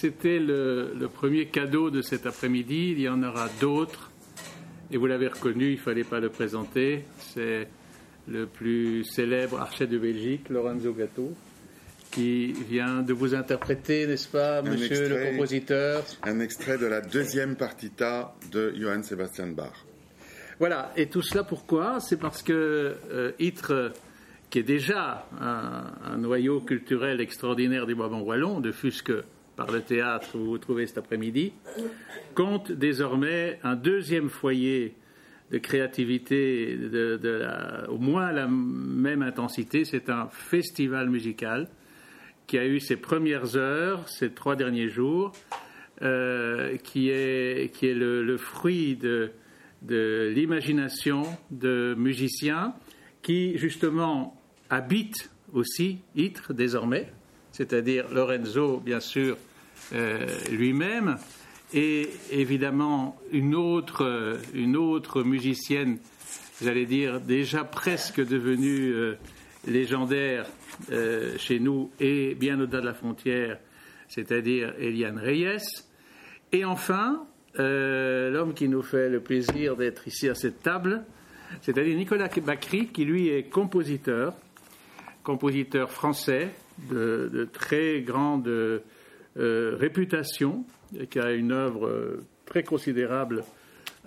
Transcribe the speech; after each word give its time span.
C'était, 0.00 0.38
le, 0.38 0.92
le 0.98 1.08
premier 1.08 1.46
cadeau 1.46 1.90
de 1.90 2.02
cet 2.02 2.24
après-midi. 2.26 2.92
Il 2.92 3.00
y 3.00 3.08
en 3.08 3.22
aura 3.22 3.48
d'autres. 3.60 4.12
Et 4.92 4.96
vous 4.96 5.06
l'avez 5.06 5.26
reconnu, 5.26 5.70
il 5.70 5.72
ne 5.72 5.76
fallait 5.80 6.04
pas 6.04 6.20
le 6.20 6.28
présenter. 6.28 7.04
C'est 7.18 7.68
le 8.28 8.46
plus 8.46 9.02
célèbre 9.04 9.60
archet 9.60 9.86
de 9.86 9.98
Belgique, 9.98 10.48
Lorenzo 10.50 10.92
Gatto, 10.92 11.32
qui 12.12 12.52
vient 12.52 13.02
de 13.02 13.12
vous 13.12 13.34
interpréter, 13.34 14.06
n'est-ce 14.06 14.28
pas, 14.28 14.62
monsieur 14.62 14.86
extrait. 14.86 15.08
le 15.08 15.30
compositeur? 15.32 16.04
Un 16.22 16.40
extrait 16.40 16.78
de 16.78 16.86
la 16.86 17.00
deuxième 17.00 17.56
partita 17.56 18.34
de 18.52 18.72
Johann 18.76 19.02
Sebastian 19.02 19.48
Bach. 19.48 19.72
Voilà, 20.58 20.92
et 20.96 21.06
tout 21.08 21.22
cela 21.22 21.42
pourquoi? 21.44 22.00
C'est 22.00 22.18
parce 22.18 22.42
que 22.42 22.94
euh, 23.10 23.32
Ytre, 23.40 23.92
qui 24.50 24.58
est 24.60 24.62
déjà 24.62 25.26
un, 25.40 25.84
un 26.04 26.18
noyau 26.18 26.60
culturel 26.60 27.20
extraordinaire 27.20 27.86
du 27.86 27.94
Brabant 27.94 28.20
wallon, 28.20 28.60
de 28.60 28.72
fût-ce 28.72 29.02
que 29.02 29.24
par 29.58 29.72
le 29.72 29.80
théâtre 29.82 30.36
où 30.36 30.38
vous 30.38 30.50
vous 30.50 30.58
trouvez 30.58 30.86
cet 30.86 30.98
après-midi, 30.98 31.52
compte 32.36 32.70
désormais 32.70 33.58
un 33.64 33.74
deuxième 33.74 34.30
foyer 34.30 34.94
de 35.50 35.58
créativité 35.58 36.78
au 37.88 37.98
moins 37.98 38.30
la 38.30 38.46
même 38.46 39.22
intensité. 39.22 39.84
C'est 39.84 40.10
un 40.10 40.28
festival 40.28 41.10
musical 41.10 41.68
qui 42.46 42.56
a 42.56 42.66
eu 42.66 42.78
ses 42.78 42.96
premières 42.96 43.56
heures 43.56 44.08
ces 44.08 44.30
trois 44.30 44.54
derniers 44.54 44.88
jours, 44.88 45.32
euh, 46.02 46.76
qui 46.76 47.10
est, 47.10 47.74
qui 47.74 47.88
est 47.88 47.94
le, 47.94 48.36
fruit 48.36 48.94
de, 48.94 49.32
de 49.82 50.32
l'imagination 50.32 51.22
de 51.50 51.96
musiciens 51.98 52.74
qui, 53.22 53.58
justement, 53.58 54.40
habitent 54.70 55.30
aussi 55.52 55.98
Ytre 56.14 56.54
désormais, 56.54 57.10
c'est-à-dire 57.50 58.06
Lorenzo, 58.12 58.78
bien 58.78 59.00
sûr, 59.00 59.36
lui-même, 60.50 61.16
et 61.74 62.08
évidemment 62.30 63.20
une 63.30 63.54
autre, 63.54 64.04
euh, 64.04 64.38
une 64.54 64.76
autre 64.76 65.22
musicienne, 65.22 65.98
j'allais 66.62 66.86
dire, 66.86 67.20
déjà 67.20 67.64
presque 67.64 68.24
devenue 68.24 68.92
euh, 68.92 69.16
légendaire 69.66 70.46
euh, 70.92 71.36
chez 71.38 71.60
nous 71.60 71.90
et 72.00 72.34
bien 72.34 72.60
au-delà 72.60 72.80
de 72.80 72.86
la 72.86 72.94
frontière, 72.94 73.58
c'est-à-dire 74.08 74.74
Eliane 74.78 75.18
Reyes. 75.18 75.84
Et 76.52 76.64
enfin, 76.64 77.26
euh, 77.58 78.30
l'homme 78.30 78.54
qui 78.54 78.68
nous 78.68 78.82
fait 78.82 79.10
le 79.10 79.20
plaisir 79.20 79.76
d'être 79.76 80.08
ici 80.08 80.28
à 80.28 80.34
cette 80.34 80.62
table, 80.62 81.04
c'est-à-dire 81.60 81.96
Nicolas 81.96 82.28
Bacry, 82.28 82.88
qui 82.88 83.04
lui 83.04 83.28
est 83.28 83.44
compositeur, 83.44 84.34
compositeur 85.22 85.90
français 85.90 86.48
de, 86.90 87.28
de 87.30 87.44
très 87.44 88.00
grande 88.00 88.48
euh, 88.48 88.78
réputation, 89.38 90.64
et 90.98 91.06
qui 91.06 91.18
a 91.18 91.32
une 91.32 91.52
œuvre 91.52 91.86
euh, 91.86 92.24
très 92.46 92.62
considérable 92.62 93.44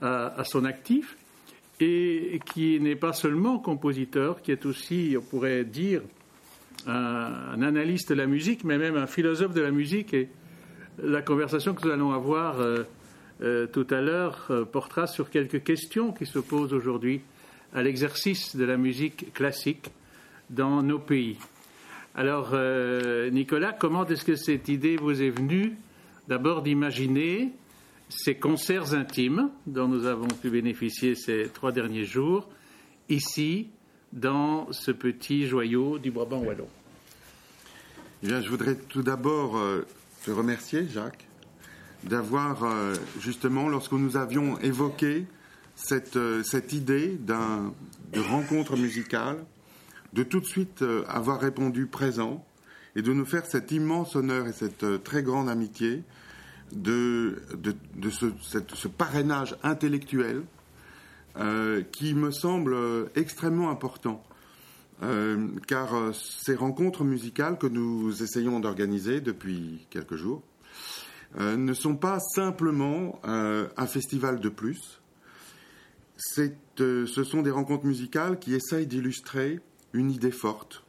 à, 0.02 0.44
son 0.46 0.66
actif, 0.66 1.16
et 1.80 2.40
qui 2.54 2.80
n'est 2.80 2.96
pas 2.96 3.14
seulement 3.14 3.60
compositeur, 3.60 4.42
qui 4.42 4.52
est 4.52 4.66
aussi, 4.66 5.16
on 5.18 5.22
pourrait 5.22 5.64
dire, 5.64 6.02
un, 6.88 7.62
analyste 7.62 8.10
de 8.10 8.16
la 8.16 8.26
musique, 8.26 8.64
mais 8.64 8.78
même 8.78 8.96
un 8.96 9.08
philosophe 9.08 9.54
de 9.54 9.62
la 9.62 9.72
musique. 9.72 10.14
Et 10.14 10.30
la 11.02 11.22
conversation 11.22 11.74
que 11.74 11.86
nous 11.86 11.94
allons 11.94 12.12
avoir 12.12 12.60
euh, 12.60 12.84
euh, 13.42 13.68
tout 13.68 13.88
à 13.90 14.02
l'heure 14.02 14.48
euh, 14.50 14.66
portera 14.66 15.08
sur 15.08 15.30
quelques 15.30 15.64
questions 15.64 16.12
qui 16.12 16.26
se 16.26 16.40
posent 16.40 16.74
aujourd'hui 16.74 17.22
à 17.74 17.82
l'exercice 17.82 18.56
de 18.56 18.66
la 18.66 18.78
musique 18.78 19.34
classique 19.34 19.90
dans 20.50 20.84
nos 20.84 21.00
pays. 21.00 21.38
Alors, 22.14 22.50
euh, 22.54 23.30
Nicolas, 23.30 23.72
comment 23.72 24.06
est-ce 24.06 24.26
que 24.26 24.36
cette 24.36 24.68
idée 24.68 24.98
vous 24.98 25.22
est 25.22 25.30
venue 25.30 25.78
d'abord 26.28 26.62
d'imaginer 26.62 27.54
ces 28.10 28.36
concerts 28.36 28.94
intimes 28.94 29.50
dont 29.66 29.88
nous 29.88 30.06
avons 30.06 30.28
pu 30.28 30.50
bénéficier 30.50 31.16
ces 31.16 31.50
trois 31.54 31.72
derniers 31.72 32.04
jours, 32.04 32.50
ici, 33.08 33.70
dans 34.12 34.70
ce 34.74 34.92
petit 34.92 35.48
joyau 35.48 36.00
du 36.00 36.12
Brabant 36.12 36.40
wallon? 36.40 36.68
Bien, 38.22 38.42
je 38.42 38.50
voudrais 38.50 38.76
tout 38.76 39.04
d'abord 39.04 39.58
euh, 39.58 39.86
te 40.26 40.32
remercier, 40.32 40.86
Jacques, 40.90 41.26
d'avoir 42.04 42.66
euh, 42.66 42.94
justement, 43.22 43.70
lorsque 43.70 43.94
nous 43.94 44.18
avions 44.18 44.60
évoqué 44.60 45.26
cette, 45.76 46.20
cette 46.44 46.74
idée 46.74 47.18
de 47.18 48.20
rencontre 48.20 48.76
musicale, 48.76 49.46
de 50.14 50.24
tout 50.24 50.40
de 50.40 50.46
suite 50.46 50.82
euh, 50.82 51.04
avoir 51.08 51.40
répondu 51.40 51.88
présent 51.88 52.46
et 52.96 53.02
de 53.02 53.14
nous 53.14 53.26
faire 53.26 53.46
cet 53.46 53.72
immense 53.72 54.16
honneur 54.16 54.48
et 54.48 54.54
cette 54.54 54.84
euh, 54.84 54.98
très 54.98 55.24
grande 55.24 55.50
amitié 55.50 56.04
de, 56.74 57.42
de, 57.58 57.76
de 57.96 58.10
ce, 58.10 58.28
ce 58.42 58.88
parrainage 58.88 59.56
intellectuel 59.64 60.44
euh, 61.38 61.82
qui 61.82 62.14
me 62.14 62.32
semble 62.32 62.74
euh, 62.74 63.06
extrêmement 63.16 63.70
important. 63.70 64.24
Euh, 65.04 65.48
car 65.68 66.14
ces 66.14 66.54
rencontres 66.54 67.04
musicales 67.04 67.58
que 67.58 67.66
nous 67.66 68.22
essayons 68.22 68.60
d'organiser 68.60 69.20
depuis 69.20 69.88
quelques 69.90 70.16
jours 70.16 70.44
euh, 71.40 71.58
ne 71.58 71.74
sont 71.74 71.96
pas 71.96 72.20
simplement 72.20 73.20
un 73.24 73.88
festival 73.88 74.40
de 74.40 74.50
plus. 74.50 75.02
Ce 76.18 77.24
sont 77.24 77.42
des 77.42 77.50
rencontres 77.50 77.86
musicales 77.86 78.38
qui 78.38 78.54
essayent 78.54 78.86
d'illustrer 78.86 79.60
une 79.94 80.12
idée 80.12 80.32
forte, 80.32 80.84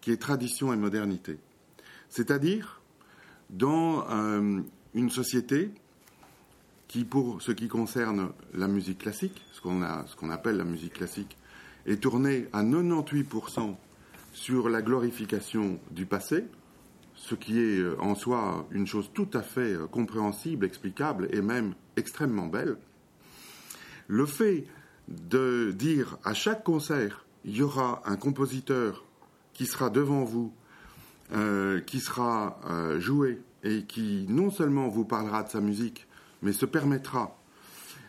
qui 0.00 0.12
est 0.12 0.16
tradition 0.16 0.72
et 0.72 0.76
modernité. 0.76 1.38
C'est-à-dire, 2.08 2.80
dans 3.50 4.08
euh, 4.10 4.60
une 4.94 5.10
société 5.10 5.70
qui, 6.86 7.04
pour 7.04 7.42
ce 7.42 7.52
qui 7.52 7.68
concerne 7.68 8.30
la 8.54 8.68
musique 8.68 8.98
classique, 8.98 9.42
ce 9.52 9.60
qu'on 9.60 10.30
appelle 10.30 10.56
la 10.56 10.64
musique 10.64 10.94
classique, 10.94 11.36
est 11.86 12.02
tournée 12.02 12.48
à 12.52 12.62
98% 12.62 13.76
sur 14.32 14.68
la 14.68 14.82
glorification 14.82 15.78
du 15.90 16.06
passé, 16.06 16.44
ce 17.14 17.34
qui 17.34 17.58
est 17.58 17.78
euh, 17.78 18.00
en 18.00 18.14
soi 18.14 18.66
une 18.70 18.86
chose 18.86 19.10
tout 19.12 19.28
à 19.34 19.42
fait 19.42 19.74
euh, 19.74 19.86
compréhensible, 19.86 20.64
explicable 20.64 21.28
et 21.32 21.42
même 21.42 21.74
extrêmement 21.96 22.46
belle. 22.46 22.76
Le 24.06 24.24
fait 24.24 24.66
de 25.08 25.72
dire 25.76 26.18
à 26.24 26.34
chaque 26.34 26.62
concert, 26.62 27.24
il 27.48 27.56
y 27.56 27.62
aura 27.62 28.02
un 28.04 28.16
compositeur 28.16 29.06
qui 29.54 29.64
sera 29.64 29.88
devant 29.88 30.22
vous, 30.22 30.52
euh, 31.32 31.80
qui 31.80 31.98
sera 31.98 32.60
euh, 32.68 33.00
joué 33.00 33.40
et 33.64 33.84
qui 33.84 34.26
non 34.28 34.50
seulement 34.50 34.88
vous 34.88 35.06
parlera 35.06 35.42
de 35.42 35.48
sa 35.48 35.62
musique, 35.62 36.06
mais 36.42 36.52
se 36.52 36.66
permettra 36.66 37.38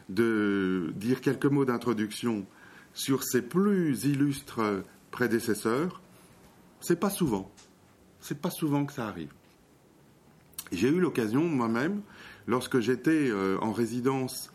de 0.10 0.92
dire 0.98 1.22
quelques 1.22 1.46
mots 1.46 1.64
d'introduction 1.64 2.46
sur 2.94 3.24
ses 3.24 3.42
plus 3.42 4.04
illustres 4.04 4.84
prédécesseurs, 5.10 6.02
c'est 6.82 7.00
pas 7.00 7.10
souvent. 7.10 7.50
C'est 8.20 8.42
pas 8.42 8.52
souvent 8.52 8.86
que 8.86 8.92
ça 8.92 9.08
arrive. 9.08 9.32
J'ai 10.74 10.90
eu 10.90 11.00
l'occasion 11.00 11.44
moi-même, 11.44 12.02
lorsque 12.46 12.82
j'étais 12.82 13.30
euh, 13.30 13.58
en 13.62 13.72
résidence 13.72 14.52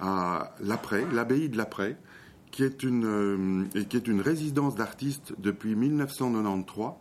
à 0.00 0.54
l'Après, 0.60 1.06
l'abbaye 1.12 1.48
de 1.48 1.56
l'Après, 1.56 1.96
qui 2.54 2.62
est 2.62 2.84
une 2.84 3.66
euh, 3.74 3.82
qui 3.82 3.96
est 3.96 4.06
une 4.06 4.20
résidence 4.20 4.76
d'artistes 4.76 5.34
depuis 5.38 5.74
1993 5.74 6.92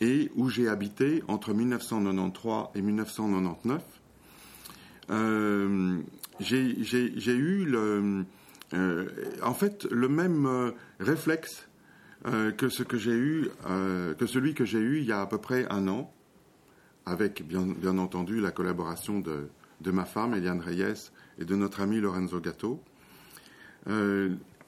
et 0.00 0.32
où 0.34 0.48
j'ai 0.48 0.66
habité 0.66 1.22
entre 1.28 1.54
1993 1.54 2.70
et 2.74 2.82
1999. 2.82 3.80
Euh, 5.10 6.00
j'ai 6.40 6.58
eu 6.58 7.64
le, 7.64 8.24
euh, 8.74 9.06
en 9.40 9.54
fait 9.54 9.86
le 9.88 10.08
même 10.08 10.72
réflexe 10.98 11.68
que 12.24 12.68
ce 12.68 12.82
que 12.82 12.96
que 14.14 14.26
celui 14.26 14.54
que 14.54 14.64
j'ai 14.64 14.80
eu 14.80 14.98
il 14.98 15.04
y 15.06 15.12
a 15.12 15.20
à 15.20 15.26
peu 15.26 15.38
près 15.38 15.68
un 15.70 15.86
an, 15.86 16.12
avec 17.06 17.46
bien, 17.46 17.68
bien 17.68 17.98
entendu 17.98 18.40
la 18.40 18.50
collaboration 18.50 19.20
de, 19.20 19.48
de 19.80 19.90
ma 19.92 20.04
femme 20.04 20.34
Eliane 20.34 20.60
Reyes 20.60 21.12
et 21.38 21.44
de 21.44 21.54
notre 21.54 21.80
ami 21.82 22.00
Lorenzo 22.00 22.40
Gatto. 22.40 22.82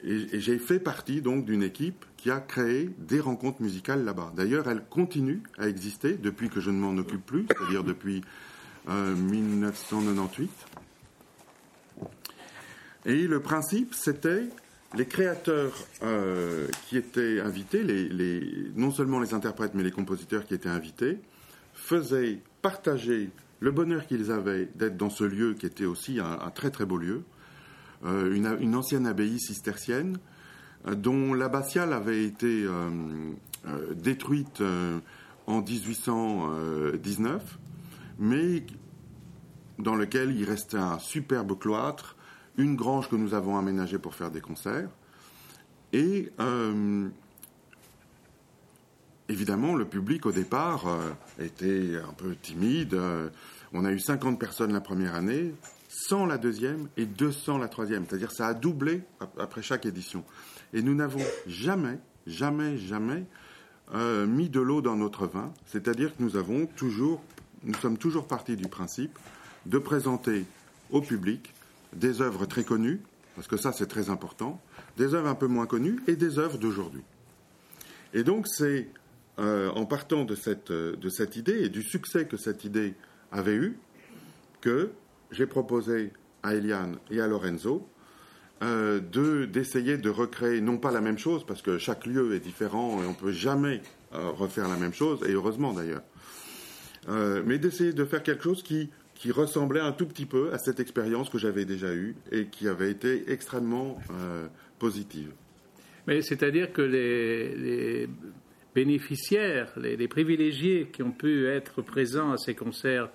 Et 0.03 0.39
j'ai 0.39 0.57
fait 0.59 0.79
partie 0.79 1.21
donc 1.21 1.45
d'une 1.45 1.63
équipe 1.63 2.05
qui 2.17 2.31
a 2.31 2.39
créé 2.39 2.89
des 2.99 3.19
rencontres 3.19 3.61
musicales 3.61 4.03
là-bas. 4.03 4.33
D'ailleurs, 4.35 4.69
elle 4.69 4.83
continue 4.89 5.41
à 5.57 5.67
exister 5.67 6.13
depuis 6.13 6.49
que 6.49 6.59
je 6.61 6.69
ne 6.69 6.77
m'en 6.77 6.97
occupe 6.97 7.25
plus, 7.25 7.45
c'est-à-dire 7.47 7.83
depuis 7.83 8.21
euh, 8.89 9.15
1998. 9.15 10.49
Et 13.05 13.27
le 13.27 13.39
principe, 13.41 13.93
c'était 13.93 14.49
les 14.95 15.05
créateurs 15.05 15.73
euh, 16.03 16.67
qui 16.87 16.97
étaient 16.97 17.39
invités, 17.39 17.83
non 18.75 18.91
seulement 18.91 19.19
les 19.19 19.33
interprètes, 19.33 19.73
mais 19.75 19.83
les 19.83 19.91
compositeurs 19.91 20.45
qui 20.45 20.53
étaient 20.53 20.69
invités, 20.69 21.19
faisaient 21.73 22.39
partager 22.61 23.29
le 23.59 23.71
bonheur 23.71 24.07
qu'ils 24.07 24.31
avaient 24.31 24.67
d'être 24.75 24.97
dans 24.97 25.09
ce 25.09 25.23
lieu 25.23 25.53
qui 25.53 25.65
était 25.65 25.85
aussi 25.85 26.19
un, 26.19 26.49
très 26.49 26.71
très 26.71 26.85
beau 26.85 26.97
lieu, 26.97 27.15
euh, 27.15 27.23
une, 28.05 28.57
une 28.59 28.75
ancienne 28.75 29.07
abbaye 29.07 29.39
cistercienne, 29.39 30.17
euh, 30.87 30.95
dont 30.95 31.33
l'abbatiale 31.33 31.93
avait 31.93 32.23
été 32.23 32.63
euh, 32.63 32.89
euh, 33.67 33.93
détruite 33.93 34.61
euh, 34.61 34.99
en 35.47 35.61
1819 35.61 37.59
mais 38.19 38.65
dans 39.79 39.95
lequel 39.95 40.37
il 40.37 40.43
restait 40.43 40.77
un 40.77 40.99
superbe 40.99 41.57
cloître, 41.57 42.15
une 42.57 42.75
grange 42.75 43.09
que 43.09 43.15
nous 43.15 43.33
avons 43.33 43.57
aménagée 43.57 43.97
pour 43.97 44.13
faire 44.13 44.29
des 44.29 44.41
concerts. 44.41 44.89
Et 45.93 46.31
euh, 46.39 47.07
évidemment, 49.29 49.75
le 49.75 49.85
public 49.85 50.25
au 50.25 50.33
départ 50.33 50.87
euh, 50.87 51.11
était 51.39 51.95
un 51.97 52.13
peu 52.13 52.35
timide. 52.35 52.93
Euh, 52.93 53.29
on 53.71 53.85
a 53.85 53.91
eu 53.91 53.99
50 53.99 54.37
personnes 54.37 54.73
la 54.73 54.81
première 54.81 55.15
année, 55.15 55.53
100 55.89 56.25
la 56.25 56.37
deuxième 56.37 56.87
et 56.95 57.05
200 57.05 57.57
la 57.57 57.67
troisième. 57.67 58.05
C'est-à-dire 58.07 58.31
ça 58.31 58.47
a 58.47 58.53
doublé 58.53 59.01
après 59.37 59.61
chaque 59.61 59.85
édition. 59.85 60.23
Et 60.73 60.81
nous 60.81 60.95
n'avons 60.95 61.23
jamais, 61.47 61.99
jamais, 62.27 62.77
jamais 62.77 63.25
mis 64.27 64.49
de 64.49 64.59
l'eau 64.59 64.81
dans 64.81 64.95
notre 64.95 65.25
vin. 65.25 65.51
C'est-à-dire 65.65 66.15
que 66.15 66.21
nous 66.21 66.37
avons 66.37 66.67
toujours, 66.67 67.23
nous 67.63 67.73
sommes 67.73 67.97
toujours 67.97 68.27
partis 68.27 68.55
du 68.55 68.67
principe 68.67 69.17
de 69.65 69.79
présenter 69.79 70.45
au 70.91 71.01
public 71.01 71.53
des 71.93 72.21
œuvres 72.21 72.45
très 72.45 72.63
connues, 72.63 73.01
parce 73.35 73.47
que 73.47 73.57
ça 73.57 73.71
c'est 73.71 73.87
très 73.87 74.09
important, 74.09 74.61
des 74.97 75.13
œuvres 75.13 75.27
un 75.27 75.35
peu 75.35 75.47
moins 75.47 75.65
connues 75.65 75.99
et 76.07 76.15
des 76.15 76.39
œuvres 76.39 76.57
d'aujourd'hui. 76.57 77.01
Et 78.13 78.23
donc 78.23 78.47
c'est 78.47 78.89
euh, 79.39 79.69
en 79.71 79.85
partant 79.85 80.25
de 80.25 80.35
cette, 80.35 80.71
de 80.71 81.09
cette 81.09 81.35
idée 81.35 81.63
et 81.63 81.69
du 81.69 81.83
succès 81.83 82.25
que 82.25 82.37
cette 82.37 82.63
idée 82.65 82.95
avait 83.31 83.55
eu 83.55 83.77
que 84.61 84.91
j'ai 85.31 85.45
proposé 85.45 86.11
à 86.43 86.55
Eliane 86.55 86.97
et 87.11 87.21
à 87.21 87.27
Lorenzo 87.27 87.87
euh, 88.61 88.99
d'essayer 89.45 89.97
de 89.97 90.09
recréer 90.09 90.61
non 90.61 90.77
pas 90.77 90.91
la 90.91 91.01
même 91.01 91.17
chose 91.17 91.45
parce 91.45 91.61
que 91.61 91.77
chaque 91.77 92.05
lieu 92.05 92.33
est 92.33 92.39
différent 92.39 93.01
et 93.01 93.05
on 93.05 93.13
peut 93.13 93.31
jamais 93.31 93.81
euh, 94.13 94.29
refaire 94.31 94.67
la 94.67 94.77
même 94.77 94.93
chose 94.93 95.23
et 95.27 95.31
heureusement 95.31 95.73
d'ailleurs 95.73 96.03
mais 97.45 97.57
d'essayer 97.57 97.91
de 97.91 98.05
faire 98.05 98.21
quelque 98.21 98.43
chose 98.43 98.61
qui 98.61 98.91
qui 99.19 99.31
ressemblait 99.31 99.81
un 99.81 99.91
tout 99.91 100.07
petit 100.07 100.25
peu 100.25 100.51
à 100.53 100.57
cette 100.57 100.79
expérience 100.79 101.29
que 101.29 101.37
j'avais 101.37 101.65
déjà 101.65 101.93
eue 101.93 102.15
et 102.31 102.45
qui 102.45 102.69
avait 102.69 102.89
été 102.89 103.29
extrêmement 103.29 103.99
euh, 104.11 104.47
positive. 104.79 105.33
Mais 106.07 106.21
c'est-à-dire 106.21 106.71
que 106.71 106.81
les, 106.81 108.07
bénéficiaires, 108.73 109.73
les, 109.77 110.07
privilégiés 110.07 110.87
qui 110.91 111.03
ont 111.03 111.11
pu 111.11 111.47
être 111.47 111.81
présents 111.81 112.31
à 112.31 112.37
ces 112.37 112.55
concerts 112.55 113.09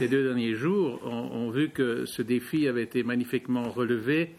les 0.00 0.08
deux 0.08 0.24
derniers 0.24 0.54
jours 0.54 1.00
ont, 1.04 1.50
vu 1.50 1.70
que 1.70 2.04
ce 2.04 2.22
défi 2.22 2.66
avait 2.66 2.82
été 2.82 3.02
magnifiquement 3.02 3.70
relevé 3.70 4.34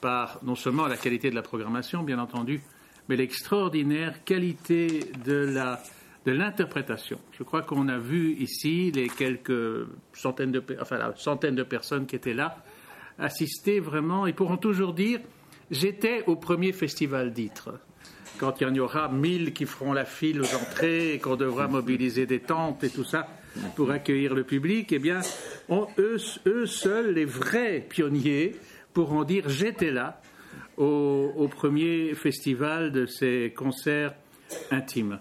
par 0.00 0.40
non 0.42 0.54
seulement 0.54 0.86
la 0.86 0.96
qualité 0.96 1.30
de 1.30 1.34
la 1.34 1.42
programmation, 1.42 2.02
bien 2.02 2.18
entendu, 2.18 2.60
mais 3.08 3.16
l'extraordinaire 3.16 4.24
qualité 4.24 5.00
de 5.24 5.34
la 5.34 5.80
de 6.26 6.32
l'interprétation. 6.32 7.18
Je 7.38 7.42
crois 7.42 7.62
qu'on 7.62 7.88
a 7.88 7.96
vu 7.96 8.32
ici 8.34 8.90
les 8.90 9.08
quelques 9.08 9.86
centaines 10.12 10.52
de, 10.52 10.62
enfin, 10.78 10.98
la 10.98 11.14
centaine 11.16 11.54
de 11.54 11.62
personnes 11.62 12.04
qui 12.04 12.16
étaient 12.16 12.34
là 12.34 12.62
assister 13.18 13.80
vraiment 13.80 14.26
et 14.26 14.34
pourront 14.34 14.58
toujours 14.58 14.92
dire 14.92 15.20
j'étais 15.70 16.24
au 16.26 16.36
premier 16.36 16.72
festival 16.72 17.32
d'Itre. 17.32 17.80
Quand 18.38 18.60
il 18.60 18.64
y 18.64 18.70
en 18.70 18.76
aura 18.76 19.08
mille 19.08 19.54
qui 19.54 19.64
feront 19.64 19.94
la 19.94 20.04
file 20.04 20.42
aux 20.42 20.54
entrées 20.54 21.14
et 21.14 21.18
qu'on 21.18 21.36
devra 21.36 21.66
mobiliser 21.66 22.26
des 22.26 22.40
tentes 22.40 22.84
et 22.84 22.90
tout 22.90 23.04
ça 23.04 23.26
pour 23.76 23.90
accueillir 23.90 24.34
le 24.34 24.44
public, 24.44 24.92
eh 24.92 24.98
bien, 24.98 25.20
eux, 25.98 26.66
seuls, 26.66 27.14
les 27.14 27.24
vrais 27.24 27.84
pionniers, 27.88 28.56
pourront 28.92 29.24
dire 29.24 29.48
j'étais 29.48 29.90
là 29.90 30.20
au 30.76 31.48
premier 31.50 32.14
festival 32.14 32.92
de 32.92 33.06
ces 33.06 33.52
concerts 33.56 34.14
intimes. 34.70 35.18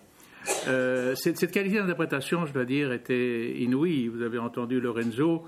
Euh, 0.68 1.16
cette, 1.16 1.52
qualité 1.52 1.78
d'interprétation, 1.78 2.46
je 2.46 2.54
dois 2.54 2.66
dire, 2.66 2.92
était 2.92 3.52
inouïe. 3.60 4.08
Vous 4.08 4.22
avez 4.22 4.38
entendu 4.38 4.80
Lorenzo, 4.80 5.44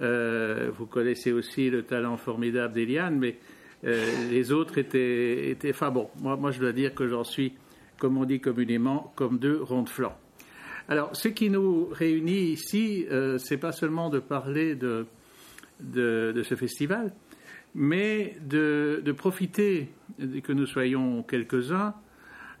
euh, 0.00 0.70
vous 0.76 0.86
connaissez 0.86 1.32
aussi 1.32 1.70
le 1.70 1.82
talent 1.82 2.16
formidable 2.16 2.74
d'Eliane, 2.74 3.18
mais 3.18 3.38
euh, 3.84 4.04
les 4.30 4.52
autres 4.52 4.78
étaient, 4.78 5.50
étaient, 5.50 5.70
Enfin 5.70 5.90
bon, 5.90 6.08
moi, 6.20 6.36
moi 6.36 6.50
je 6.50 6.60
dois 6.60 6.72
dire 6.72 6.94
que 6.94 7.08
j'en 7.08 7.24
suis, 7.24 7.54
comme 7.98 8.16
on 8.16 8.24
dit 8.24 8.40
communément, 8.40 9.12
comme 9.16 9.38
deux 9.38 9.60
ronds 9.62 9.82
de 9.82 9.88
flanc. 9.88 10.16
Alors, 10.88 11.14
ce 11.14 11.28
qui 11.28 11.50
nous 11.50 11.86
réunit 11.86 12.52
ici, 12.52 13.06
c'est 13.38 13.56
pas 13.56 13.72
seulement 13.72 14.10
de 14.10 14.18
parler 14.18 14.74
de, 14.74 15.06
ce 15.80 16.54
festival, 16.56 17.12
mais 17.74 18.36
de, 18.40 19.14
profiter 19.16 19.88
que 20.42 20.52
nous 20.52 20.66
soyons 20.66 21.22
quelques-uns 21.22 21.94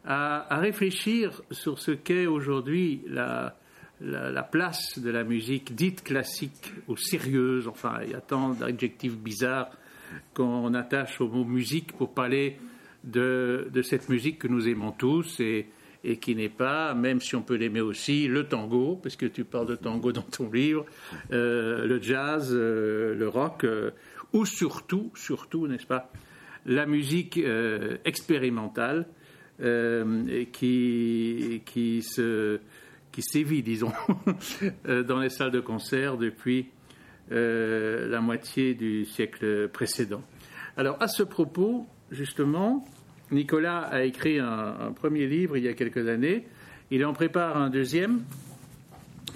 à, 0.04 0.58
réfléchir 0.58 1.42
sur 1.50 1.78
ce 1.78 1.92
qu'est 1.92 2.26
aujourd'hui 2.26 3.02
la, 3.08 3.56
la, 4.00 4.42
place 4.42 4.98
de 4.98 5.10
la 5.10 5.24
musique 5.24 5.74
dite 5.74 6.02
classique 6.02 6.72
ou 6.88 6.96
sérieuse. 6.96 7.68
Enfin, 7.68 8.00
il 8.04 8.10
y 8.10 8.14
a 8.14 8.20
tant 8.20 8.50
d'adjectifs 8.50 9.16
bizarres 9.16 9.70
qu'on 10.34 10.74
attache 10.74 11.20
au 11.20 11.28
mot 11.28 11.44
musique 11.44 11.92
pour 11.92 12.12
parler 12.12 12.56
de, 13.04 13.70
cette 13.82 14.08
musique 14.08 14.38
que 14.38 14.48
nous 14.48 14.68
aimons 14.68 14.92
tous 14.92 15.40
et 16.04 16.16
qui 16.16 16.34
n'est 16.34 16.48
pas, 16.48 16.94
même 16.94 17.20
si 17.20 17.36
on 17.36 17.42
peut 17.42 17.54
l'aimer 17.54 17.80
aussi, 17.80 18.26
le 18.26 18.44
tango, 18.48 18.98
parce 19.02 19.16
que 19.16 19.26
tu 19.26 19.44
parles 19.44 19.68
de 19.68 19.76
tango 19.76 20.12
dans 20.12 20.22
ton 20.22 20.50
livre, 20.50 20.84
euh, 21.32 21.86
le 21.86 22.02
jazz, 22.02 22.50
euh, 22.52 23.14
le 23.14 23.28
rock, 23.28 23.64
euh, 23.64 23.92
ou 24.32 24.44
surtout, 24.44 25.12
surtout, 25.14 25.68
n'est-ce 25.68 25.86
pas, 25.86 26.10
la 26.64 26.86
musique 26.86 27.40
expérimentale 28.04 29.06
qui, 30.52 31.62
qui, 31.66 32.02
se, 32.02 32.60
qui 33.10 33.22
sévit, 33.22 33.62
disons, 33.62 33.92
dans 35.08 35.18
les 35.18 35.28
salles 35.28 35.50
de 35.50 35.60
concert 35.60 36.16
depuis 36.16 36.68
la 37.30 38.20
moitié 38.20 38.74
du 38.74 39.04
siècle 39.04 39.68
précédent. 39.68 40.22
Alors, 40.76 40.96
à 41.02 41.08
ce 41.08 41.24
propos, 41.24 41.86
justement, 42.12 42.86
Nicolas 43.32 43.80
a 43.80 44.02
écrit 44.02 44.38
un, 44.38 44.92
premier 44.94 45.26
livre 45.26 45.56
il 45.56 45.64
y 45.64 45.68
a 45.68 45.74
quelques 45.74 46.08
années. 46.08 46.44
Il 46.90 47.04
en 47.04 47.12
prépare 47.12 47.56
un 47.56 47.70
deuxième 47.70 48.22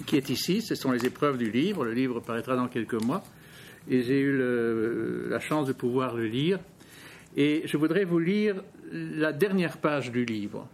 qui 0.05 0.15
est 0.15 0.29
ici. 0.29 0.61
Ce 0.61 0.75
sont 0.75 0.91
les 0.91 1.05
épreuves 1.05 1.37
du 1.37 1.51
livre. 1.51 1.83
Le 1.83 1.93
livre 1.93 2.19
paraîtra 2.19 2.55
dans 2.55 2.67
quelques 2.67 3.01
mois. 3.01 3.23
Et 3.89 4.03
j'ai 4.03 4.19
eu 4.19 4.37
la 5.29 5.39
chance 5.39 5.67
de 5.67 5.73
pouvoir 5.73 6.15
le 6.15 6.27
lire. 6.27 6.59
Et 7.35 7.63
je 7.65 7.77
voudrais 7.77 8.03
vous 8.03 8.19
lire 8.19 8.61
la 8.91 9.33
dernière 9.33 9.77
page 9.77 10.11
du 10.11 10.25
livre, 10.25 10.67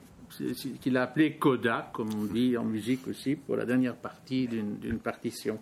qu'il 0.81 0.97
a 0.97 1.03
appelé 1.03 1.33
coda, 1.33 1.89
comme 1.93 2.09
on 2.15 2.25
dit 2.25 2.57
en 2.57 2.63
musique 2.63 3.07
aussi, 3.07 3.35
pour 3.35 3.55
la 3.55 3.65
dernière 3.65 3.95
partie 3.95 4.47
d'une 4.47 4.99
partition. 4.99 5.59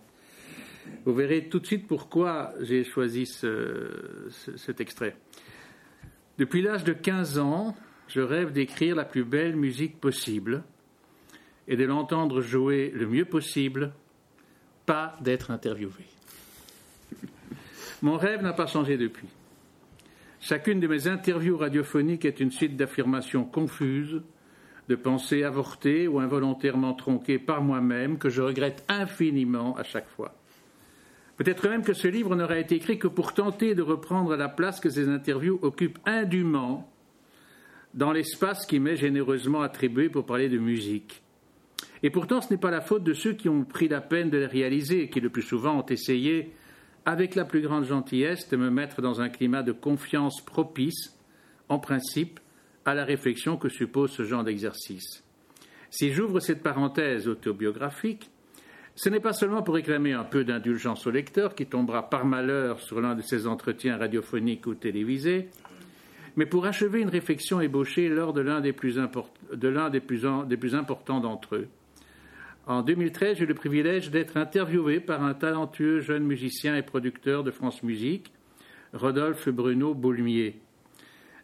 Vous 1.05 1.13
verrez 1.13 1.47
tout 1.49 1.59
de 1.59 1.65
suite 1.65 1.87
pourquoi 1.87 2.53
j'ai 2.61 2.83
choisi 2.83 3.25
cet 3.25 4.81
extrait. 4.81 5.15
Depuis 6.41 6.63
l'âge 6.63 6.83
de 6.83 6.93
15 6.93 7.37
ans, 7.37 7.75
je 8.07 8.19
rêve 8.19 8.51
d'écrire 8.51 8.95
la 8.95 9.05
plus 9.05 9.23
belle 9.23 9.55
musique 9.55 10.01
possible 10.01 10.63
et 11.67 11.77
de 11.77 11.83
l'entendre 11.83 12.41
jouer 12.41 12.91
le 12.95 13.05
mieux 13.05 13.25
possible, 13.25 13.93
pas 14.87 15.15
d'être 15.21 15.51
interviewé. 15.51 16.03
Mon 18.01 18.17
rêve 18.17 18.41
n'a 18.41 18.53
pas 18.53 18.65
changé 18.65 18.97
depuis. 18.97 19.27
Chacune 20.39 20.79
de 20.79 20.87
mes 20.87 21.07
interviews 21.07 21.57
radiophoniques 21.57 22.25
est 22.25 22.39
une 22.39 22.49
suite 22.49 22.75
d'affirmations 22.75 23.45
confuses, 23.45 24.23
de 24.89 24.95
pensées 24.95 25.43
avortées 25.43 26.07
ou 26.07 26.19
involontairement 26.19 26.95
tronquées 26.95 27.37
par 27.37 27.61
moi-même 27.61 28.17
que 28.17 28.29
je 28.29 28.41
regrette 28.41 28.83
infiniment 28.87 29.77
à 29.77 29.83
chaque 29.83 30.09
fois. 30.09 30.33
Peut-être 31.41 31.67
même 31.67 31.81
que 31.81 31.93
ce 31.93 32.07
livre 32.07 32.35
n'aura 32.35 32.59
été 32.59 32.75
écrit 32.75 32.99
que 32.99 33.07
pour 33.07 33.33
tenter 33.33 33.73
de 33.73 33.81
reprendre 33.81 34.35
la 34.35 34.47
place 34.47 34.79
que 34.79 34.91
ces 34.91 35.09
interviews 35.09 35.57
occupent 35.63 35.97
indûment 36.05 36.87
dans 37.95 38.11
l'espace 38.11 38.67
qui 38.67 38.79
m'est 38.79 38.95
généreusement 38.95 39.61
attribué 39.61 40.07
pour 40.07 40.27
parler 40.27 40.49
de 40.49 40.59
musique. 40.59 41.23
Et 42.03 42.11
pourtant, 42.11 42.41
ce 42.41 42.53
n'est 42.53 42.59
pas 42.59 42.69
la 42.69 42.81
faute 42.81 43.03
de 43.03 43.15
ceux 43.15 43.33
qui 43.33 43.49
ont 43.49 43.63
pris 43.63 43.87
la 43.87 44.01
peine 44.01 44.29
de 44.29 44.37
les 44.37 44.45
réaliser, 44.45 45.09
qui 45.09 45.19
le 45.19 45.31
plus 45.31 45.41
souvent 45.41 45.79
ont 45.79 45.85
essayé 45.87 46.53
avec 47.05 47.33
la 47.33 47.43
plus 47.43 47.61
grande 47.61 47.85
gentillesse, 47.85 48.47
de 48.49 48.57
me 48.57 48.69
mettre 48.69 49.01
dans 49.01 49.19
un 49.19 49.29
climat 49.29 49.63
de 49.63 49.71
confiance 49.71 50.45
propice, 50.45 51.17
en 51.69 51.79
principe, 51.79 52.39
à 52.85 52.93
la 52.93 53.03
réflexion 53.03 53.57
que 53.57 53.69
suppose 53.69 54.11
ce 54.11 54.25
genre 54.25 54.43
d'exercice. 54.43 55.23
Si 55.89 56.11
j'ouvre 56.11 56.39
cette 56.39 56.61
parenthèse 56.61 57.27
autobiographique, 57.27 58.29
ce 58.95 59.09
n'est 59.09 59.19
pas 59.19 59.33
seulement 59.33 59.63
pour 59.63 59.75
réclamer 59.75 60.13
un 60.13 60.23
peu 60.23 60.43
d'indulgence 60.43 61.07
au 61.07 61.11
lecteur 61.11 61.55
qui 61.55 61.65
tombera 61.65 62.09
par 62.09 62.25
malheur 62.25 62.79
sur 62.79 63.01
l'un 63.01 63.15
de 63.15 63.21
ces 63.21 63.47
entretiens 63.47 63.97
radiophoniques 63.97 64.67
ou 64.67 64.75
télévisés, 64.75 65.49
mais 66.35 66.45
pour 66.45 66.65
achever 66.65 67.01
une 67.01 67.09
réflexion 67.09 67.61
ébauchée 67.61 68.09
lors 68.09 68.33
de 68.33 68.41
l'un 68.41 68.61
des 68.61 68.73
plus, 68.73 68.97
des 69.51 70.57
plus 70.57 70.75
importants 70.75 71.19
d'entre 71.19 71.55
eux, 71.55 71.67
en 72.67 72.83
2013, 72.83 73.37
j'ai 73.37 73.43
eu 73.43 73.47
le 73.47 73.55
privilège 73.55 74.11
d'être 74.11 74.37
interviewé 74.37 74.99
par 74.99 75.23
un 75.23 75.33
talentueux 75.33 75.99
jeune 75.99 76.23
musicien 76.23 76.75
et 76.75 76.83
producteur 76.83 77.43
de 77.43 77.49
France 77.49 77.81
Musique, 77.81 78.31
Rodolphe 78.93 79.49
Bruno 79.49 79.95
Boulmier. 79.95 80.59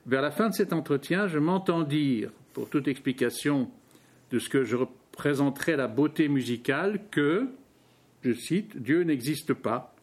Vers 0.06 0.22
la 0.22 0.30
fin 0.30 0.50
de 0.50 0.54
cet 0.54 0.74
entretien, 0.74 1.27
je 1.27 1.39
m'entends 1.39 1.82
dire, 1.82 2.30
pour 2.54 2.70
toute 2.70 2.88
explication 2.88 3.70
de 4.32 4.38
ce 4.38 4.48
que 4.48 4.63
je 4.63 4.77
représenterais 5.17 5.75
la 5.75 5.88
beauté 5.88 6.27
musicale, 6.27 7.00
que, 7.09 7.47
je 8.21 8.33
cite, 8.33 8.77
Dieu 8.77 9.01
n'existe 9.01 9.55
pas. 9.55 9.95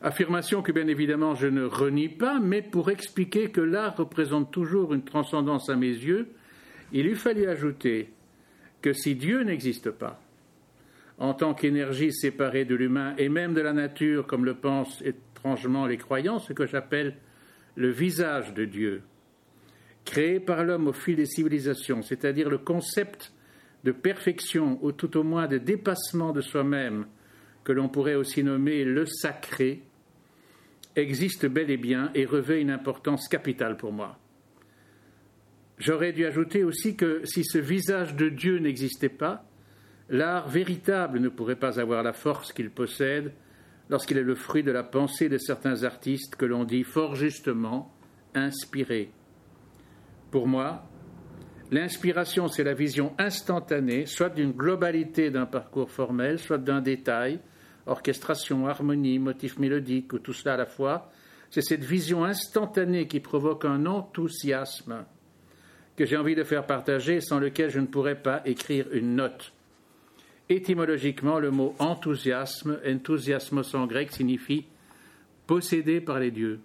Affirmation 0.00 0.62
que 0.62 0.70
bien 0.70 0.86
évidemment 0.86 1.34
je 1.34 1.48
ne 1.48 1.64
renie 1.64 2.08
pas, 2.08 2.38
mais 2.38 2.62
pour 2.62 2.90
expliquer 2.90 3.50
que 3.50 3.60
l'art 3.60 3.96
représente 3.96 4.52
toujours 4.52 4.94
une 4.94 5.02
transcendance 5.02 5.68
à 5.68 5.74
mes 5.74 5.88
yeux, 5.88 6.28
il 6.92 7.08
eût 7.08 7.16
fallu 7.16 7.48
ajouter 7.48 8.10
que 8.82 8.92
si 8.92 9.16
Dieu 9.16 9.42
n'existe 9.42 9.90
pas, 9.90 10.22
en 11.18 11.34
tant 11.34 11.52
qu'énergie 11.52 12.12
séparée 12.12 12.64
de 12.64 12.76
l'humain 12.76 13.16
et 13.18 13.28
même 13.28 13.52
de 13.52 13.60
la 13.60 13.72
nature, 13.72 14.28
comme 14.28 14.44
le 14.44 14.54
pensent 14.54 15.02
étrangement 15.02 15.86
les 15.86 15.96
croyants, 15.96 16.38
ce 16.38 16.52
que 16.52 16.66
j'appelle 16.66 17.16
le 17.74 17.90
visage 17.90 18.54
de 18.54 18.64
Dieu, 18.64 19.02
créé 20.04 20.38
par 20.38 20.62
l'homme 20.62 20.86
au 20.86 20.92
fil 20.92 21.16
des 21.16 21.26
civilisations, 21.26 22.02
c'est-à-dire 22.02 22.48
le 22.48 22.58
concept 22.58 23.32
de 23.84 23.92
perfection 23.92 24.78
ou 24.82 24.92
tout 24.92 25.16
au 25.16 25.22
moins 25.22 25.46
de 25.46 25.58
dépassement 25.58 26.32
de 26.32 26.40
soi-même, 26.40 27.06
que 27.64 27.72
l'on 27.72 27.88
pourrait 27.88 28.14
aussi 28.14 28.42
nommer 28.42 28.84
le 28.84 29.06
sacré, 29.06 29.82
existe 30.96 31.46
bel 31.46 31.70
et 31.70 31.76
bien 31.76 32.10
et 32.14 32.24
revêt 32.24 32.60
une 32.60 32.70
importance 32.70 33.28
capitale 33.28 33.76
pour 33.76 33.92
moi. 33.92 34.18
J'aurais 35.78 36.12
dû 36.12 36.26
ajouter 36.26 36.64
aussi 36.64 36.96
que 36.96 37.22
si 37.24 37.44
ce 37.44 37.58
visage 37.58 38.16
de 38.16 38.28
Dieu 38.28 38.58
n'existait 38.58 39.08
pas, 39.08 39.44
l'art 40.08 40.48
véritable 40.48 41.20
ne 41.20 41.28
pourrait 41.28 41.56
pas 41.56 41.78
avoir 41.78 42.02
la 42.02 42.12
force 42.12 42.52
qu'il 42.52 42.70
possède 42.70 43.32
lorsqu'il 43.88 44.18
est 44.18 44.22
le 44.22 44.34
fruit 44.34 44.62
de 44.62 44.72
la 44.72 44.82
pensée 44.82 45.28
de 45.28 45.38
certains 45.38 45.84
artistes 45.84 46.34
que 46.34 46.46
l'on 46.46 46.64
dit 46.64 46.82
fort 46.82 47.14
justement 47.14 47.94
inspirés. 48.34 49.12
Pour 50.30 50.46
moi, 50.46 50.88
l'inspiration, 51.70 52.48
c'est 52.48 52.64
la 52.64 52.74
vision 52.74 53.14
instantanée, 53.18 54.06
soit 54.06 54.30
d'une 54.30 54.52
globalité 54.52 55.30
d'un 55.30 55.46
parcours 55.46 55.90
formel, 55.90 56.38
soit 56.38 56.58
d'un 56.58 56.80
détail, 56.80 57.40
orchestration, 57.86 58.66
harmonie, 58.66 59.18
motif 59.18 59.58
mélodique, 59.58 60.12
ou 60.12 60.18
tout 60.18 60.32
cela 60.32 60.54
à 60.54 60.58
la 60.58 60.66
fois. 60.66 61.10
C'est 61.50 61.62
cette 61.62 61.84
vision 61.84 62.24
instantanée 62.24 63.06
qui 63.06 63.20
provoque 63.20 63.64
un 63.64 63.86
enthousiasme 63.86 65.04
que 65.96 66.06
j'ai 66.06 66.16
envie 66.16 66.36
de 66.36 66.44
faire 66.44 66.66
partager, 66.66 67.20
sans 67.20 67.40
lequel 67.40 67.70
je 67.70 67.80
ne 67.80 67.86
pourrais 67.86 68.22
pas 68.22 68.42
écrire 68.44 68.86
une 68.92 69.16
note. 69.16 69.52
Étymologiquement, 70.48 71.40
le 71.40 71.50
mot 71.50 71.74
enthousiasme, 71.78 72.78
enthousiasmos 72.86 73.74
en 73.74 73.86
grec, 73.86 74.12
signifie 74.12 74.66
possédé 75.46 76.00
par 76.00 76.20
les 76.20 76.30
dieux. 76.30 76.60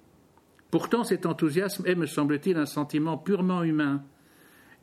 Pourtant, 0.70 1.04
cet 1.04 1.26
enthousiasme 1.26 1.86
est, 1.88 1.96
me 1.96 2.06
semble-t-il, 2.06 2.58
un 2.58 2.66
sentiment 2.66 3.18
purement 3.18 3.64
humain, 3.64 4.04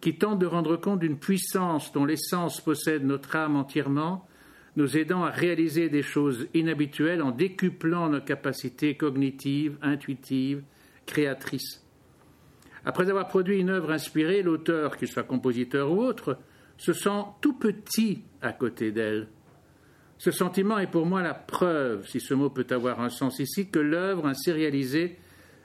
qui 0.00 0.16
tente 0.16 0.38
de 0.38 0.46
rendre 0.46 0.76
compte 0.76 1.00
d'une 1.00 1.18
puissance 1.18 1.92
dont 1.92 2.04
l'essence 2.04 2.60
possède 2.60 3.04
notre 3.04 3.36
âme 3.36 3.56
entièrement, 3.56 4.26
nous 4.76 4.96
aidant 4.96 5.24
à 5.24 5.30
réaliser 5.30 5.88
des 5.88 6.02
choses 6.02 6.46
inhabituelles 6.54 7.22
en 7.22 7.32
décuplant 7.32 8.08
nos 8.08 8.20
capacités 8.20 8.96
cognitives, 8.96 9.76
intuitives, 9.82 10.62
créatrices. 11.06 11.84
Après 12.84 13.10
avoir 13.10 13.28
produit 13.28 13.60
une 13.60 13.68
œuvre 13.68 13.90
inspirée, 13.90 14.42
l'auteur, 14.42 14.96
qu'il 14.96 15.08
soit 15.08 15.24
compositeur 15.24 15.92
ou 15.92 16.00
autre, 16.00 16.38
se 16.78 16.92
sent 16.92 17.24
tout 17.42 17.58
petit 17.58 18.22
à 18.40 18.52
côté 18.52 18.90
d'elle. 18.90 19.28
Ce 20.16 20.30
sentiment 20.30 20.78
est 20.78 20.90
pour 20.90 21.04
moi 21.04 21.22
la 21.22 21.34
preuve, 21.34 22.06
si 22.06 22.20
ce 22.20 22.32
mot 22.32 22.48
peut 22.48 22.66
avoir 22.70 23.00
un 23.00 23.10
sens 23.10 23.38
ici, 23.38 23.70
que 23.70 23.78
l'œuvre 23.78 24.26
ainsi 24.26 24.50
réalisée 24.52 25.18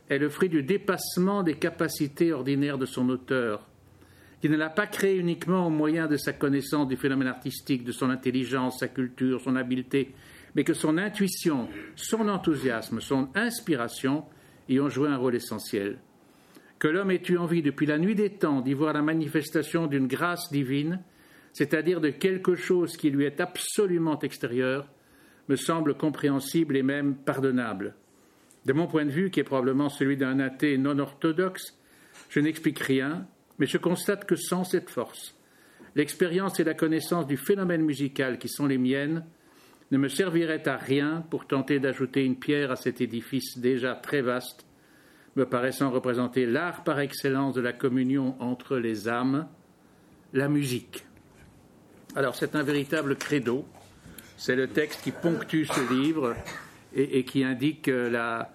est 0.09 0.17
le 0.17 0.29
fruit 0.29 0.49
du 0.49 0.63
dépassement 0.63 1.43
des 1.43 1.55
capacités 1.55 2.33
ordinaires 2.33 2.77
de 2.77 2.85
son 2.85 3.09
auteur, 3.09 3.67
qui 4.45 4.51
ne 4.51 4.57
l'a 4.57 4.69
pas 4.69 4.85
créée 4.85 5.17
uniquement 5.17 5.65
au 5.65 5.71
moyen 5.71 6.05
de 6.05 6.17
sa 6.17 6.31
connaissance 6.31 6.87
du 6.87 6.97
phénomène 6.97 7.29
artistique, 7.29 7.83
de 7.83 7.91
son 7.91 8.11
intelligence, 8.11 8.77
sa 8.77 8.87
culture, 8.87 9.41
son 9.41 9.55
habileté, 9.55 10.13
mais 10.53 10.63
que 10.63 10.75
son 10.75 10.99
intuition, 10.99 11.67
son 11.95 12.29
enthousiasme, 12.29 13.01
son 13.01 13.29
inspiration 13.33 14.23
y 14.69 14.79
ont 14.79 14.87
joué 14.87 15.09
un 15.09 15.17
rôle 15.17 15.33
essentiel 15.33 15.97
que 16.77 16.87
l'homme 16.87 17.09
ait 17.09 17.23
eu 17.27 17.37
envie 17.37 17.63
depuis 17.63 17.87
la 17.87 17.97
nuit 17.97 18.13
des 18.13 18.29
temps 18.29 18.61
d'y 18.61 18.75
voir 18.75 18.93
la 18.93 19.01
manifestation 19.01 19.87
d'une 19.87 20.05
grâce 20.05 20.51
divine, 20.51 21.01
c'est-à-dire 21.51 21.99
de 21.99 22.09
quelque 22.09 22.53
chose 22.53 22.97
qui 22.97 23.09
lui 23.09 23.25
est 23.25 23.41
absolument 23.41 24.19
extérieur, 24.19 24.87
me 25.49 25.55
semble 25.55 25.95
compréhensible 25.95 26.77
et 26.77 26.83
même 26.83 27.15
pardonnable. 27.15 27.95
De 28.65 28.73
mon 28.73 28.85
point 28.85 29.05
de 29.05 29.09
vue, 29.09 29.31
qui 29.31 29.39
est 29.39 29.43
probablement 29.43 29.89
celui 29.89 30.17
d'un 30.17 30.39
athée 30.39 30.77
non 30.77 30.99
orthodoxe, 30.99 31.75
je 32.29 32.39
n'explique 32.39 32.77
rien, 32.77 33.25
mais 33.59 33.65
je 33.65 33.77
constate 33.77 34.25
que 34.25 34.35
sans 34.35 34.63
cette 34.63 34.89
force, 34.89 35.35
l'expérience 35.95 36.59
et 36.59 36.63
la 36.63 36.73
connaissance 36.73 37.27
du 37.27 37.37
phénomène 37.37 37.83
musical 37.83 38.37
qui 38.37 38.49
sont 38.49 38.67
les 38.67 38.77
miennes 38.77 39.25
ne 39.91 39.97
me 39.97 40.09
serviraient 40.09 40.67
à 40.67 40.77
rien 40.77 41.23
pour 41.29 41.47
tenter 41.47 41.79
d'ajouter 41.79 42.25
une 42.25 42.37
pierre 42.37 42.71
à 42.71 42.75
cet 42.75 43.01
édifice 43.01 43.57
déjà 43.57 43.95
très 43.95 44.21
vaste 44.21 44.65
me 45.35 45.45
paraissant 45.45 45.91
représenter 45.91 46.45
l'art 46.45 46.83
par 46.83 46.99
excellence 46.99 47.53
de 47.53 47.61
la 47.61 47.73
communion 47.73 48.35
entre 48.39 48.77
les 48.77 49.09
âmes, 49.09 49.47
la 50.33 50.47
musique. 50.47 51.05
Alors 52.15 52.35
c'est 52.35 52.55
un 52.55 52.63
véritable 52.63 53.17
credo, 53.17 53.65
c'est 54.37 54.55
le 54.55 54.67
texte 54.67 55.01
qui 55.03 55.11
ponctue 55.11 55.65
ce 55.65 55.93
livre 55.93 56.35
et, 56.93 57.25
qui 57.25 57.43
indique 57.43 57.87
la, 57.87 58.49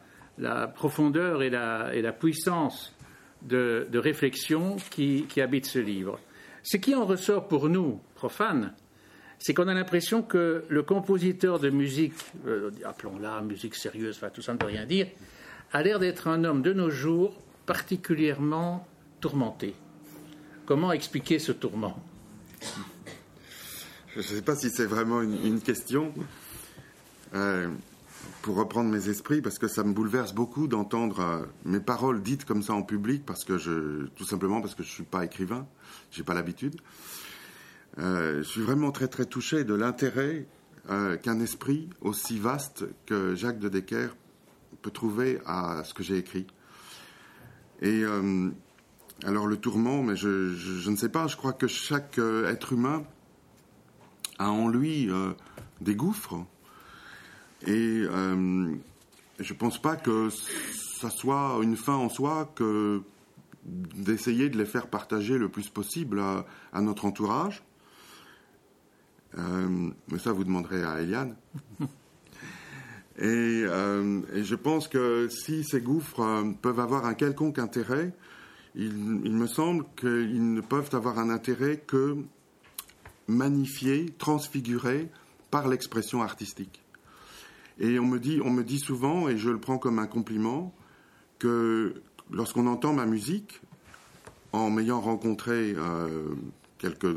profondeur 0.74 1.42
et 1.42 1.50
la, 1.50 2.12
puissance 2.12 2.94
de, 3.42 3.86
réflexion 3.94 4.76
qui, 4.90 5.26
habite 5.40 5.66
ce 5.66 5.78
livre. 5.78 6.18
Ce 6.62 6.76
qui 6.76 6.94
en 6.94 7.06
ressort 7.06 7.48
pour 7.48 7.68
nous, 7.68 8.00
profanes, 8.14 8.74
c'est 9.38 9.54
qu'on 9.54 9.68
a 9.68 9.74
l'impression 9.74 10.22
que 10.22 10.64
le 10.68 10.82
compositeur 10.82 11.58
de 11.58 11.70
musique, 11.70 12.12
euh, 12.46 12.70
appelons-la 12.84 13.40
musique 13.40 13.74
sérieuse, 13.74 14.16
enfin 14.16 14.28
tout 14.28 14.42
ça 14.42 14.52
ne 14.52 14.58
veut 14.58 14.66
rien 14.66 14.84
dire, 14.84 15.06
a 15.72 15.82
l'air 15.82 15.98
d'être 15.98 16.28
un 16.28 16.44
homme 16.44 16.62
de 16.62 16.72
nos 16.72 16.90
jours 16.90 17.40
particulièrement 17.64 18.86
tourmenté. 19.20 19.74
Comment 20.66 20.92
expliquer 20.92 21.38
ce 21.38 21.52
tourment? 21.52 22.02
Je 24.12 24.18
ne 24.18 24.22
sais 24.22 24.42
pas 24.42 24.56
si 24.56 24.70
c'est 24.70 24.86
vraiment 24.86 25.22
une, 25.22 25.60
question. 25.60 26.12
Euh, 27.34 27.68
pour 28.42 28.56
reprendre 28.56 28.90
mes 28.90 29.08
esprits, 29.08 29.42
parce 29.42 29.58
que 29.58 29.68
ça 29.68 29.84
me 29.84 29.92
bouleverse 29.92 30.34
beaucoup 30.34 30.66
d'entendre 30.66 31.20
euh, 31.20 31.44
mes 31.64 31.80
paroles 31.80 32.22
dites 32.22 32.44
comme 32.44 32.62
ça 32.62 32.72
en 32.72 32.82
public, 32.82 33.24
parce 33.26 33.44
que 33.44 33.58
je, 33.58 34.06
tout 34.16 34.24
simplement 34.24 34.60
parce 34.60 34.74
que 34.74 34.82
je 34.82 34.88
ne 34.88 34.94
suis 34.94 35.04
pas 35.04 35.24
écrivain, 35.24 35.66
j'ai 36.10 36.22
pas 36.22 36.34
l'habitude. 36.34 36.76
Euh, 37.98 38.38
je 38.38 38.48
suis 38.48 38.62
vraiment 38.62 38.92
très 38.92 39.08
très 39.08 39.26
touché 39.26 39.64
de 39.64 39.74
l'intérêt 39.74 40.46
qu'un 41.22 41.38
esprit 41.38 41.88
aussi 42.00 42.40
vaste 42.40 42.84
que 43.06 43.36
Jacques 43.36 43.60
de 43.60 43.68
Decker 43.68 44.08
peut 44.82 44.90
trouver 44.90 45.40
à 45.46 45.84
ce 45.84 45.94
que 45.94 46.02
j'ai 46.02 46.16
écrit. 46.16 46.46
Et 47.80 48.02
euh, 48.04 48.50
alors 49.24 49.46
le 49.46 49.56
tourment, 49.56 50.02
mais 50.02 50.16
je, 50.16 50.90
ne 50.90 50.96
sais 50.96 51.08
pas, 51.08 51.26
je 51.26 51.36
crois 51.36 51.52
que 51.52 51.66
chaque 51.66 52.18
euh, 52.18 52.50
être 52.50 52.72
humain 52.72 53.04
a 54.38 54.50
en 54.50 54.68
lui 54.68 55.10
euh, 55.10 55.32
des 55.80 55.94
gouffres. 55.94 56.44
Et 57.66 58.02
je 58.02 59.52
ne 59.52 59.58
pense 59.58 59.80
pas 59.80 59.96
que 59.96 60.28
ça 61.00 61.10
soit 61.10 61.58
une 61.62 61.76
fin 61.76 61.94
en 61.94 62.08
soi 62.08 62.50
que 62.54 63.02
d'essayer 63.64 64.48
de 64.48 64.56
les 64.56 64.64
faire 64.64 64.86
partager 64.86 65.36
le 65.36 65.48
plus 65.48 65.68
possible 65.68 66.20
à, 66.20 66.46
à 66.72 66.80
notre 66.80 67.04
entourage. 67.04 67.62
mais 69.36 70.18
ça, 70.18 70.32
vous 70.32 70.44
demanderez 70.44 70.82
à 70.82 71.00
Eliane. 71.00 71.36
Euh, 73.22 74.22
et, 74.32 74.44
je 74.44 74.54
pense 74.54 74.88
que 74.88 75.28
si 75.28 75.64
ces 75.64 75.80
gouffres 75.80 76.20
euh, 76.20 76.52
peuvent 76.62 76.80
avoir 76.80 77.04
un 77.04 77.14
quelconque 77.14 77.58
intérêt, 77.58 78.12
il, 78.74 78.92
me 78.92 79.46
semble 79.46 79.84
qu'ils 79.96 80.54
ne 80.54 80.60
peuvent 80.60 80.90
avoir 80.92 81.18
un 81.18 81.28
intérêt 81.28 81.78
que 81.78 82.16
magnifié, 83.26 84.06
transfiguré 84.18 85.08
par 85.50 85.68
l'expression 85.68 86.22
artistique. 86.22 86.79
Et 87.80 87.98
on 87.98 88.04
me, 88.04 88.18
dit, 88.18 88.78
souvent, 88.78 89.28
et 89.28 89.38
je 89.38 89.48
le 89.48 89.58
prends 89.58 89.78
comme 89.78 89.98
un 89.98 90.06
compliment, 90.06 90.74
que 91.38 91.94
lorsqu'on 92.30 92.66
entend 92.66 92.92
ma 92.92 93.06
musique, 93.06 93.62
en 94.52 94.68
m'ayant 94.68 95.00
rencontré 95.00 95.74
euh, 95.76 96.34
quelques, 96.78 97.16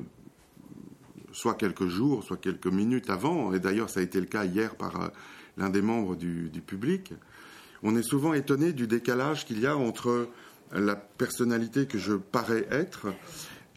soit 1.34 1.56
quelques 1.56 1.88
jours, 1.88 2.24
soit 2.24 2.38
quelques 2.38 2.68
minutes 2.68 3.10
avant, 3.10 3.54
et 3.54 3.60
d'ailleurs 3.60 3.90
ça 3.90 4.00
a 4.00 4.04
été 4.04 4.20
le 4.22 4.26
cas 4.26 4.46
hier 4.46 4.76
par 4.76 5.12
l'un 5.58 5.70
des 5.70 5.82
membres 5.82 6.16
du, 6.16 6.50
public, 6.66 7.14
on 7.82 7.98
est 7.98 8.04
souvent 8.04 8.34
étonné 8.34 8.72
du 8.72 8.88
décalage 8.88 9.46
qu'il 9.46 9.60
y 9.60 9.68
a 9.68 9.76
entre 9.76 10.30
la 10.72 10.96
personnalité 10.96 11.86
que 11.88 11.98
je 11.98 12.14
parais 12.14 12.66
être 12.72 13.08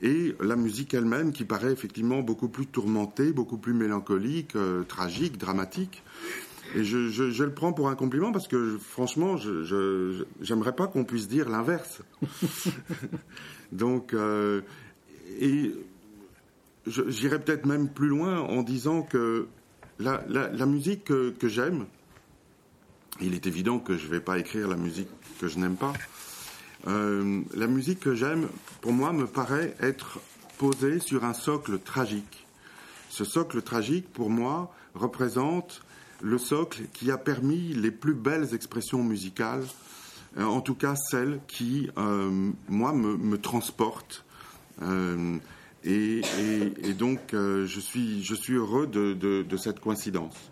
et 0.03 0.35
la 0.41 0.57
musique 0.57 0.95
elle-même 0.95 1.33
qui 1.33 1.45
paraît 1.45 1.73
effectivement 1.73 2.21
beaucoup 2.21 2.49
plus 2.49 2.67
tourmentée, 2.67 3.33
beaucoup 3.33 3.59
plus 3.59 3.73
mélancolique, 3.73 4.55
euh, 4.55 4.83
tragique, 4.85 5.39
dramatique. 5.39 6.03
Et 6.75 6.85
je, 6.85 7.43
le 7.43 7.55
prends 7.55 7.73
pour 7.73 7.89
un 7.89 7.95
compliment 7.95 8.33
parce 8.33 8.49
que 8.49 8.79
franchement, 8.79 9.37
je 9.37 10.25
j'aimerais 10.41 10.75
pas 10.75 10.87
qu'on 10.87 11.05
puisse 11.05 11.29
dire 11.29 11.49
l'inverse. 11.49 12.03
Donc, 13.73 14.15
euh, 14.15 14.63
et 15.41 15.73
j'irais 16.87 17.41
peut-être 17.41 17.67
même 17.67 17.89
plus 17.89 18.09
loin 18.09 18.41
en 18.41 18.63
disant 18.63 19.03
que 19.03 19.49
la, 19.99 20.25
la, 20.29 20.67
musique 20.67 21.05
que, 21.05 21.31
que 21.31 21.49
j'aime, 21.49 21.87
il 23.21 23.35
est 23.35 23.47
évident 23.47 23.79
que 23.79 23.97
je 23.97 24.07
ne 24.07 24.11
vais 24.11 24.21
pas 24.21 24.39
écrire 24.39 24.69
la 24.69 24.77
musique 24.77 25.09
que 25.41 25.49
je 25.49 25.59
n'aime 25.59 25.77
pas. 25.77 25.93
Euh, 26.87 27.43
la 27.55 27.67
musique 27.67 28.01
que 28.01 28.15
j'aime, 28.15 28.49
pour 28.81 28.93
moi, 28.93 29.13
me 29.13 29.27
paraît 29.27 29.75
être 29.81 30.21
posée 30.59 31.01
sur 31.01 31.25
un 31.25 31.35
socle 31.35 31.79
tragique. 31.79 32.47
Ce 33.09 33.25
socle 33.25 33.63
tragique, 33.63 34.13
pour 34.13 34.31
moi, 34.31 34.73
représente 34.95 35.83
le 36.23 36.39
socle 36.39 36.83
qui 36.93 37.11
a 37.11 37.19
permis 37.19 37.75
les 37.75 37.91
plus 37.91 38.15
belles 38.15 38.55
expressions 38.55 39.03
musicales, 39.03 39.65
euh, 40.39 40.45
en 40.45 40.61
tout 40.61 40.75
cas 40.75 40.95
celles 40.97 41.41
qui, 41.49 41.91
euh, 41.99 42.51
moi, 42.69 42.93
me, 42.93 43.39
transportent. 43.39 44.25
Et, 45.85 46.23
donc, 46.99 47.21
je, 47.33 47.81
suis, 47.81 48.23
je 48.25 48.35
suis 48.35 48.55
heureux 48.55 48.87
de, 48.87 49.57
cette 49.57 49.81
coïncidence. 49.81 50.51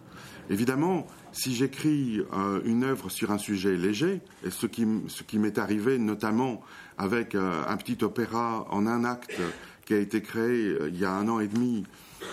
Évidemment, 0.51 1.07
si 1.33 1.55
j'écris 1.55 2.23
euh, 2.33 2.61
une 2.65 2.85
œuvre 2.85 3.11
sur 3.11 3.33
un 3.33 3.39
sujet 3.39 3.77
léger, 3.77 4.21
et 4.45 4.51
ce 4.51 4.67
qui, 4.67 4.87
ce 5.09 5.23
qui 5.23 5.39
m'est 5.39 5.59
arrivé 5.59 5.99
notamment 5.99 6.61
avec 6.99 7.35
euh, 7.35 7.63
un 7.67 7.77
petit 7.77 8.05
opéra 8.05 8.67
en 8.71 8.87
un 8.87 9.05
acte 9.05 9.41
qui 9.85 9.95
a 9.95 9.99
été 9.99 10.23
créé 10.23 10.69
euh, 10.69 10.91
il 10.93 10.99
y 10.99 11.05
a 11.05 11.13
un 11.13 11.29
an 11.29 11.41
et 11.41 11.49
demi 11.49 11.85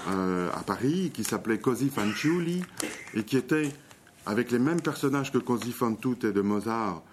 à 0.07 0.63
Paris, 0.63 1.11
qui 1.13 1.23
s'appelait 1.23 1.59
Così 1.59 1.89
Fanciulli, 1.89 2.61
et 3.13 3.23
qui 3.23 3.37
était 3.37 3.69
avec 4.25 4.51
les 4.51 4.59
mêmes 4.59 4.81
personnages 4.81 5.31
que 5.31 5.37
Così 5.37 5.71
fan 5.71 5.97
tutte 5.97 6.25
de 6.25 6.41
Mozart, 6.41 7.03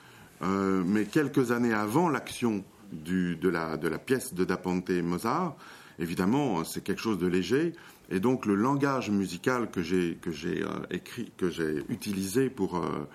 mais 0.41 1.05
quelques 1.05 1.53
années 1.53 1.75
avant 1.75 2.09
l'action 2.09 2.65
de 2.93 3.49
la, 3.49 3.99
pièce 3.99 4.35
de 4.35 4.45
Da 4.45 4.57
Ponte 4.57 4.91
Mozart. 4.91 5.57
Évidemment, 5.99 6.65
c'est 6.65 6.83
quelque 6.83 7.03
chose 7.03 7.19
de 7.19 7.27
léger, 7.27 7.73
et 8.11 8.21
donc 8.21 8.47
le 8.47 8.55
langage 8.55 9.11
musical 9.11 9.71
que 9.71 9.83
j'ai 9.83 10.17
euh, 10.27 10.67
écrit, 10.91 11.33
que 11.37 11.51
j'ai 11.51 11.83
utilisé 11.89 12.49
pour 12.51 12.77
euh, 12.77 13.09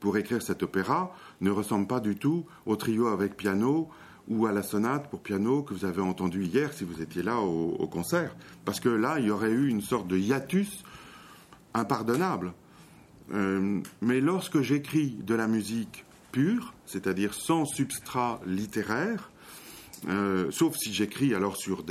pour 0.00 0.16
écrire 0.16 0.40
cet 0.40 0.62
opéra 0.62 1.14
ne 1.42 1.50
ressemble 1.50 1.86
pas 1.86 2.00
du 2.00 2.16
tout 2.16 2.46
au 2.64 2.76
trio 2.76 3.08
avec 3.08 3.36
piano 3.36 3.90
ou 4.30 4.46
à 4.46 4.52
la 4.52 4.62
sonate 4.62 5.10
pour 5.10 5.20
piano 5.20 5.62
que 5.62 5.74
vous 5.74 5.84
avez 5.84 6.00
entendu 6.00 6.44
hier 6.44 6.72
si 6.72 6.84
vous 6.84 7.02
étiez 7.02 7.22
là 7.22 7.38
au, 7.40 7.86
concert. 7.88 8.34
Parce 8.64 8.80
que 8.80 8.88
là, 8.88 9.18
il 9.18 9.26
y 9.26 9.30
aurait 9.30 9.50
eu 9.50 9.68
une 9.68 9.82
sorte 9.82 10.08
de 10.08 10.16
hiatus 10.16 10.84
impardonnable. 11.74 12.54
Euh, 13.34 13.80
mais 14.00 14.20
lorsque 14.20 14.60
j'écris 14.62 15.18
de 15.26 15.34
la 15.34 15.48
musique 15.48 16.04
pure, 16.32 16.72
c'est-à-dire 16.86 17.34
sans 17.34 17.66
substrat 17.66 18.40
littéraire, 18.46 19.30
sauf 20.50 20.76
si 20.76 20.94
j'écris 20.94 21.34
alors 21.34 21.56
sur 21.58 21.84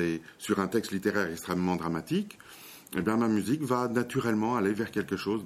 un 0.60 0.68
texte 0.68 0.92
littéraire 0.92 1.30
extrêmement 1.30 1.76
dramatique, 1.76 2.40
eh 2.98 3.02
bien, 3.02 3.18
ma 3.18 3.28
musique 3.28 3.62
va 3.62 3.88
naturellement 3.88 4.56
aller 4.56 4.74
vers 4.74 4.92
quelque 4.92 5.16
chose 5.16 5.46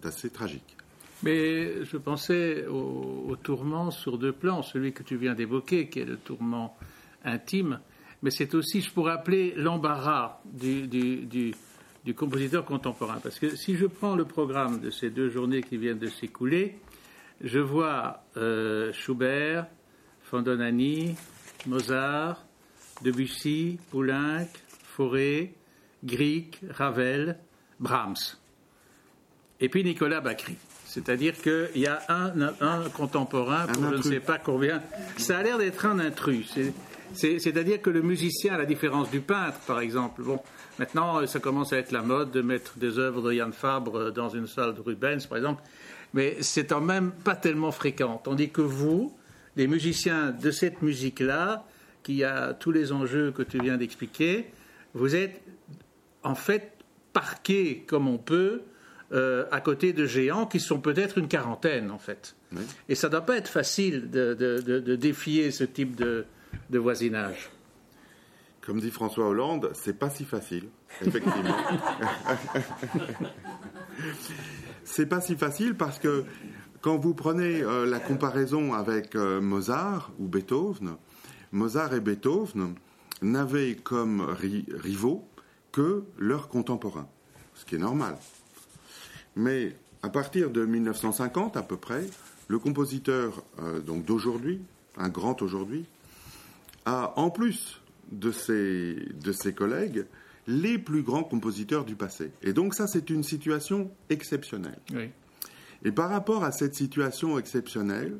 d'assez 0.00 0.30
tragique. 0.30 0.76
Mais 1.22 1.84
je 1.84 1.96
pensais 1.98 2.66
au, 2.66 3.36
tourment 3.42 3.90
sur 3.90 4.16
deux 4.16 4.32
plans, 4.32 4.62
celui 4.62 4.92
que 4.92 5.02
tu 5.02 5.16
viens 5.16 5.34
d'évoquer, 5.34 5.88
qui 5.88 6.00
est 6.00 6.04
le 6.04 6.16
tourment 6.16 6.76
intime, 7.24 7.80
mais 8.22 8.30
c'est 8.30 8.54
aussi, 8.54 8.80
je 8.80 8.90
pourrais 8.90 9.12
appeler 9.12 9.54
l'embarras 9.56 10.40
du, 10.44 10.86
du, 10.86 12.14
compositeur 12.14 12.64
contemporain. 12.64 13.18
Parce 13.22 13.38
que 13.38 13.54
si 13.56 13.76
je 13.76 13.86
prends 13.86 14.14
le 14.14 14.24
programme 14.24 14.80
de 14.80 14.90
ces 14.90 15.10
deux 15.10 15.30
journées 15.30 15.62
qui 15.62 15.76
viennent 15.76 15.98
de 15.98 16.08
s'écouler, 16.08 16.78
je 17.42 17.58
vois 17.58 18.24
euh, 18.36 18.92
Schubert, 18.92 19.66
Fondonani, 20.22 21.16
Mozart, 21.66 22.44
Debussy, 23.02 23.78
Poulenc, 23.90 24.48
Fauré, 24.82 25.54
Grieg, 26.04 26.56
Ravel, 26.68 27.38
Brahms. 27.78 28.38
Et 29.60 29.68
puis 29.68 29.84
Nicolas 29.84 30.20
Bacry. 30.20 30.56
C'est-à-dire 30.90 31.34
qu'il 31.40 31.82
y 31.82 31.86
a 31.86 32.00
un, 32.08 32.88
contemporain 32.92 33.66
pour 33.68 33.90
je 33.92 33.96
ne 33.96 34.02
sais 34.02 34.20
pas 34.20 34.38
combien. 34.38 34.82
Ça 35.18 35.38
a 35.38 35.42
l'air 35.42 35.56
d'être 35.56 35.86
un 35.86 36.00
intrus. 36.00 36.52
C'est-à-dire 37.14 37.80
que 37.80 37.90
le 37.90 38.02
musicien, 38.02 38.54
à 38.54 38.58
la 38.58 38.66
différence 38.66 39.08
du 39.08 39.20
peintre, 39.20 39.58
par 39.68 39.80
exemple, 39.80 40.22
bon, 40.22 40.40
maintenant 40.80 41.24
ça 41.26 41.38
commence 41.38 41.72
à 41.72 41.78
être 41.78 41.92
la 41.92 42.02
mode 42.02 42.32
de 42.32 42.42
mettre 42.42 42.76
des 42.76 42.98
œuvres 42.98 43.22
de 43.22 43.32
Yann 43.32 43.52
Fabre 43.52 44.10
dans 44.10 44.30
une 44.30 44.48
salle 44.48 44.74
de 44.74 44.80
Rubens, 44.80 45.24
par 45.28 45.38
exemple, 45.38 45.62
mais 46.12 46.38
c'est 46.40 46.66
quand 46.66 46.80
même 46.80 47.12
pas 47.12 47.36
tellement 47.36 47.70
fréquent. 47.70 48.20
Tandis 48.24 48.50
que 48.50 48.60
vous, 48.60 49.16
les 49.54 49.68
musiciens 49.68 50.32
de 50.32 50.50
cette 50.50 50.82
musique-là, 50.82 51.64
qui 52.02 52.24
a 52.24 52.52
tous 52.52 52.72
les 52.72 52.90
enjeux 52.90 53.30
que 53.30 53.42
tu 53.42 53.60
viens 53.60 53.76
d'expliquer, 53.76 54.46
vous 54.94 55.14
êtes 55.14 55.40
en 56.24 56.34
fait 56.34 56.72
parqué 57.12 57.84
comme 57.86 58.08
on 58.08 58.18
peut 58.18 58.62
euh, 59.12 59.44
à 59.50 59.60
côté 59.60 59.92
de 59.92 60.06
géants 60.06 60.46
qui 60.46 60.60
sont 60.60 60.78
peut-être 60.78 61.18
une 61.18 61.26
quarantaine 61.26 61.90
en 61.90 61.98
fait. 61.98 62.36
Et 62.88 62.94
ça 62.94 63.08
ne 63.08 63.12
doit 63.12 63.26
pas 63.26 63.36
être 63.36 63.48
facile 63.48 64.08
de, 64.08 64.96
défier 64.96 65.50
ce 65.50 65.64
type 65.64 65.96
de, 65.96 66.26
voisinage. 66.72 67.50
Comme 68.60 68.80
dit 68.80 68.90
François 68.90 69.26
Hollande, 69.26 69.70
c'est 69.74 69.98
pas 69.98 70.10
si 70.10 70.24
facile, 70.24 70.68
effectivement. 71.04 71.56
c'est 74.84 75.06
pas 75.06 75.20
si 75.20 75.34
facile 75.34 75.74
parce 75.74 75.98
que 75.98 76.24
quand 76.80 76.96
vous 76.96 77.14
prenez 77.14 77.62
euh, 77.62 77.86
la 77.86 77.98
comparaison 77.98 78.74
avec 78.74 79.16
euh, 79.16 79.40
Mozart 79.40 80.12
ou 80.20 80.28
Beethoven, 80.28 80.96
Mozart 81.50 81.94
et 81.94 82.00
Beethoven 82.00 82.74
n'avaient 83.22 83.74
comme 83.74 84.20
rivaux 84.20 85.28
que 85.72 86.04
leurs 86.16 86.48
contemporains, 86.48 87.08
ce 87.54 87.64
qui 87.64 87.74
est 87.74 87.78
normal. 87.78 88.16
Mais 89.36 89.76
à 90.02 90.08
partir 90.08 90.50
de 90.50 90.64
1950 90.64 91.56
à 91.56 91.62
peu 91.62 91.76
près, 91.76 92.04
le 92.48 92.58
compositeur 92.58 93.44
euh, 93.60 93.80
donc 93.80 94.04
d'aujourd'hui, 94.04 94.60
un 94.96 95.08
grand 95.08 95.40
aujourd'hui, 95.42 95.84
a 96.84 97.12
en 97.16 97.30
plus 97.30 97.80
de 98.10 98.32
ses, 98.32 98.96
de 99.22 99.32
ses 99.32 99.52
collègues 99.52 100.04
les 100.46 100.78
plus 100.78 101.02
grands 101.02 101.22
compositeurs 101.22 101.84
du 101.84 101.94
passé. 101.94 102.32
Et 102.42 102.52
donc 102.52 102.74
ça, 102.74 102.86
c'est 102.86 103.10
une 103.10 103.22
situation 103.22 103.90
exceptionnelle. 104.08 104.78
Et 105.84 105.92
par 105.92 106.10
rapport 106.10 106.44
à 106.44 106.50
cette 106.50 106.74
situation 106.74 107.38
exceptionnelle, 107.38 108.16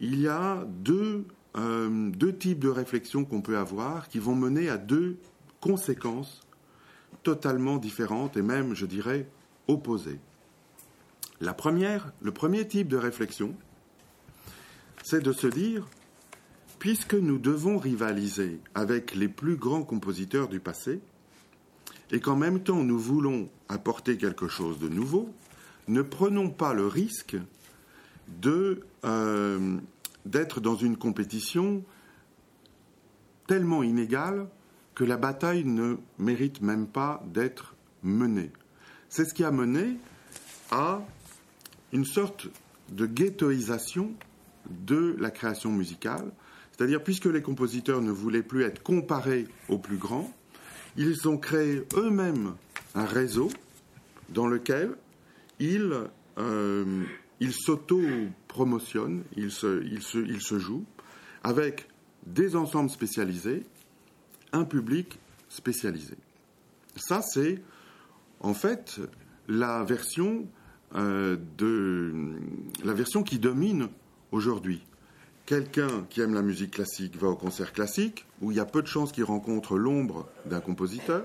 il 0.00 0.20
y 0.20 0.26
a 0.26 0.66
deux, 0.68 1.24
euh, 1.56 2.10
deux 2.10 2.36
types 2.36 2.58
de 2.58 2.68
réflexions 2.68 3.24
qu'on 3.24 3.40
peut 3.40 3.56
avoir 3.56 4.08
qui 4.08 4.18
vont 4.18 4.34
mener 4.34 4.68
à 4.68 4.76
deux 4.78 5.16
conséquences 5.60 6.40
totalement 7.22 7.76
différentes 7.76 8.36
et 8.36 8.42
même, 8.42 8.74
je 8.74 8.86
dirais, 8.86 9.28
opposées. 9.68 10.20
La 11.40 11.54
première, 11.54 12.12
le 12.22 12.32
premier 12.32 12.66
type 12.66 12.88
de 12.88 12.96
réflexion, 12.96 13.54
c'est 15.02 15.22
de 15.22 15.32
se 15.32 15.46
dire, 15.46 15.86
puisque 16.78 17.14
nous 17.14 17.38
devons 17.38 17.78
rivaliser 17.78 18.60
avec 18.74 19.14
les 19.14 19.28
plus 19.28 19.56
grands 19.56 19.82
compositeurs 19.82 20.48
du 20.48 20.60
passé, 20.60 21.00
et 22.10 22.20
qu'en 22.20 22.36
même 22.36 22.60
temps 22.60 22.82
nous 22.82 22.98
voulons 22.98 23.48
apporter 23.68 24.16
quelque 24.16 24.48
chose 24.48 24.78
de 24.78 24.88
nouveau, 24.88 25.34
ne 25.88 26.02
prenons 26.02 26.50
pas 26.50 26.72
le 26.72 26.86
risque 26.86 27.36
de, 28.40 28.80
euh, 29.04 29.76
d'être 30.24 30.60
dans 30.60 30.76
une 30.76 30.96
compétition 30.96 31.84
tellement 33.46 33.82
inégale 33.82 34.48
que 34.94 35.04
la 35.04 35.16
bataille 35.16 35.64
ne 35.64 35.96
mérite 36.18 36.62
même 36.62 36.86
pas 36.86 37.22
d'être 37.26 37.74
menée. 38.02 38.52
C'est 39.14 39.26
ce 39.26 39.32
qui 39.32 39.44
a 39.44 39.52
mené 39.52 39.96
à 40.72 41.00
une 41.92 42.04
sorte 42.04 42.48
de 42.88 43.06
ghettoisation 43.06 44.12
de 44.68 45.14
la 45.20 45.30
création 45.30 45.70
musicale, 45.70 46.32
c'est-à-dire 46.72 47.00
puisque 47.00 47.26
les 47.26 47.40
compositeurs 47.40 48.02
ne 48.02 48.10
voulaient 48.10 48.42
plus 48.42 48.64
être 48.64 48.82
comparés 48.82 49.46
aux 49.68 49.78
plus 49.78 49.98
grands, 49.98 50.34
ils 50.96 51.28
ont 51.28 51.38
créé 51.38 51.84
eux-mêmes 51.94 52.56
un 52.96 53.04
réseau 53.04 53.50
dans 54.30 54.48
lequel 54.48 54.96
ils, 55.60 55.94
euh, 56.38 57.04
ils 57.38 57.52
s'auto-promotionnent, 57.52 59.22
ils 59.36 59.52
se, 59.52 59.84
ils, 59.84 60.02
se, 60.02 60.18
ils 60.18 60.42
se 60.42 60.58
jouent 60.58 60.86
avec 61.44 61.86
des 62.26 62.56
ensembles 62.56 62.90
spécialisés 62.90 63.62
un 64.50 64.64
public 64.64 65.20
spécialisé. 65.48 66.16
Ça, 66.96 67.22
c'est 67.22 67.62
en 68.44 68.54
fait 68.54 69.00
la 69.48 69.82
version, 69.84 70.46
euh, 70.94 71.36
de, 71.58 72.12
la 72.84 72.92
version 72.92 73.22
qui 73.22 73.38
domine 73.38 73.88
aujourd'hui. 74.32 74.82
Quelqu'un 75.46 76.06
qui 76.08 76.20
aime 76.20 76.34
la 76.34 76.42
musique 76.42 76.72
classique 76.72 77.16
va 77.16 77.28
au 77.28 77.36
concert 77.36 77.72
classique, 77.72 78.24
où 78.40 78.50
il 78.50 78.56
y 78.56 78.60
a 78.60 78.64
peu 78.64 78.80
de 78.80 78.86
chances 78.86 79.12
qu'il 79.12 79.24
rencontre 79.24 79.76
l'ombre 79.76 80.26
d'un 80.46 80.60
compositeur. 80.60 81.22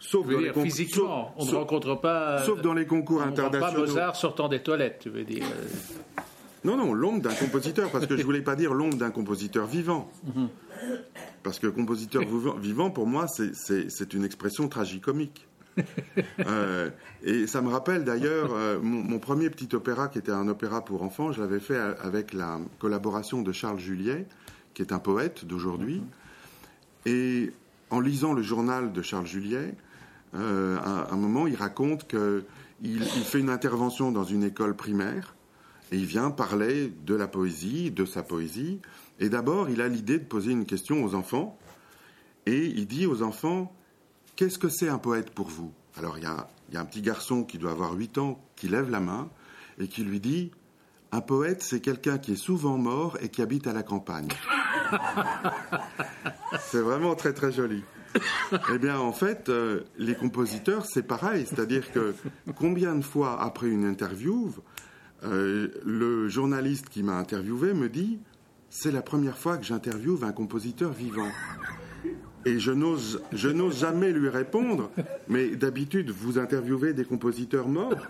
Sauf 0.00 0.26
dans 0.26 0.38
les 0.38 0.52
physiquement, 0.52 1.34
on 1.36 1.44
ne 1.44 1.54
rencontre 1.54 1.94
pas. 1.94 2.44
Sauf 2.44 2.62
dans 2.62 2.72
les 2.72 2.86
concours 2.86 3.20
on 3.22 3.28
internationaux. 3.28 3.84
Pas 3.84 3.92
Mozart 3.92 4.16
sortant 4.16 4.48
des 4.48 4.62
toilettes, 4.62 5.00
tu 5.00 5.10
veux 5.10 5.24
dire. 5.24 5.44
Non, 6.62 6.76
non, 6.76 6.92
l'ombre 6.92 7.22
d'un 7.22 7.34
compositeur, 7.34 7.90
parce 7.90 8.06
que 8.06 8.16
je 8.16 8.22
voulais 8.22 8.42
pas 8.42 8.54
dire 8.54 8.74
l'ombre 8.74 8.96
d'un 8.96 9.10
compositeur 9.10 9.66
vivant. 9.66 10.10
Parce 11.42 11.58
que 11.58 11.66
compositeur 11.66 12.22
vivant, 12.60 12.90
pour 12.90 13.06
moi, 13.06 13.26
c'est 13.28 14.14
une 14.14 14.24
expression 14.24 14.68
tragicomique. 14.68 15.46
Euh, 16.46 16.90
et 17.22 17.46
ça 17.46 17.62
me 17.62 17.68
rappelle 17.68 18.04
d'ailleurs 18.04 18.50
euh, 18.52 18.78
mon, 18.82 19.18
premier 19.18 19.48
petit 19.48 19.74
opéra 19.74 20.08
qui 20.08 20.18
était 20.18 20.32
un 20.32 20.48
opéra 20.48 20.84
pour 20.84 21.02
enfants, 21.02 21.32
je 21.32 21.40
l'avais 21.40 21.60
fait 21.60 21.78
avec 21.78 22.34
la 22.34 22.58
collaboration 22.78 23.40
de 23.42 23.52
Charles 23.52 23.78
Juliet, 23.78 24.26
qui 24.74 24.82
est 24.82 24.92
un 24.92 24.98
poète 24.98 25.44
d'aujourd'hui. 25.44 26.02
Et 27.06 27.52
en 27.90 28.00
lisant 28.00 28.32
le 28.32 28.42
journal 28.42 28.92
de 28.92 29.00
Charles 29.00 29.26
Juliet, 29.26 29.74
euh, 30.34 30.78
à 30.78 31.12
un 31.12 31.16
moment, 31.16 31.46
il 31.46 31.56
raconte 31.56 32.06
qu'il 32.06 32.44
il 32.82 33.02
fait 33.02 33.38
une 33.38 33.50
intervention 33.50 34.12
dans 34.12 34.24
une 34.24 34.42
école 34.42 34.74
primaire 34.74 35.34
et 35.92 35.96
il 35.96 36.06
vient 36.06 36.30
parler 36.30 36.92
de 37.04 37.14
la 37.14 37.26
poésie, 37.26 37.90
de 37.90 38.04
sa 38.04 38.22
poésie. 38.22 38.80
Et 39.18 39.28
d'abord, 39.28 39.68
il 39.70 39.80
a 39.80 39.88
l'idée 39.88 40.18
de 40.18 40.24
poser 40.24 40.52
une 40.52 40.64
question 40.64 41.02
aux 41.04 41.14
enfants. 41.14 41.58
Et 42.46 42.66
il 42.66 42.86
dit 42.86 43.06
aux 43.06 43.22
enfants, 43.22 43.72
qu'est-ce 44.36 44.58
que 44.58 44.68
c'est 44.68 44.88
un 44.88 44.98
poète 44.98 45.30
pour 45.30 45.48
vous? 45.48 45.72
Alors 45.96 46.16
il 46.16 46.24
y, 46.24 46.26
a, 46.26 46.48
un 46.80 46.84
petit 46.84 47.02
garçon 47.02 47.42
qui 47.44 47.58
doit 47.58 47.72
avoir 47.72 47.92
8 47.92 48.18
ans 48.18 48.40
qui 48.56 48.68
lève 48.68 48.90
la 48.90 49.00
main 49.00 49.28
et 49.78 49.88
qui 49.88 50.04
lui 50.04 50.20
dit, 50.20 50.52
un 51.12 51.20
poète, 51.20 51.62
c'est 51.62 51.80
quelqu'un 51.80 52.18
qui 52.18 52.32
est 52.32 52.36
souvent 52.36 52.78
mort 52.78 53.18
et 53.20 53.28
qui 53.28 53.42
habite 53.42 53.66
à 53.66 53.72
la 53.72 53.82
campagne. 53.82 54.28
c'est 56.60 56.80
vraiment 56.80 57.16
très 57.16 57.32
très 57.32 57.50
joli. 57.50 57.82
Eh 58.72 58.78
bien, 58.78 58.98
en 58.98 59.12
fait, 59.12 59.48
euh, 59.48 59.82
les 59.98 60.14
compositeurs, 60.14 60.84
c'est 60.86 61.02
pareil. 61.02 61.46
C'est-à-dire 61.46 61.92
que 61.92 62.14
combien 62.56 62.94
de 62.94 63.02
fois 63.02 63.40
après 63.40 63.68
une 63.68 63.84
interview, 63.84 64.52
euh, 65.24 65.68
le 65.84 66.28
journaliste 66.28 66.88
qui 66.88 67.02
m'a 67.02 67.16
interviewé 67.16 67.74
me 67.74 67.88
dit 67.88 68.18
c'est 68.70 68.92
la 68.92 69.02
première 69.02 69.36
fois 69.36 69.58
que 69.58 69.64
j'interviewe 69.64 70.22
un 70.22 70.32
compositeur 70.32 70.92
vivant. 70.92 71.28
Et 72.46 72.58
je 72.58 72.70
n'ose, 72.70 73.20
je 73.32 73.48
n'ose 73.48 73.80
jamais 73.80 74.12
lui 74.12 74.28
répondre, 74.30 74.90
mais 75.28 75.48
d'habitude, 75.48 76.10
vous 76.10 76.38
interviewez 76.38 76.94
des 76.94 77.04
compositeurs 77.04 77.68
morts. 77.68 78.06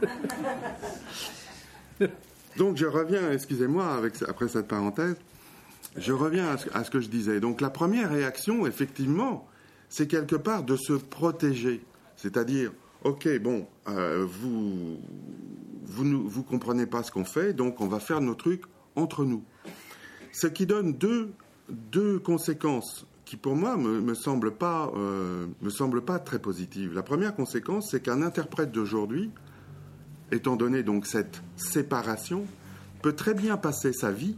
Donc 2.56 2.76
je 2.76 2.86
reviens, 2.86 3.32
excusez-moi, 3.32 4.00
après 4.28 4.48
cette 4.48 4.68
parenthèse, 4.68 5.16
je 5.96 6.12
reviens 6.12 6.56
à 6.72 6.84
ce, 6.84 6.90
que 6.90 7.00
je 7.00 7.08
disais. 7.08 7.40
Donc 7.40 7.60
la 7.60 7.70
première 7.70 8.10
réaction, 8.10 8.66
effectivement, 8.66 9.48
c'est 9.88 10.06
quelque 10.06 10.36
part 10.36 10.62
de 10.62 10.76
se 10.76 10.92
protéger. 10.92 11.82
C'est-à-dire, 12.16 12.70
ok, 13.02 13.28
bon, 13.40 13.66
euh, 13.88 14.24
vous, 14.28 15.00
vous 15.90 16.04
ne 16.04 16.42
comprenez 16.42 16.86
pas 16.86 17.02
ce 17.02 17.10
qu'on 17.10 17.24
fait, 17.24 17.52
donc 17.52 17.80
on 17.80 17.88
va 17.88 18.00
faire 18.00 18.20
nos 18.20 18.34
trucs 18.34 18.62
entre 18.96 19.24
nous. 19.24 19.42
Ce 20.32 20.46
qui 20.46 20.66
donne 20.66 20.92
deux, 20.92 22.18
conséquences 22.20 23.06
qui, 23.24 23.36
pour 23.36 23.56
moi, 23.56 23.76
me, 23.76 24.00
me 24.00 24.14
semblent 24.14 24.54
pas, 24.54 24.90
euh, 24.96 25.46
pas 26.06 26.18
très 26.18 26.38
positives. 26.38 26.94
La 26.94 27.02
première 27.02 27.34
conséquence, 27.34 27.90
c'est 27.90 28.00
qu'un 28.00 28.22
interprète 28.22 28.72
d'aujourd'hui, 28.72 29.30
étant 30.32 30.56
donné 30.56 30.82
donc 30.82 31.06
cette 31.06 31.42
séparation, 31.56 32.44
peut 33.02 33.14
très 33.14 33.34
bien 33.34 33.56
passer 33.56 33.92
sa 33.92 34.12
vie 34.12 34.36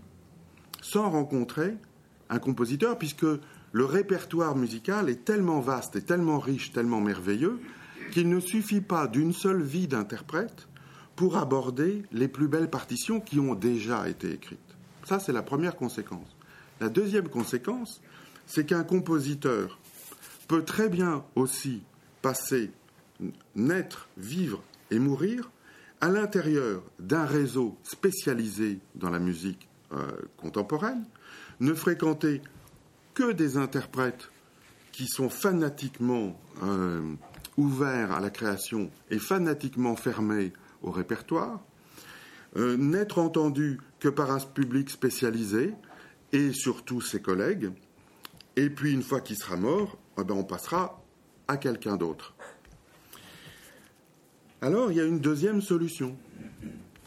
sans 0.80 1.10
rencontrer 1.10 1.76
un 2.30 2.38
compositeur, 2.38 2.98
puisque 2.98 3.26
le 3.72 3.84
répertoire 3.84 4.56
musical 4.56 5.08
est 5.10 5.24
tellement 5.24 5.60
vaste 5.60 5.96
et 5.96 6.02
tellement 6.02 6.38
riche, 6.38 6.72
tellement 6.72 7.00
merveilleux, 7.00 7.60
qu'il 8.10 8.28
ne 8.28 8.40
suffit 8.40 8.80
pas 8.80 9.06
d'une 9.06 9.32
seule 9.32 9.62
vie 9.62 9.88
d'interprète 9.88 10.68
pour 11.16 11.36
aborder 11.36 12.02
les 12.12 12.28
plus 12.28 12.48
belles 12.48 12.70
partitions 12.70 13.20
qui 13.20 13.38
ont 13.38 13.54
déjà 13.54 14.08
été 14.08 14.32
écrites. 14.32 14.58
Ça, 15.04 15.18
c'est 15.18 15.32
la 15.32 15.42
première 15.42 15.76
conséquence. 15.76 16.36
La 16.80 16.88
deuxième 16.88 17.28
conséquence, 17.28 18.00
c'est 18.46 18.66
qu'un 18.66 18.84
compositeur 18.84 19.78
peut 20.48 20.64
très 20.64 20.88
bien 20.88 21.24
aussi 21.34 21.82
passer, 22.22 22.70
naître, 23.54 24.08
vivre 24.16 24.62
et 24.90 24.98
mourir 24.98 25.50
à 26.00 26.08
l'intérieur 26.08 26.82
d'un 26.98 27.24
réseau 27.24 27.76
spécialisé 27.84 28.80
dans 28.94 29.10
la 29.10 29.20
musique 29.20 29.68
euh, 29.92 30.10
contemporaine, 30.36 31.04
ne 31.60 31.74
fréquenter 31.74 32.42
que 33.14 33.32
des 33.32 33.56
interprètes 33.56 34.30
qui 34.90 35.06
sont 35.06 35.28
fanatiquement 35.28 36.38
euh, 36.62 37.14
ouverts 37.56 38.12
à 38.12 38.20
la 38.20 38.30
création 38.30 38.90
et 39.10 39.18
fanatiquement 39.18 39.96
fermés 39.96 40.52
au 40.82 40.90
répertoire, 40.90 41.60
euh, 42.56 42.76
n'être 42.76 43.18
entendu 43.18 43.80
que 44.00 44.08
par 44.08 44.30
un 44.30 44.40
public 44.40 44.90
spécialisé 44.90 45.74
et 46.32 46.52
surtout 46.52 47.00
ses 47.00 47.20
collègues, 47.20 47.70
et 48.56 48.68
puis 48.68 48.92
une 48.92 49.02
fois 49.02 49.20
qu'il 49.20 49.36
sera 49.36 49.56
mort, 49.56 49.96
eh 50.18 50.24
ben, 50.24 50.34
on 50.34 50.44
passera 50.44 51.02
à 51.48 51.56
quelqu'un 51.56 51.96
d'autre. 51.96 52.34
Alors 54.60 54.92
il 54.92 54.98
y 54.98 55.00
a 55.00 55.04
une 55.04 55.20
deuxième 55.20 55.60
solution. 55.60 56.16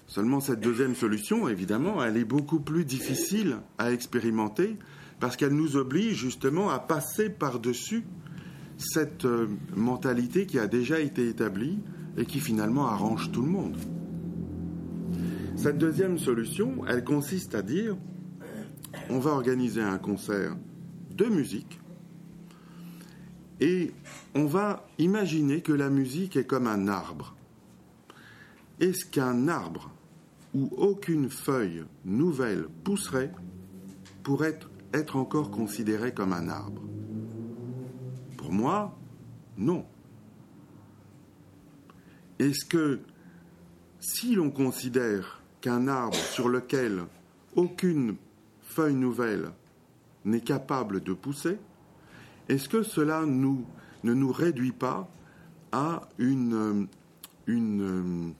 Seulement 0.07 0.39
cette 0.39 0.59
deuxième 0.59 0.95
solution, 0.95 1.47
évidemment, 1.47 2.03
elle 2.03 2.17
est 2.17 2.25
beaucoup 2.25 2.59
plus 2.59 2.85
difficile 2.85 3.57
à 3.77 3.91
expérimenter 3.91 4.77
parce 5.19 5.35
qu'elle 5.35 5.53
nous 5.53 5.77
oblige 5.77 6.17
justement 6.17 6.69
à 6.69 6.79
passer 6.79 7.29
par-dessus 7.29 8.03
cette 8.77 9.25
euh, 9.25 9.47
mentalité 9.75 10.45
qui 10.45 10.59
a 10.59 10.67
déjà 10.67 10.99
été 10.99 11.29
établie 11.29 11.79
et 12.17 12.25
qui 12.25 12.39
finalement 12.39 12.87
arrange 12.87 13.31
tout 13.31 13.41
le 13.41 13.49
monde. 13.49 13.77
Cette 15.55 15.77
deuxième 15.77 16.17
solution, 16.17 16.85
elle 16.87 17.03
consiste 17.03 17.55
à 17.55 17.61
dire, 17.61 17.95
on 19.09 19.19
va 19.19 19.31
organiser 19.31 19.81
un 19.81 19.97
concert 19.97 20.55
de 21.11 21.25
musique 21.25 21.79
et 23.59 23.93
on 24.35 24.45
va 24.45 24.85
imaginer 24.97 25.61
que 25.61 25.71
la 25.71 25.89
musique 25.89 26.35
est 26.35 26.45
comme 26.45 26.67
un 26.67 26.87
arbre. 26.87 27.35
Est-ce 28.79 29.05
qu'un 29.05 29.47
arbre 29.47 29.91
où 30.53 30.69
aucune 30.77 31.29
feuille 31.29 31.85
nouvelle 32.03 32.67
pousserait 32.83 33.31
pourrait 34.23 34.59
être 34.93 35.15
encore 35.15 35.51
considéré 35.51 36.13
comme 36.13 36.33
un 36.33 36.49
arbre? 36.49 36.81
Pour 38.37 38.51
moi, 38.51 38.97
non. 39.57 39.85
Est-ce 42.39 42.65
que 42.65 42.99
si 43.99 44.35
l'on 44.35 44.51
considère 44.51 45.41
qu'un 45.61 45.87
arbre 45.87 46.15
sur 46.15 46.49
lequel 46.49 47.05
aucune 47.55 48.17
feuille 48.61 48.95
nouvelle 48.95 49.51
n'est 50.25 50.41
capable 50.41 51.01
de 51.01 51.13
pousser, 51.13 51.57
est-ce 52.49 52.67
que 52.69 52.83
cela 52.83 53.25
ne 53.25 54.13
nous 54.13 54.31
réduit 54.31 54.73
pas 54.73 55.09
à 55.71 56.07
une, 56.17 56.87
une, 57.47 58.33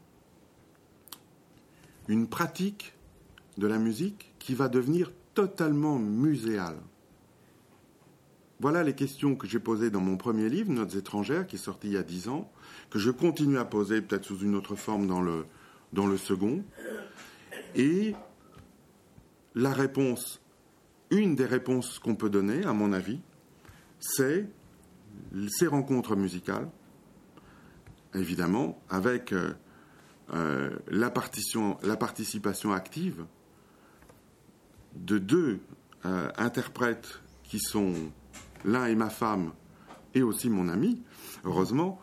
une 2.07 2.27
pratique 2.27 2.93
de 3.57 3.67
la 3.67 3.77
musique 3.77 4.33
qui 4.39 4.53
va 4.53 4.67
devenir 4.67 5.11
totalement 5.33 5.97
muséale? 5.97 6.77
Voilà 8.59 8.83
les 8.83 8.93
questions 8.93 9.35
que 9.35 9.47
j'ai 9.47 9.59
posées 9.59 9.89
dans 9.89 10.01
mon 10.01 10.17
premier 10.17 10.49
livre, 10.49 10.71
Notes 10.71 10.95
étrangères, 10.95 11.47
qui 11.47 11.55
est 11.55 11.59
sorti 11.59 11.87
il 11.87 11.93
y 11.93 11.97
a 11.97 12.03
dix 12.03 12.29
ans, 12.29 12.51
que 12.95 13.01
je 13.01 13.11
continue 13.11 13.57
à 13.57 13.65
poser 13.65 14.01
peut-être 14.01 14.23
sous 14.23 14.39
une 14.39 14.55
autre 14.55 14.77
forme 14.77 15.05
dans 15.05 15.21
le, 15.21 16.17
second. 16.17 16.63
Et 17.75 18.15
la 19.53 19.73
réponse, 19.73 20.39
une 21.09 21.35
des 21.35 21.43
réponses 21.43 21.99
qu'on 21.99 22.15
peut 22.15 22.29
donner, 22.29 22.63
à 22.63 22.71
mon 22.71 22.93
avis, 22.93 23.19
c'est 23.99 24.47
ces 25.49 25.67
rencontres 25.67 26.15
musicales, 26.15 26.69
évidemment, 28.13 28.81
avec 28.89 29.33
euh, 29.33 29.51
euh, 30.33 30.69
la, 30.87 31.11
la, 31.83 31.97
participation 31.97 32.71
active 32.71 33.25
de 34.95 35.17
deux 35.17 35.59
euh, 36.05 36.29
interprètes 36.37 37.19
qui 37.43 37.59
sont 37.59 37.93
L'un 38.63 38.85
est 38.85 38.95
ma 38.95 39.09
femme 39.09 39.51
et 40.13 40.23
aussi 40.23 40.49
mon 40.49 40.69
ami, 40.69 41.03
heureusement, 41.43 41.99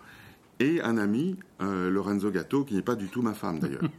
et 0.62 0.81
un 0.81 0.96
ami, 0.96 1.37
euh, 1.61 1.90
Lorenzo 1.90 2.31
Gatto, 2.31 2.64
qui 2.64 2.75
n'est 2.75 2.83
pas 2.83 2.94
du 2.94 3.09
tout 3.09 3.20
ma 3.20 3.35
femme 3.35 3.59
d'ailleurs. 3.59 3.83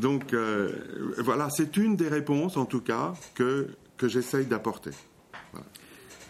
Donc 0.00 0.32
euh, 0.32 0.70
voilà, 1.18 1.50
c'est 1.50 1.76
une 1.76 1.94
des 1.96 2.08
réponses 2.08 2.56
en 2.56 2.64
tout 2.64 2.80
cas 2.80 3.12
que, 3.34 3.68
que 3.96 4.08
j'essaye 4.08 4.46
d'apporter. 4.46 4.92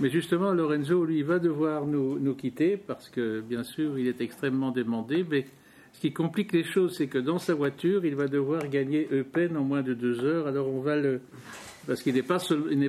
Mais 0.00 0.10
justement, 0.10 0.52
Lorenzo, 0.52 1.04
lui, 1.04 1.22
va 1.22 1.38
devoir 1.38 1.86
nous, 1.86 2.18
nous, 2.18 2.34
quitter 2.34 2.76
parce 2.76 3.08
que, 3.08 3.40
bien 3.40 3.62
sûr, 3.62 3.96
il 3.98 4.08
est 4.08 4.20
extrêmement 4.20 4.72
demandé. 4.72 5.24
Mais 5.30 5.46
ce 5.92 6.00
qui 6.00 6.12
complique 6.12 6.52
les 6.52 6.64
choses, 6.64 6.96
c'est 6.96 7.06
que 7.06 7.18
dans 7.18 7.38
sa 7.38 7.54
voiture, 7.54 8.04
il 8.04 8.16
va 8.16 8.26
devoir 8.26 8.68
gagner 8.68 9.06
Eupen 9.12 9.56
en 9.56 9.62
moins 9.62 9.82
de 9.82 9.94
deux 9.94 10.24
heures. 10.24 10.48
Alors 10.48 10.66
on 10.68 10.80
va 10.80 10.96
le, 10.96 11.20
parce 11.86 12.02
qu'il 12.02 12.14
n'est 12.14 12.22
pas, 12.22 12.40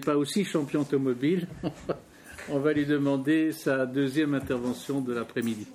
pas 0.03 0.17
aussi 0.17 0.43
champion 0.43 0.81
automobile. 0.81 1.47
On 2.49 2.59
va 2.59 2.73
lui 2.73 2.85
demander 2.85 3.51
sa 3.53 3.85
deuxième 3.85 4.33
intervention 4.33 4.99
de 4.99 5.13
l'après-midi. 5.13 5.67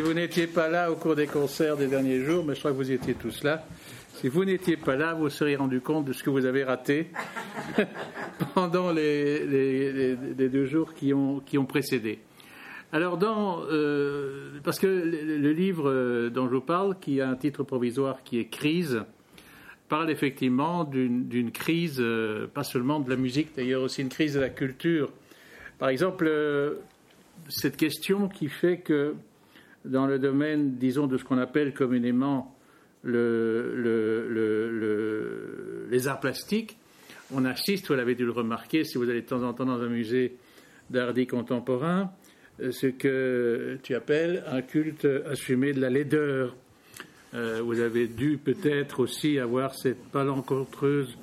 Si 0.00 0.06
vous 0.06 0.14
n'étiez 0.14 0.46
pas 0.46 0.70
là 0.70 0.90
au 0.90 0.96
cours 0.96 1.14
des 1.14 1.26
concerts 1.26 1.76
des 1.76 1.86
derniers 1.86 2.24
jours, 2.24 2.42
mais 2.42 2.54
je 2.54 2.60
crois 2.60 2.70
que 2.70 2.76
vous 2.76 2.90
étiez 2.90 3.12
tous 3.12 3.42
là, 3.42 3.66
si 4.14 4.28
vous 4.28 4.46
n'étiez 4.46 4.78
pas 4.78 4.96
là, 4.96 5.12
vous 5.12 5.28
seriez 5.28 5.56
rendu 5.56 5.82
compte 5.82 6.06
de 6.06 6.14
ce 6.14 6.22
que 6.22 6.30
vous 6.30 6.46
avez 6.46 6.64
raté 6.64 7.10
pendant 8.54 8.92
les, 8.92 10.16
deux 10.34 10.64
jours 10.64 10.94
qui 10.94 11.12
ont, 11.12 11.66
précédé. 11.68 12.18
Alors, 12.94 13.18
dans, 13.18 13.60
euh, 13.70 14.52
parce 14.64 14.78
que 14.78 14.86
le, 14.86 15.52
livre 15.52 15.90
euh, 15.90 16.30
dont 16.30 16.48
je 16.48 16.54
vous 16.54 16.60
parle, 16.62 16.98
qui 16.98 17.20
a 17.20 17.28
un 17.28 17.36
titre 17.36 17.62
provisoire 17.62 18.22
qui 18.22 18.38
est 18.38 18.46
Crise, 18.46 19.02
parle 19.90 20.10
effectivement 20.10 20.84
d'une 20.84 21.50
crise, 21.52 21.98
euh, 22.00 22.46
pas 22.46 22.64
seulement 22.64 23.00
de 23.00 23.10
la 23.10 23.16
musique, 23.16 23.54
d'ailleurs 23.54 23.82
aussi 23.82 24.00
une 24.00 24.08
crise 24.08 24.32
de 24.32 24.40
la 24.40 24.48
culture. 24.48 25.12
Par 25.78 25.90
exemple, 25.90 26.26
cette 27.50 27.76
question 27.76 28.30
qui 28.30 28.48
fait 28.48 28.78
que 28.78 29.14
dans 29.84 30.06
le 30.06 30.18
domaine, 30.18 30.76
disons, 30.76 31.06
de 31.06 31.16
ce 31.16 31.24
qu'on 31.24 31.38
appelle 31.38 31.72
communément 31.74 32.56
le, 33.02 33.78
les 35.90 36.08
arts 36.08 36.20
plastiques, 36.20 36.76
on 37.32 37.44
assiste, 37.44 37.88
vous 37.88 37.94
l'avez 37.94 38.14
dû 38.14 38.24
le 38.24 38.32
remarquer, 38.32 38.84
si 38.84 38.98
vous 38.98 39.08
allez 39.08 39.22
de 39.22 39.26
temps 39.26 39.42
en 39.42 39.54
temps 39.54 39.64
dans 39.64 39.80
un 39.80 39.88
musée 39.88 40.36
d'art 40.90 41.14
dit 41.14 41.26
contemporain, 41.26 42.12
euh, 42.60 42.72
ce 42.72 42.88
que 42.88 43.78
tu 43.82 43.94
appelles 43.94 44.44
un 44.46 44.62
culte 44.62 45.06
assumé 45.26 45.72
de 45.72 45.80
la 45.80 45.90
laideur. 45.90 46.56
Euh, 47.32 47.62
vous 47.62 47.80
avez 47.80 48.08
dû 48.08 48.38
peut-être 48.38 49.00
aussi 49.00 49.38
avoir 49.38 49.74
cette 49.74 50.04
palencontreuse 50.10 51.16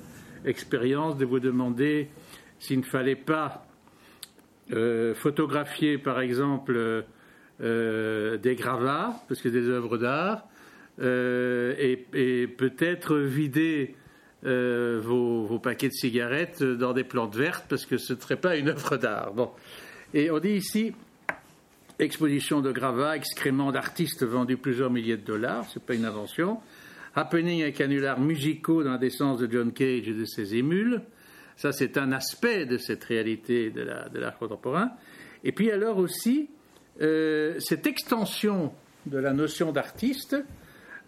expérience 0.44 1.18
de 1.18 1.26
vous 1.26 1.40
demander 1.40 2.08
s'il 2.58 2.78
ne 2.78 2.84
fallait 2.84 3.14
pas 3.14 3.66
euh, 4.72 5.14
photographier, 5.14 5.98
par 5.98 6.20
exemple, 6.20 7.04
des 7.60 8.54
gravats, 8.56 9.14
parce 9.28 9.40
que 9.40 9.48
des 9.48 9.68
œuvres 9.68 9.98
d'art, 9.98 10.46
et, 11.00 12.06
et 12.14 12.46
peut-être 12.46 13.16
vider 13.16 13.94
vos, 14.42 15.44
vos, 15.44 15.58
paquets 15.58 15.88
de 15.88 15.94
cigarettes 15.94 16.62
dans 16.62 16.92
des 16.92 17.04
plantes 17.04 17.36
vertes, 17.36 17.66
parce 17.68 17.86
que 17.86 17.96
ce 17.96 18.12
ne 18.14 18.20
serait 18.20 18.36
pas 18.36 18.56
une 18.56 18.68
œuvre 18.68 18.96
d'art. 18.96 19.32
Bon. 19.32 19.50
Et 20.14 20.30
on 20.30 20.38
dit 20.38 20.52
ici, 20.52 20.92
exposition 21.98 22.60
de 22.60 22.70
gravats, 22.70 23.16
excréments 23.16 23.72
d'artistes 23.72 24.24
vendus 24.24 24.56
plusieurs 24.56 24.90
milliers 24.90 25.16
de 25.16 25.24
dollars, 25.24 25.66
c'est 25.72 25.82
pas 25.82 25.94
une 25.94 26.04
invention, 26.04 26.60
happening 27.14 27.62
avec 27.62 27.76
canulars 27.76 28.20
musicaux 28.20 28.84
dans 28.84 28.92
la 28.92 28.98
descente 28.98 29.40
de 29.40 29.50
John 29.50 29.72
Cage 29.72 30.08
et 30.08 30.14
de 30.14 30.24
ses 30.24 30.54
émules, 30.54 31.02
ça 31.56 31.72
c'est 31.72 31.98
un 31.98 32.12
aspect 32.12 32.66
de 32.66 32.78
cette 32.78 33.02
réalité 33.04 33.70
de 33.70 33.82
l'art 33.82 34.38
contemporain, 34.38 34.92
et 35.42 35.52
puis 35.52 35.70
alors 35.70 35.98
aussi 35.98 36.48
euh, 37.00 37.58
cette 37.60 37.86
extension 37.86 38.72
de 39.06 39.18
la 39.18 39.32
notion 39.32 39.72
d'artiste 39.72 40.36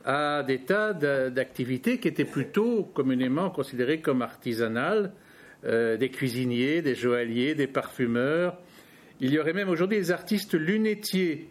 à 0.04 0.42
des 0.42 0.60
tas 0.60 0.94
d'activités 0.94 1.98
qui 1.98 2.08
étaient 2.08 2.24
plutôt 2.24 2.84
communément 2.84 3.50
considérées 3.50 4.00
comme 4.00 4.22
artisanales, 4.22 5.12
euh, 5.64 5.96
des 5.96 6.10
cuisiniers, 6.10 6.80
des 6.80 6.94
joailliers, 6.94 7.54
des 7.54 7.66
parfumeurs, 7.66 8.56
il 9.20 9.32
y 9.32 9.38
aurait 9.38 9.52
même 9.52 9.68
aujourd'hui 9.68 9.98
des 9.98 10.10
artistes 10.10 10.54
lunetiers. 10.54 11.50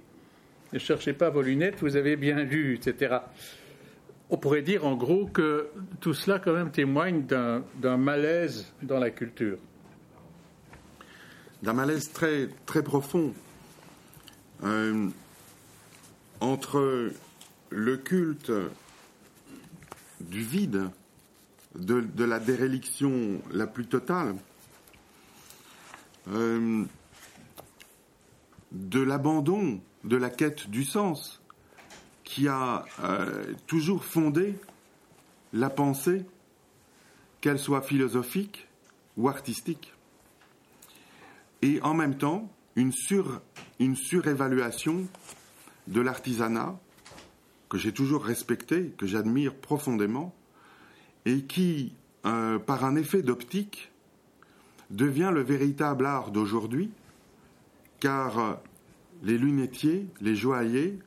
Ne 0.73 0.79
cherchez 0.79 1.13
pas 1.13 1.29
vos 1.29 1.43
lunettes, 1.43 1.75
vous 1.81 1.95
avez 1.95 2.15
bien 2.15 2.43
lu, 2.43 2.75
etc. 2.75 3.17
On 4.31 4.37
pourrait 4.37 4.63
dire 4.63 4.85
en 4.85 4.95
gros 4.95 5.27
que 5.27 5.69
tout 5.99 6.13
cela 6.13 6.39
quand 6.39 6.53
même 6.53 6.71
témoigne 6.71 7.25
d'un 7.25 7.97
malaise 7.97 8.73
dans 8.81 8.97
la 8.97 9.11
culture. 9.11 9.57
D'un 11.61 11.73
malaise 11.73 12.11
très, 12.11 12.47
très 12.65 12.81
profond 12.81 13.33
euh, 14.63 15.09
entre 16.39 17.11
le 17.69 17.97
culte 17.97 18.51
du 20.21 20.41
vide, 20.41 20.89
de, 21.75 22.23
la 22.23 22.39
déréliction 22.39 23.41
la 23.51 23.67
plus 23.67 23.85
totale, 23.85 24.35
euh, 26.29 26.83
de 28.71 28.99
l'abandon 28.99 29.79
de 30.03 30.17
la 30.17 30.29
quête 30.29 30.69
du 30.69 30.83
sens 30.83 31.41
qui 32.23 32.47
a 32.47 32.85
euh, 33.03 33.53
toujours 33.65 34.03
fondé 34.03 34.55
la 35.53 35.69
pensée, 35.69 36.25
qu'elle 37.41 37.59
soit 37.59 37.81
philosophique 37.81 38.67
ou 39.17 39.29
artistique. 39.29 39.93
Et 41.61 41.81
en 41.81 41.93
même 41.93 42.17
temps, 42.17 42.49
une, 42.79 42.93
une 43.79 43.95
surévaluation 43.95 45.05
de 45.87 46.01
l'artisanat 46.01 46.79
que 47.69 47.77
j'ai 47.77 47.93
toujours 47.93 48.23
respecté, 48.23 48.93
que 48.97 49.05
j'admire 49.05 49.53
profondément, 49.55 50.33
et 51.25 51.43
qui, 51.43 51.93
euh, 52.25 52.57
par 52.57 52.85
un 52.85 52.95
effet 52.95 53.21
d'optique, 53.21 53.91
devient 54.89 55.31
le 55.33 55.41
véritable 55.41 56.05
art 56.05 56.31
d'aujourd'hui, 56.31 56.89
car 57.99 58.39
euh, 58.39 58.53
les 59.23 59.37
lunetiers, 59.37 60.07
les 60.21 60.35
joailliers 60.35 60.97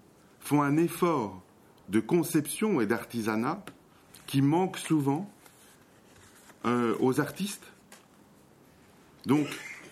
font 0.41 0.63
un 0.63 0.77
effort 0.77 1.43
de 1.89 2.01
conception 2.01 2.81
et 2.81 2.87
d'artisanat 2.87 3.65
qui 4.27 4.43
manque 4.43 4.79
souvent 4.79 5.31
euh, 6.65 6.95
aux 7.01 7.21
artistes. 7.21 7.67
Donc, 9.27 9.47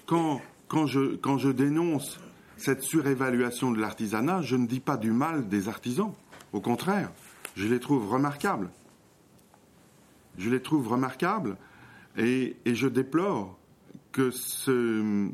quand, 0.06 0.40
quand, 0.70 0.86
je, 0.86 1.16
quand 1.16 1.36
je 1.36 1.50
dénonce 1.50 2.20
cette 2.56 2.82
surévaluation 2.82 3.72
de 3.72 3.80
l'artisanat, 3.80 4.40
je 4.42 4.54
ne 4.54 4.68
dis 4.68 4.78
pas 4.78 4.96
du 4.96 5.10
mal 5.10 5.48
des 5.48 5.68
artisans. 5.68 6.12
Au 6.52 6.60
contraire, 6.60 7.10
je 7.56 7.66
les 7.66 7.80
trouve 7.80 8.08
remarquables. 8.08 8.70
Je 10.38 10.48
les 10.48 10.62
trouve 10.62 10.86
remarquables 10.86 11.56
et, 12.16 12.56
et 12.64 12.74
je 12.76 12.86
déplore 12.86 13.58
que 14.12 14.30
ce, 14.30 15.28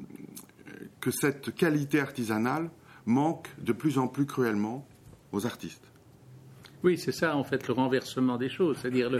que 1.00 1.10
cette 1.10 1.54
qualité 1.54 2.00
artisanale 2.00 2.70
manque 3.04 3.48
de 3.58 3.74
plus 3.74 3.98
en 3.98 4.08
plus 4.08 4.24
cruellement 4.24 4.86
aux 5.32 5.44
artistes. 5.44 5.84
Oui, 6.82 6.96
c'est 6.96 7.12
ça 7.12 7.36
en 7.36 7.44
fait 7.44 7.68
le 7.68 7.74
renversement 7.74 8.38
des 8.38 8.48
choses, 8.48 8.78
c'est-à-dire 8.80 9.10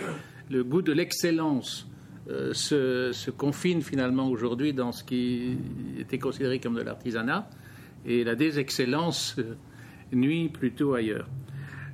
le, 0.48 0.64
goût 0.64 0.82
de 0.82 0.92
l'excellence 0.92 1.86
euh, 2.28 2.52
se, 2.52 3.30
confine 3.30 3.82
finalement 3.82 4.28
aujourd'hui 4.28 4.72
dans 4.72 4.90
ce 4.90 5.04
qui 5.04 5.56
était 5.98 6.18
considéré 6.18 6.58
comme 6.58 6.74
de 6.74 6.82
l'artisanat 6.82 7.48
et 8.04 8.24
la 8.24 8.34
désexcellence 8.34 9.36
euh, 9.38 9.54
nuit 10.12 10.48
plutôt 10.48 10.94
ailleurs. 10.94 11.28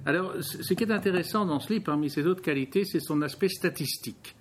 Alors, 0.06 0.34
ce 0.40 0.74
qui 0.74 0.84
est 0.84 0.90
intéressant 0.90 1.44
dans 1.44 1.60
ce 1.60 1.72
livre, 1.72 1.84
parmi 1.84 2.10
ses 2.10 2.26
autres 2.26 2.42
qualités, 2.42 2.84
c'est 2.84 2.98
son 2.98 3.22
aspect 3.22 3.48
statistique. 3.48 4.34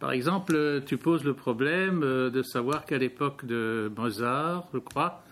Par 0.00 0.12
exemple, 0.12 0.82
tu 0.84 0.96
poses 0.96 1.24
le 1.24 1.34
problème 1.34 2.02
euh, 2.02 2.30
de 2.30 2.42
savoir 2.42 2.84
qu'à 2.84 2.98
l'époque 2.98 3.44
de 3.44 3.90
Mozart, 3.96 4.68
je 4.72 4.78
crois, 4.78 5.22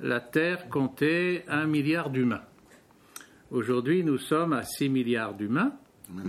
la 0.00 0.20
Terre 0.20 0.68
comptait 0.68 1.44
un 1.48 1.66
milliard 1.66 2.10
d'humains. 2.10 2.42
Aujourd'hui, 3.50 4.04
nous 4.04 4.18
sommes 4.18 4.52
à 4.52 4.62
6 4.62 4.88
milliards 4.88 5.34
d'humains. 5.34 5.72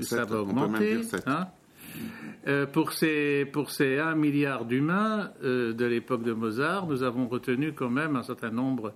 Ça 0.01 0.23
va 0.25 0.41
augmenter. 0.41 1.01
Hein. 1.25 1.47
Euh, 2.47 2.67
pour, 2.67 2.93
ces, 2.93 3.45
pour 3.45 3.71
ces 3.71 3.97
1 3.97 4.13
milliard 4.13 4.65
d'humains 4.65 5.31
euh, 5.43 5.73
de 5.73 5.85
l'époque 5.85 6.21
de 6.21 6.33
Mozart, 6.33 6.85
nous 6.85 7.01
avons 7.01 7.27
retenu 7.27 7.73
quand 7.73 7.89
même 7.89 8.15
un 8.15 8.21
certain 8.21 8.51
nombre 8.51 8.93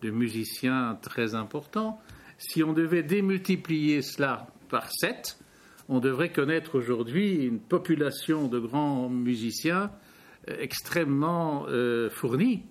de 0.00 0.10
musiciens 0.10 0.98
très 1.02 1.34
importants. 1.34 2.00
Si 2.38 2.62
on 2.62 2.72
devait 2.72 3.02
démultiplier 3.02 4.00
cela 4.00 4.46
par 4.70 4.90
7, 4.90 5.38
on 5.90 6.00
devrait 6.00 6.32
connaître 6.32 6.78
aujourd'hui 6.78 7.44
une 7.44 7.60
population 7.60 8.48
de 8.48 8.58
grands 8.58 9.10
musiciens 9.10 9.90
euh, 10.48 10.56
extrêmement 10.58 11.66
euh, 11.68 12.08
fournis. 12.08 12.64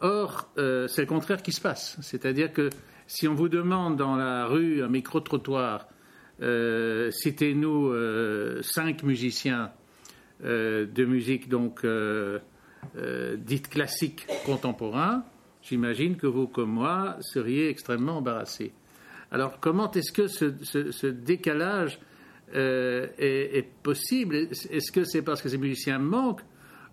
Or, 0.00 0.48
c'est 0.54 1.00
le 1.00 1.06
contraire 1.06 1.42
qui 1.42 1.50
se 1.50 1.60
passe. 1.60 1.96
C'est-à-dire 2.02 2.52
que 2.52 2.70
si 3.08 3.26
on 3.26 3.34
vous 3.34 3.48
demande 3.48 3.96
dans 3.96 4.14
la 4.14 4.46
rue, 4.46 4.80
un 4.80 4.86
micro-trottoir, 4.86 5.88
citez-nous 6.40 7.92
cinq 8.62 9.02
musiciens 9.02 9.70
de 10.42 11.04
musique 11.04 11.48
donc 11.48 11.84
dite 13.36 13.68
classique 13.68 14.26
contemporain, 14.46 15.24
j'imagine 15.62 16.16
que 16.16 16.26
vous, 16.26 16.46
comme 16.46 16.70
moi, 16.70 17.16
seriez 17.20 17.68
extrêmement 17.68 18.18
embarrassés. 18.18 18.72
Alors, 19.30 19.60
comment 19.60 19.90
est-ce 19.90 20.12
que 20.12 20.26
ce 20.28 21.06
décalage 21.06 21.98
euh, 22.54 23.08
est, 23.18 23.68
possible? 23.82 24.36
Est-ce 24.36 24.90
que 24.90 25.04
c'est 25.04 25.22
parce 25.22 25.42
que 25.42 25.48
ces 25.48 25.58
musiciens 25.58 25.98
manquent 25.98 26.44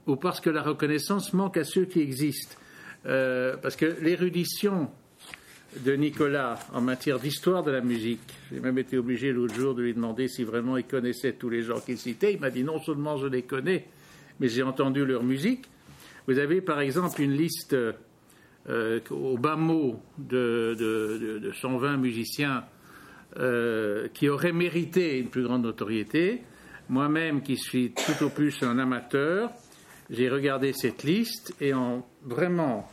ou 0.05 0.17
parce 0.17 0.41
que 0.41 0.49
la 0.49 0.61
reconnaissance 0.61 1.33
manque 1.33 1.57
à 1.57 1.63
ceux 1.63 1.85
qui 1.85 2.01
existent? 2.01 2.55
Euh, 3.05 3.55
Parce 3.61 3.75
que 3.75 3.85
l'érudition 4.01 4.89
de 5.83 5.93
Nicolas 5.93 6.59
en 6.73 6.81
matière 6.81 7.19
d'histoire 7.19 7.63
de 7.63 7.71
la 7.71 7.81
musique. 7.81 8.21
J'ai 8.51 8.59
même 8.59 8.77
été 8.77 8.97
obligé 8.97 9.31
l'autre 9.31 9.55
jour 9.55 9.75
de 9.75 9.83
lui 9.83 9.93
demander 9.93 10.27
si 10.27 10.43
vraiment 10.43 10.77
il 10.77 10.85
connaissait 10.85 11.33
tous 11.33 11.49
les 11.49 11.61
gens 11.61 11.79
qu'il 11.79 11.97
citait. 11.97 12.33
Il 12.33 12.39
m'a 12.39 12.49
dit 12.49 12.63
non 12.63 12.79
seulement 12.79 13.17
je 13.17 13.27
les 13.27 13.43
connais, 13.43 13.87
mais 14.39 14.47
j'ai 14.47 14.63
entendu 14.63 15.05
leur 15.05 15.23
musique. 15.23 15.65
Vous 16.27 16.39
avez 16.39 16.61
par 16.61 16.79
exemple 16.79 17.21
une 17.21 17.33
liste 17.33 17.75
euh, 18.67 18.99
au 19.11 19.37
bas 19.37 19.55
mot 19.55 19.99
de, 20.17 20.75
de, 20.77 21.51
120 21.51 21.97
musiciens 21.97 22.63
euh, 23.37 24.07
qui 24.13 24.29
auraient 24.29 24.53
mérité 24.53 25.19
une 25.19 25.29
plus 25.29 25.43
grande 25.43 25.63
notoriété. 25.63 26.41
Moi-même, 26.89 27.41
qui 27.41 27.57
suis 27.57 27.93
tout 27.93 28.25
au 28.25 28.29
plus 28.29 28.63
un 28.63 28.79
amateur, 28.79 29.51
j'ai 30.09 30.29
regardé 30.29 30.73
cette 30.73 31.03
liste 31.03 31.55
et 31.59 31.73
en 31.73 32.05
vraiment 32.23 32.87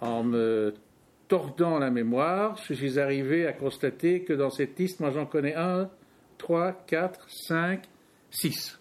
en 0.00 0.24
me 0.24 0.74
tordant 1.28 1.78
la 1.78 1.90
mémoire, 1.90 2.56
je 2.66 2.74
suis 2.74 2.98
arrivé 2.98 3.46
à 3.46 3.52
constater 3.52 4.22
que 4.24 4.32
dans 4.32 4.50
cette 4.50 4.78
liste, 4.78 5.00
moi 5.00 5.10
j'en 5.10 5.26
connais 5.26 5.54
un, 5.54 5.90
trois, 6.38 6.72
quatre, 6.86 7.26
cinq, 7.28 7.84
six. 8.30 8.78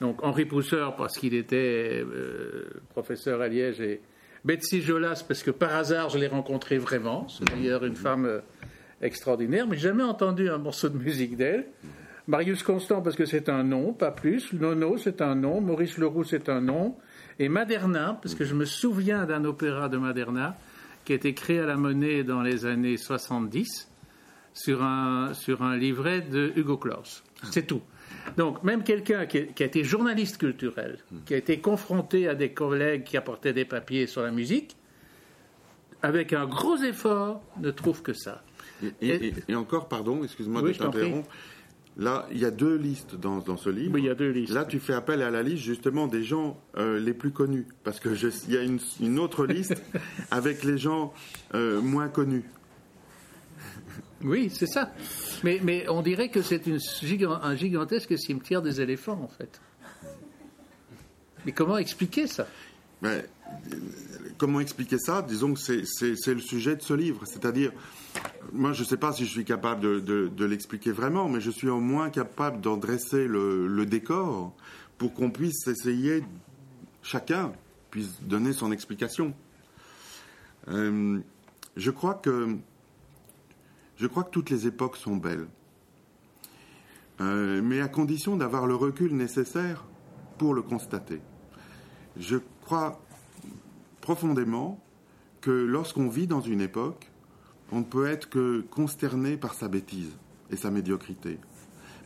Donc 0.00 0.22
Henri 0.22 0.44
Pousseur 0.44 0.94
parce 0.96 1.18
qu'il 1.18 1.34
était 1.34 2.04
euh, 2.04 2.68
professeur 2.90 3.40
à 3.40 3.48
Liège 3.48 3.80
et 3.80 4.00
Betsy 4.44 4.82
Jolas 4.82 5.24
parce 5.26 5.42
que 5.42 5.50
par 5.50 5.74
hasard 5.74 6.10
je 6.10 6.18
l'ai 6.18 6.26
rencontrée 6.26 6.78
vraiment. 6.78 7.26
C'est 7.28 7.48
d'ailleurs 7.48 7.84
une 7.84 7.96
femme 7.96 8.26
euh, 8.26 8.40
extraordinaire, 9.00 9.66
mais 9.66 9.76
jamais 9.76 10.02
entendu 10.02 10.48
un 10.48 10.58
morceau 10.58 10.88
de 10.88 10.98
musique 10.98 11.36
d'elle. 11.36 11.66
Marius 12.28 12.62
Constant 12.62 13.02
parce 13.02 13.16
que 13.16 13.24
c'est 13.24 13.48
un 13.48 13.62
nom, 13.64 13.92
pas 13.92 14.10
plus. 14.10 14.52
Nono 14.52 14.98
c'est 14.98 15.22
un 15.22 15.34
nom. 15.34 15.60
Maurice 15.60 15.96
Leroux 15.96 16.24
c'est 16.24 16.48
un 16.48 16.60
nom. 16.60 16.96
Et 17.38 17.48
Maderna 17.48 18.18
parce 18.22 18.34
que 18.34 18.44
je 18.44 18.54
me 18.54 18.64
souviens 18.64 19.24
d'un 19.24 19.44
opéra 19.44 19.88
de 19.88 19.96
Maderna 19.96 20.56
qui 21.06 21.12
a 21.12 21.16
été 21.16 21.32
créé 21.32 21.60
à 21.60 21.66
la 21.66 21.76
monnaie 21.76 22.24
dans 22.24 22.42
les 22.42 22.66
années 22.66 22.96
70 22.96 23.88
sur 24.52 24.82
un, 24.82 25.32
sur 25.34 25.62
un 25.62 25.76
livret 25.76 26.20
de 26.20 26.52
Hugo 26.56 26.76
Claus. 26.76 27.22
C'est 27.50 27.66
tout. 27.66 27.80
Donc, 28.36 28.62
même 28.64 28.82
quelqu'un 28.82 29.26
qui, 29.26 29.38
a 29.38 29.64
été 29.64 29.84
journaliste 29.84 30.38
culturel, 30.38 30.98
qui 31.24 31.34
a 31.34 31.36
été 31.36 31.60
confronté 31.60 32.28
à 32.28 32.34
des 32.34 32.50
collègues 32.50 33.04
qui 33.04 33.16
apportaient 33.16 33.52
des 33.52 33.64
papiers 33.64 34.06
sur 34.06 34.22
la 34.22 34.30
musique, 34.30 34.76
avec 36.02 36.32
un 36.32 36.46
gros 36.46 36.76
effort, 36.78 37.42
ne 37.60 37.70
trouve 37.70 38.02
que 38.02 38.12
ça. 38.12 38.42
Et, 39.00 39.32
encore, 39.54 39.88
pardon, 39.88 40.24
excuse-moi 40.24 40.62
de 40.62 40.72
t'interrompre. 40.72 41.30
Là, 41.98 42.26
il 42.30 42.38
y 42.38 42.44
a 42.44 42.50
deux 42.50 42.76
listes 42.76 43.14
dans, 43.14 43.38
dans, 43.38 43.56
ce 43.56 43.70
livre. 43.70 43.94
Oui, 43.94 44.02
il 44.02 44.06
y 44.06 44.10
a 44.10 44.14
deux 44.14 44.30
listes. 44.30 44.52
Là, 44.52 44.66
tu 44.66 44.78
fais 44.80 44.92
appel 44.92 45.22
à 45.22 45.30
la 45.30 45.42
liste 45.42 45.62
justement 45.62 46.06
des 46.06 46.22
gens 46.22 46.60
euh, 46.76 46.98
les 46.98 47.14
plus 47.14 47.30
connus, 47.30 47.66
parce 47.84 48.00
que 48.00 48.10
il 48.48 48.54
y 48.54 48.58
a 48.58 48.62
une, 48.62 48.78
une 49.00 49.18
autre 49.18 49.46
liste 49.46 49.82
avec 50.30 50.62
les 50.62 50.76
gens 50.76 51.14
euh, 51.54 51.80
moins 51.80 52.08
connus. 52.08 52.44
Oui, 54.22 54.50
c'est 54.52 54.66
ça. 54.66 54.92
Mais, 55.42 55.60
mais, 55.62 55.88
on 55.88 56.02
dirait 56.02 56.28
que 56.28 56.42
c'est 56.42 56.62
un 56.68 57.54
gigantesque 57.54 58.18
cimetière 58.18 58.60
des 58.60 58.80
éléphants, 58.80 59.20
en 59.22 59.28
fait. 59.28 59.60
Mais 61.44 61.52
comment 61.52 61.78
expliquer 61.78 62.26
ça? 62.26 62.46
Ben, 63.00 63.22
Comment 64.38 64.60
expliquer 64.60 64.98
ça 64.98 65.22
Disons 65.22 65.54
que 65.54 65.60
c'est 65.60 66.34
le 66.34 66.40
sujet 66.40 66.76
de 66.76 66.82
ce 66.82 66.92
livre. 66.92 67.22
C'est-à-dire, 67.24 67.72
moi, 68.52 68.72
je 68.72 68.82
ne 68.82 68.86
sais 68.86 68.96
pas 68.96 69.12
si 69.12 69.24
je 69.24 69.30
suis 69.30 69.44
capable 69.44 70.04
de, 70.04 70.44
l'expliquer 70.44 70.92
vraiment, 70.92 71.28
mais 71.28 71.40
je 71.40 71.50
suis 71.50 71.68
au 71.68 71.80
moins 71.80 72.10
capable 72.10 72.60
d'en 72.60 72.76
dresser 72.76 73.26
le, 73.26 73.86
décor 73.86 74.54
pour 74.98 75.14
qu'on 75.14 75.30
puisse 75.30 75.66
essayer, 75.66 76.22
chacun 77.02 77.52
puisse 77.90 78.20
donner 78.22 78.52
son 78.52 78.72
explication. 78.72 79.34
Euh, 80.68 81.20
je 81.76 81.90
crois 81.90 82.14
que 82.14 82.56
je 83.98 84.06
crois 84.06 84.24
que 84.24 84.30
toutes 84.30 84.50
les 84.50 84.66
époques 84.66 84.96
sont 84.96 85.16
belles, 85.16 85.46
euh, 87.20 87.62
mais 87.62 87.80
à 87.80 87.88
condition 87.88 88.36
d'avoir 88.36 88.66
le 88.66 88.74
recul 88.74 89.14
nécessaire 89.14 89.84
pour 90.38 90.52
le 90.52 90.62
constater. 90.62 91.20
Je 92.18 92.38
crois 92.62 93.00
profondément 94.06 94.80
que 95.40 95.50
lorsqu'on 95.50 96.08
vit 96.08 96.28
dans 96.28 96.40
une 96.40 96.60
époque, 96.60 97.10
on 97.72 97.80
ne 97.80 97.84
peut 97.84 98.06
être 98.06 98.30
que 98.30 98.60
consterné 98.70 99.36
par 99.36 99.54
sa 99.54 99.66
bêtise 99.66 100.12
et 100.52 100.54
sa 100.54 100.70
médiocrité. 100.70 101.40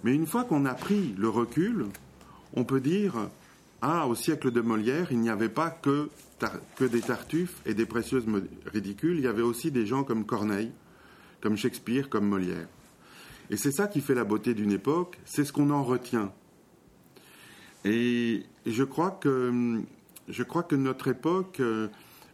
Mais 0.03 0.15
une 0.15 0.27
fois 0.27 0.45
qu'on 0.45 0.65
a 0.65 0.73
pris 0.73 1.15
le 1.19 1.29
recul, 1.29 1.89
on 2.55 2.65
peut 2.65 2.81
dire 2.81 3.29
Ah, 3.83 4.07
au 4.07 4.15
siècle 4.15 4.51
de 4.51 4.63
Molière, 4.63 5.09
il 5.13 5.21
n'y 5.21 5.29
avait 5.29 5.51
pas 5.51 5.69
que, 5.69 6.09
que 6.77 6.87
des 6.87 7.03
tartuffes 7.03 7.61
et 7.67 7.75
des 7.75 7.85
précieuses 7.85 8.25
ridicules, 8.65 9.19
il 9.19 9.25
y 9.25 9.29
avait 9.29 9.43
aussi 9.43 9.71
des 9.71 9.85
gens 9.85 10.03
comme 10.03 10.25
Corneille, 10.25 10.73
comme 11.43 11.59
Shakespeare, 11.59 12.09
comme 12.09 12.27
Molière. 12.27 12.69
Et 13.51 13.59
c'est 13.59 13.73
ça 13.73 13.89
qui 13.89 14.01
fait 14.01 14.15
la 14.15 14.25
beauté 14.25 14.55
d'une 14.55 14.73
époque, 14.73 15.19
c'est 15.27 15.45
ce 15.45 15.53
qu'on 15.53 15.69
en 15.69 15.85
retient. 15.85 16.33
Et 17.85 18.47
je 18.65 18.85
crois 18.85 19.11
que, 19.11 19.83
je 20.31 20.43
crois 20.43 20.63
que 20.63 20.77
notre 20.77 21.09
époque 21.09 21.61
euh, 21.61 21.89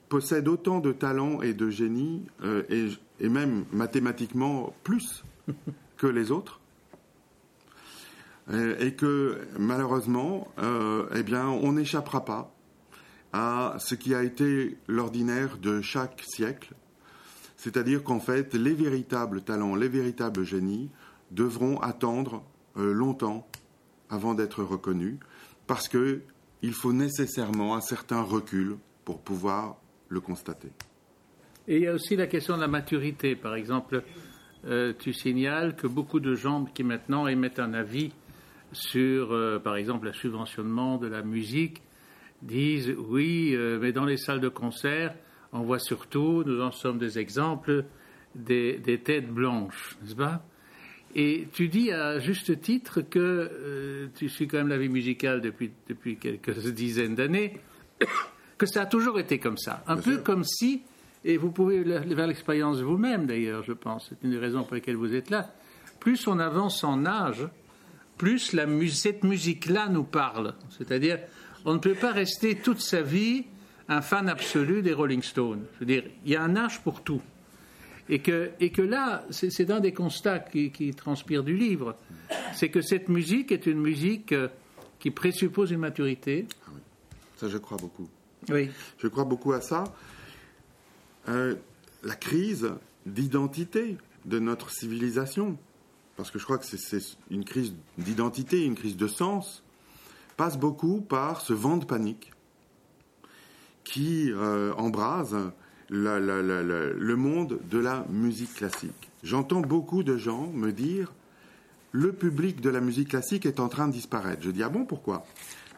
possède 0.08 0.48
autant 0.48 0.80
de 0.80 0.92
talent 0.92 1.42
et 1.42 1.54
de 1.54 1.70
génie, 1.70 2.24
euh, 2.42 2.62
et, 3.20 3.28
même 3.28 3.64
mathématiquement 3.72 4.74
plus 4.84 5.24
que 5.96 6.06
les 6.06 6.30
autres. 6.30 6.60
Euh, 8.50 8.78
et 8.78 8.94
que 8.94 9.40
malheureusement, 9.58 10.48
eh 11.14 11.22
bien, 11.22 11.48
on 11.48 11.72
n'échappera 11.72 12.24
pas 12.24 12.54
à 13.32 13.74
ce 13.78 13.94
qui 13.94 14.14
a 14.14 14.22
été 14.22 14.78
l'ordinaire 14.86 15.58
de 15.58 15.80
chaque 15.80 16.22
siècle, 16.24 16.74
c'est-à-dire 17.56 18.04
qu'en 18.04 18.20
fait, 18.20 18.54
les 18.54 18.74
véritables 18.74 19.42
talents, 19.42 19.74
les 19.74 19.88
véritables 19.88 20.44
génies 20.44 20.90
devront 21.30 21.78
attendre 21.80 22.44
euh, 22.76 22.92
longtemps 22.92 23.46
avant 24.10 24.34
d'être 24.34 24.62
reconnus, 24.62 25.16
parce 25.66 25.88
qu'il 26.60 26.72
faut 26.72 26.92
nécessairement 26.92 27.76
un 27.76 27.80
certain 27.80 28.22
recul 28.22 28.76
pour 29.04 29.20
pouvoir 29.20 29.76
le 30.08 30.20
constater. 30.20 30.68
Et 31.68 31.76
il 31.76 31.82
y 31.82 31.86
a 31.86 31.94
aussi 31.94 32.16
la 32.16 32.26
question 32.26 32.56
de 32.56 32.60
la 32.60 32.68
maturité. 32.68 33.34
Par 33.34 33.54
exemple, 33.54 34.02
euh, 34.66 34.92
tu 34.98 35.12
signales 35.12 35.76
que 35.76 35.86
beaucoup 35.86 36.20
de 36.20 36.34
gens 36.34 36.64
qui 36.64 36.84
maintenant 36.84 37.26
émettent 37.26 37.58
un 37.58 37.74
avis 37.74 38.12
sur, 38.72 39.32
euh, 39.32 39.58
par 39.58 39.76
exemple, 39.76 40.06
le 40.06 40.12
subventionnement 40.12 40.98
de 40.98 41.06
la 41.06 41.22
musique 41.22 41.82
disent 42.42 42.94
oui, 43.08 43.56
mais 43.80 43.92
dans 43.92 44.04
les 44.04 44.18
salles 44.18 44.40
de 44.40 44.50
concert, 44.50 45.14
on 45.52 45.62
voit 45.62 45.78
surtout, 45.78 46.44
nous 46.44 46.60
en 46.60 46.70
sommes 46.70 46.98
des 46.98 47.18
exemples, 47.18 47.84
des, 48.34 49.00
têtes 49.02 49.32
blanches, 49.32 49.96
n'est-ce 50.02 50.14
pas? 50.14 50.42
Et 51.14 51.48
tu 51.52 51.68
dis 51.68 51.90
à 51.92 52.18
juste 52.18 52.60
titre 52.60 53.00
que 53.00 53.18
euh, 53.18 54.08
tu 54.16 54.28
suis 54.28 54.46
quand 54.46 54.58
même 54.58 54.68
la 54.68 54.78
vie 54.78 54.88
musicale 54.88 55.40
depuis, 55.40 55.70
depuis 55.88 56.16
quelques 56.16 56.58
dizaines 56.72 57.14
d'années, 57.14 57.58
que 58.58 58.66
ça 58.66 58.82
a 58.82 58.86
toujours 58.86 59.18
été 59.18 59.38
comme 59.38 59.56
ça. 59.56 59.82
Un 59.86 59.96
peu 59.96 60.18
comme 60.18 60.44
si, 60.44 60.82
et 61.24 61.36
vous 61.36 61.50
pouvez 61.50 61.84
faire 61.84 62.26
l'expérience 62.26 62.80
vous-même 62.80 63.26
d'ailleurs, 63.26 63.62
je 63.62 63.72
pense, 63.72 64.08
c'est 64.08 64.22
une 64.24 64.32
des 64.32 64.38
raisons 64.38 64.64
pour 64.64 64.74
lesquelles 64.74 64.96
vous 64.96 65.14
êtes 65.14 65.30
là, 65.30 65.54
plus 66.00 66.26
on 66.26 66.38
avance 66.38 66.84
en 66.84 67.06
âge, 67.06 67.48
plus 68.18 68.52
la, 68.52 68.66
cette 68.88 69.24
musique-là 69.24 69.88
nous 69.88 70.04
parle. 70.04 70.54
C'est-à-dire, 70.70 71.18
on 71.64 71.74
ne 71.74 71.78
peut 71.78 71.94
pas 71.94 72.12
rester 72.12 72.56
toute 72.56 72.80
sa 72.80 73.02
vie 73.02 73.46
un 73.88 74.02
fan 74.02 74.28
absolu 74.28 74.82
des 74.82 74.92
Rolling 74.92 75.22
Stones. 75.22 75.64
Je 75.74 75.80
veux 75.80 75.86
dire, 75.86 76.04
il 76.24 76.32
y 76.32 76.36
a 76.36 76.42
un 76.42 76.56
âge 76.56 76.80
pour 76.82 77.02
tout. 77.02 77.22
Et 78.08 78.20
que, 78.20 78.50
et 78.60 78.70
que 78.70 78.82
là, 78.82 79.24
c'est 79.30 79.70
un 79.70 79.80
des 79.80 79.92
constats 79.92 80.38
qui, 80.38 80.70
qui, 80.70 80.92
transpire 80.94 81.42
du 81.42 81.56
livre, 81.56 81.96
c'est 82.54 82.68
que 82.68 82.80
cette 82.80 83.08
musique 83.08 83.50
est 83.50 83.66
une 83.66 83.80
musique 83.80 84.32
euh, 84.32 84.48
qui 85.00 85.10
présuppose 85.10 85.72
une 85.72 85.80
maturité. 85.80 86.46
Ah 86.66 86.70
oui. 86.74 86.80
Ça, 87.36 87.48
je 87.48 87.58
crois 87.58 87.78
beaucoup. 87.78 88.08
Oui. 88.48 88.70
Je 88.98 89.08
crois 89.08 89.24
beaucoup 89.24 89.52
à 89.52 89.60
ça. 89.60 89.84
Euh, 91.28 91.56
la 92.04 92.14
crise 92.14 92.70
d'identité 93.04 93.96
de 94.24 94.38
notre 94.38 94.70
civilisation, 94.70 95.56
parce 96.16 96.30
que 96.30 96.38
je 96.38 96.44
crois 96.44 96.58
que 96.58 96.64
c'est 96.64 97.00
une 97.30 97.44
crise 97.44 97.74
d'identité, 97.98 98.64
une 98.64 98.76
crise 98.76 98.96
de 98.96 99.08
sens, 99.08 99.64
passe 100.36 100.58
beaucoup 100.58 101.00
par 101.00 101.40
ce 101.40 101.52
vent 101.52 101.76
de 101.76 101.84
panique 101.84 102.32
qui 103.84 104.30
euh, 104.32 104.72
embrase 104.74 105.36
le 105.90 107.14
monde 107.14 107.58
de 107.70 107.78
la 107.78 108.04
musique 108.10 108.54
classique. 108.54 109.10
J'entends 109.22 109.60
beaucoup 109.60 110.02
de 110.02 110.16
gens 110.16 110.50
me 110.52 110.72
dire 110.72 111.12
le 111.92 112.12
public 112.12 112.60
de 112.60 112.70
la 112.70 112.80
musique 112.80 113.08
classique 113.08 113.46
est 113.46 113.60
en 113.60 113.68
train 113.68 113.88
de 113.88 113.92
disparaître. 113.92 114.42
Je 114.42 114.50
dis 114.50 114.62
ah 114.62 114.68
bon 114.68 114.84
pourquoi? 114.84 115.24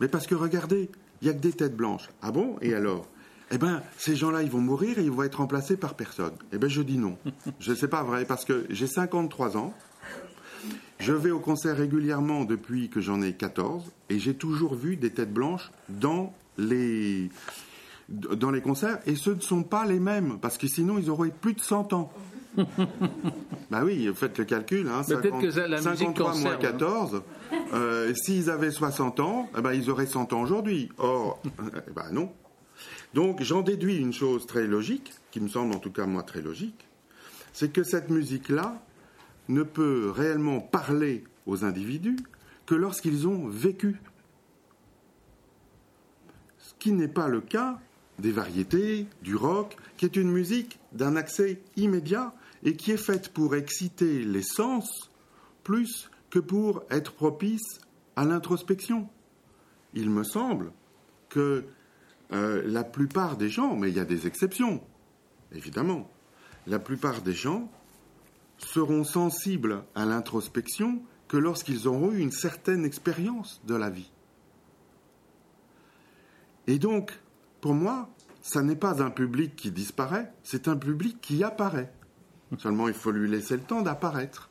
Mais 0.00 0.09
parce 0.09 0.26
que 0.26 0.34
regardez, 0.34 0.90
il 1.20 1.24
n'y 1.24 1.30
a 1.30 1.34
que 1.34 1.40
des 1.40 1.52
têtes 1.52 1.76
blanches. 1.76 2.09
Ah 2.22 2.32
bon? 2.32 2.56
Et 2.61 2.74
alors? 2.74 3.06
Eh 3.50 3.59
bien, 3.59 3.82
ces 3.96 4.14
gens-là, 4.14 4.42
ils 4.42 4.50
vont 4.50 4.61
mourir 4.61 4.98
et 4.98 5.04
ils 5.04 5.11
vont 5.11 5.22
être 5.22 5.36
remplacés 5.36 5.76
par 5.76 5.94
personne. 5.94 6.34
Eh 6.52 6.59
bien, 6.59 6.68
je 6.68 6.82
dis 6.82 6.98
non. 6.98 7.16
Je 7.61 7.70
ne 7.70 7.76
sais 7.76 7.88
pas 7.88 8.02
vrai 8.02 8.24
parce 8.24 8.44
que 8.44 8.66
j'ai 8.68 8.86
53 8.86 9.56
ans. 9.56 9.74
Je 10.98 11.12
vais 11.12 11.30
au 11.30 11.38
concert 11.38 11.76
régulièrement 11.76 12.44
depuis 12.44 12.90
que 12.90 13.00
j'en 13.00 13.22
ai 13.22 13.32
14 13.32 13.84
et 14.11 14.18
j'ai 14.18 14.34
toujours 14.34 14.74
vu 14.74 14.96
des 14.96 15.11
têtes 15.11 15.32
blanches 15.32 15.70
dans 15.88 16.34
les, 16.59 17.30
dans 18.09 18.50
les 18.50 18.61
concerts, 18.61 19.00
et 19.06 19.16
ce 19.16 19.30
ne 19.30 19.40
sont 19.40 19.62
pas 19.62 19.84
les 19.84 20.00
mêmes, 20.00 20.38
parce 20.40 20.59
que 20.59 20.66
sinon 20.66 20.98
ils 20.98 21.11
auraient 21.11 21.30
plus 21.30 21.54
de 21.54 21.61
100 21.61 21.92
ans. 21.92 22.12
bah 23.70 23.82
oui, 23.84 24.11
faites 24.14 24.38
le 24.38 24.44
calcul. 24.44 24.88
Hein, 24.88 25.02
50, 25.02 25.42
que 25.42 25.61
la 25.61 25.80
53 25.80 26.34
moins 26.38 26.56
14, 26.56 27.22
euh, 27.72 28.12
s'ils 28.14 28.50
avaient 28.50 28.70
60 28.70 29.20
ans, 29.20 29.48
eh 29.56 29.61
ben, 29.61 29.72
ils 29.72 29.90
auraient 29.90 30.06
100 30.06 30.32
ans 30.32 30.40
aujourd'hui. 30.40 30.88
Or, 30.98 31.40
eh 31.88 31.90
ben 31.92 32.11
non. 32.12 32.32
Donc 33.14 33.42
j'en 33.42 33.62
déduis 33.62 33.98
une 33.98 34.12
chose 34.12 34.46
très 34.46 34.66
logique, 34.66 35.12
qui 35.30 35.40
me 35.40 35.48
semble 35.48 35.74
en 35.74 35.78
tout 35.78 35.90
cas 35.90 36.06
moi 36.06 36.22
très 36.22 36.40
logique, 36.40 36.86
c'est 37.52 37.72
que 37.72 37.82
cette 37.82 38.11
musique-là 38.11 38.82
ne 39.48 39.62
peut 39.62 40.11
réellement 40.14 40.61
parler 40.61 41.24
aux 41.46 41.64
individus 41.64 42.18
que 42.66 42.74
lorsqu'ils 42.74 43.26
ont 43.26 43.48
vécu. 43.48 44.00
Ce 46.59 46.74
qui 46.78 46.92
n'est 46.92 47.09
pas 47.09 47.28
le 47.28 47.40
cas 47.40 47.78
des 48.18 48.32
variétés, 48.32 49.06
du 49.22 49.36
rock, 49.36 49.76
qui 49.96 50.04
est 50.04 50.16
une 50.16 50.30
musique 50.30 50.78
d'un 50.92 51.16
accès 51.16 51.60
immédiat 51.76 52.34
et 52.62 52.74
qui 52.74 52.92
est 52.92 52.96
faite 52.96 53.32
pour 53.32 53.54
exciter 53.54 54.24
les 54.24 54.42
sens 54.42 55.10
plus 55.62 56.10
que 56.30 56.38
pour 56.38 56.82
être 56.90 57.12
propice 57.12 57.80
à 58.16 58.24
l'introspection. 58.24 59.08
Il 59.94 60.10
me 60.10 60.24
semble 60.24 60.72
que 61.28 61.64
euh, 62.32 62.62
la 62.66 62.84
plupart 62.84 63.36
des 63.36 63.48
gens, 63.48 63.76
mais 63.76 63.90
il 63.90 63.96
y 63.96 64.00
a 64.00 64.04
des 64.04 64.26
exceptions, 64.26 64.82
évidemment, 65.52 66.10
la 66.66 66.78
plupart 66.78 67.22
des 67.22 67.32
gens 67.32 67.70
seront 68.58 69.04
sensibles 69.04 69.84
à 69.94 70.04
l'introspection 70.04 71.00
que 71.28 71.36
lorsqu'ils 71.36 71.86
auront 71.86 72.12
eu 72.12 72.18
une 72.18 72.32
certaine 72.32 72.84
expérience 72.84 73.62
de 73.66 73.74
la 73.74 73.90
vie. 73.90 74.10
Et 76.66 76.78
donc, 76.78 77.18
pour 77.61 77.74
moi, 77.74 78.09
ça 78.42 78.62
n'est 78.62 78.76
pas 78.76 79.02
un 79.02 79.11
public 79.11 79.56
qui 79.56 79.70
disparaît, 79.70 80.32
c'est 80.42 80.68
un 80.68 80.76
public 80.76 81.20
qui 81.20 81.42
apparaît. 81.42 81.92
Seulement, 82.59 82.88
il 82.88 82.94
faut 82.94 83.11
lui 83.11 83.28
laisser 83.28 83.56
le 83.56 83.62
temps 83.62 83.82
d'apparaître. 83.82 84.50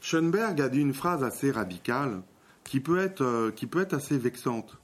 Schoenberg 0.00 0.60
a 0.60 0.68
dit 0.68 0.80
une 0.80 0.94
phrase 0.94 1.24
assez 1.24 1.50
radicale 1.50 2.22
qui 2.64 2.80
peut 2.80 2.98
être, 2.98 3.22
euh, 3.22 3.50
assez 3.92 4.18
vexante 4.18 4.76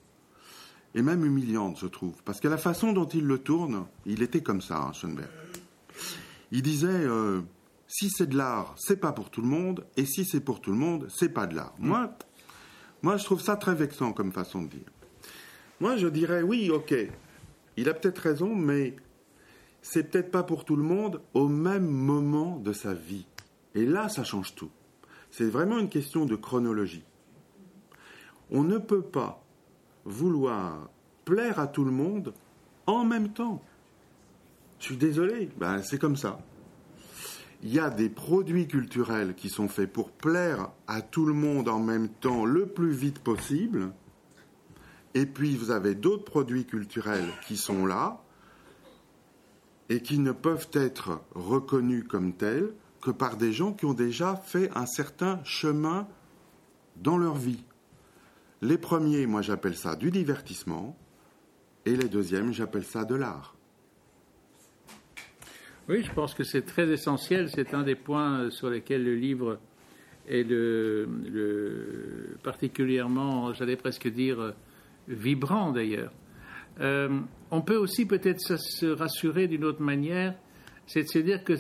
et 0.95 1.03
même 1.03 1.25
humiliante, 1.25 1.79
je 1.81 1.87
trouve. 1.87 2.15
Parce 2.25 2.41
que 2.41 2.49
la 2.49 2.59
façon 2.59 2.93
dont 2.93 3.07
il 3.07 3.27
le 3.27 3.39
tourne, 3.39 3.87
il 4.07 4.23
était 4.23 4.43
comme 4.43 4.61
ça, 4.61 4.79
hein, 4.79 4.93
Schoenberg. 4.93 5.29
Il 6.51 6.63
disait 6.63 6.89
euh, 6.89 7.41
si 7.89 8.11
c'est 8.11 8.27
de 8.27 8.37
l'art, 8.37 8.75
c'est 8.79 8.97
pas 8.97 9.13
pour 9.13 9.31
tout 9.31 9.43
le 9.43 9.49
monde, 9.49 9.87
et 9.97 10.05
si 10.05 10.25
c'est 10.25 10.41
pour 10.41 10.61
tout 10.61 10.71
le 10.71 10.79
monde, 10.79 11.09
c'est 11.11 11.31
pas 11.31 11.47
de 11.47 11.55
l'art. 11.55 11.75
Moi, 11.79 12.15
moi, 13.03 13.17
je 13.17 13.25
trouve 13.25 13.41
ça 13.41 13.57
très 13.57 13.75
vexant 13.75 14.13
comme 14.13 14.33
façon 14.33 14.63
de 14.63 14.69
dire. 14.69 14.91
Moi, 15.83 15.97
je 15.97 16.07
dirais 16.07 16.43
oui, 16.43 16.71
ok, 16.71 16.95
il 17.77 17.89
a 17.89 17.95
peut-être 17.95 18.21
raison, 18.21 18.55
mais 18.55 18.95
c'est 19.81 20.09
peut-être 20.09 20.31
pas 20.31 20.45
pour 20.45 20.65
tout 20.65 20.77
le 20.77 20.85
monde 20.85 21.21
au 21.35 21.49
même 21.49 21.89
moment 21.89 22.57
de 22.57 22.73
sa 22.73 22.95
vie. 22.95 23.27
Et 23.75 23.85
là, 23.85 24.09
ça 24.09 24.23
change 24.23 24.55
tout. 24.55 24.71
C'est 25.33 25.51
vraiment 25.51 25.81
une 25.81 25.89
question 25.89 26.25
de 26.25 26.37
chronologie. 26.37 27.03
On 28.53 28.63
ne 28.63 28.79
peut 28.79 29.03
pas 29.03 29.43
vouloir 30.05 30.89
plaire 31.25 31.59
à 31.59 31.67
tout 31.67 31.85
le 31.85 31.91
monde 31.91 32.33
en 32.87 33.05
même 33.05 33.31
temps. 33.31 33.61
Je 34.79 34.85
suis 34.85 34.97
désolé, 34.97 35.51
ben, 35.59 35.83
c'est 35.83 35.99
comme 35.99 36.17
ça. 36.17 36.39
Il 37.65 37.75
y 37.75 37.81
a 37.81 37.91
des 37.91 38.09
produits 38.09 38.69
culturels 38.69 39.35
qui 39.35 39.49
sont 39.49 39.67
faits 39.67 39.93
pour 39.93 40.13
plaire 40.13 40.71
à 40.87 41.03
tout 41.03 41.27
le 41.27 41.35
monde 41.35 41.69
en 41.69 41.81
même 41.81 42.09
temps 42.09 42.45
le 42.45 42.67
plus 42.67 42.93
vite 42.93 43.19
possible. 43.19 43.93
Et 45.15 45.27
puis 45.27 45.57
vous 45.57 45.71
avez 45.71 45.95
d'autres 45.95 46.25
produits 46.25 46.65
culturels 46.65 47.29
qui 47.47 47.57
sont 47.57 47.87
là 47.87 48.23
et 49.89 50.01
qui 50.01 50.19
ne 50.19 50.33
peuvent 50.33 50.71
être 50.73 51.21
reconnus 51.35 52.05
comme 52.09 52.33
tels 52.33 52.73
que 53.03 53.11
par 53.11 53.37
des 53.37 53.53
gens 53.53 53.73
qui 53.73 53.85
ont 53.85 53.95
déjà 53.95 54.37
fait 54.37 54.71
un 54.75 54.87
certain 54.87 55.43
chemin 55.45 56.09
dans 56.97 57.19
leur 57.19 57.35
vie. 57.35 57.65
Les 58.63 58.79
premiers, 58.79 59.27
moi 59.27 59.43
j'appelle 59.43 59.77
ça 59.77 59.97
du 59.97 60.11
divertissement, 60.11 60.97
et 61.85 61.97
les 61.97 62.09
deuxièmes, 62.09 62.53
j'appelle 62.53 62.85
ça 62.85 63.05
de 63.05 63.17
l'art. 63.17 63.57
Oui, 65.89 66.05
je 66.05 66.13
pense 66.13 66.33
que 66.33 66.45
c'est 66.45 66.63
très 66.63 66.89
essentiel, 66.89 67.51
c'est 67.51 67.75
un 67.75 67.83
des 67.83 67.97
points 67.97 68.51
sur 68.51 68.71
lesquels 68.71 69.05
le 69.05 69.17
livre 69.17 69.59
est 70.29 70.45
le, 70.45 72.37
particulièrement, 72.45 73.53
j'allais 73.53 73.75
presque 73.75 74.07
dire, 74.07 74.55
vibrant 75.13 75.73
d'ailleurs. 75.73 76.13
Euh, 76.81 77.21
on 77.51 77.61
peut 77.61 77.77
aussi 77.77 78.07
peut-être 78.07 78.41
se 78.59 78.87
rassurer 78.87 79.47
d'une 79.47 79.65
autre 79.65 79.83
manière, 79.83 80.35
c'est 80.87 81.03
de 81.03 81.09
se 81.09 81.19
dire 81.19 81.45
que 81.45 81.55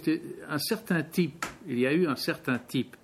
un 0.48 0.58
certain 0.58 1.02
type, 1.02 1.44
il 1.66 1.78
y 1.78 1.86
a 1.86 1.92
eu 1.92 2.06
un 2.06 2.16
certain 2.16 2.58
type 2.58 2.96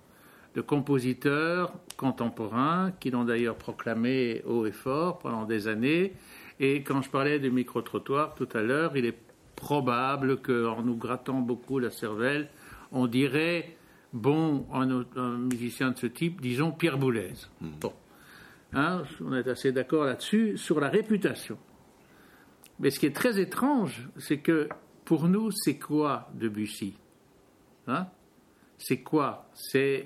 de 0.55 0.61
compositeurs 0.61 1.73
contemporains 1.97 2.91
qui 2.99 3.11
l'ont 3.11 3.23
d'ailleurs 3.23 3.55
proclamé 3.55 4.41
haut 4.45 4.65
et 4.65 4.71
fort 4.71 5.19
pendant 5.19 5.45
des 5.45 5.67
années. 5.67 6.13
Et 6.59 6.81
quand 6.81 7.01
je 7.01 7.09
parlais 7.09 7.39
du 7.39 7.51
micro-trottoir 7.51 8.35
tout 8.35 8.49
à 8.53 8.61
l'heure, 8.61 8.97
il 8.97 9.05
est 9.05 9.17
probable 9.55 10.41
qu'en 10.41 10.81
nous 10.81 10.95
grattant 10.95 11.39
beaucoup 11.39 11.79
la 11.79 11.91
cervelle, 11.91 12.49
on 12.91 13.07
dirait, 13.07 13.75
bon, 14.13 14.65
un, 14.73 15.05
un 15.15 15.37
musicien 15.37 15.91
de 15.91 15.97
ce 15.97 16.07
type, 16.07 16.41
disons 16.41 16.71
Pierre 16.71 16.97
Boulez. 16.97 17.33
Hmm. 17.61 17.69
Bon. 17.79 17.93
Hein, 18.73 19.03
on 19.21 19.33
est 19.33 19.47
assez 19.47 19.71
d'accord 19.71 20.05
là-dessus, 20.05 20.57
sur 20.57 20.79
la 20.79 20.89
réputation. 20.89 21.57
Mais 22.79 22.91
ce 22.91 22.99
qui 22.99 23.07
est 23.07 23.15
très 23.15 23.39
étrange, 23.39 24.09
c'est 24.17 24.37
que 24.37 24.69
pour 25.05 25.27
nous, 25.27 25.51
c'est 25.51 25.79
quoi 25.79 26.29
Debussy? 26.35 26.95
Hein? 27.87 28.07
C'est 28.77 29.01
quoi? 29.01 29.49
C'est 29.53 30.05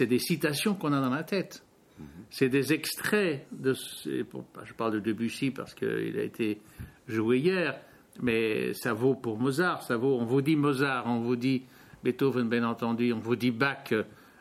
des 0.00 0.18
citations 0.18 0.74
qu'on 0.74 0.92
a 0.92 1.00
dans 1.00 1.10
la 1.10 1.24
tête. 1.24 1.64
Mhm. 1.98 2.06
C'est 2.30 2.48
des 2.48 2.72
extraits 2.72 3.46
de. 3.52 3.74
Je 3.74 4.72
parle 4.74 4.94
de 4.94 5.00
Debussy 5.00 5.50
parce 5.50 5.74
qu'il 5.74 6.18
a 6.18 6.22
été 6.22 6.60
joué 7.08 7.38
hier, 7.38 7.78
mais 8.20 8.72
ça 8.74 8.94
vaut 8.94 9.14
pour 9.14 9.38
Mozart. 9.38 9.82
Ça 9.82 9.96
vaut. 9.96 10.16
On 10.18 10.24
vous 10.24 10.40
dit 10.40 10.56
Mozart, 10.56 11.06
on 11.06 11.20
vous 11.20 11.36
dit 11.36 11.64
Beethoven, 12.04 12.48
bien 12.48 12.64
entendu, 12.64 13.12
on 13.12 13.18
vous 13.18 13.36
dit 13.36 13.50
Bach. 13.50 13.92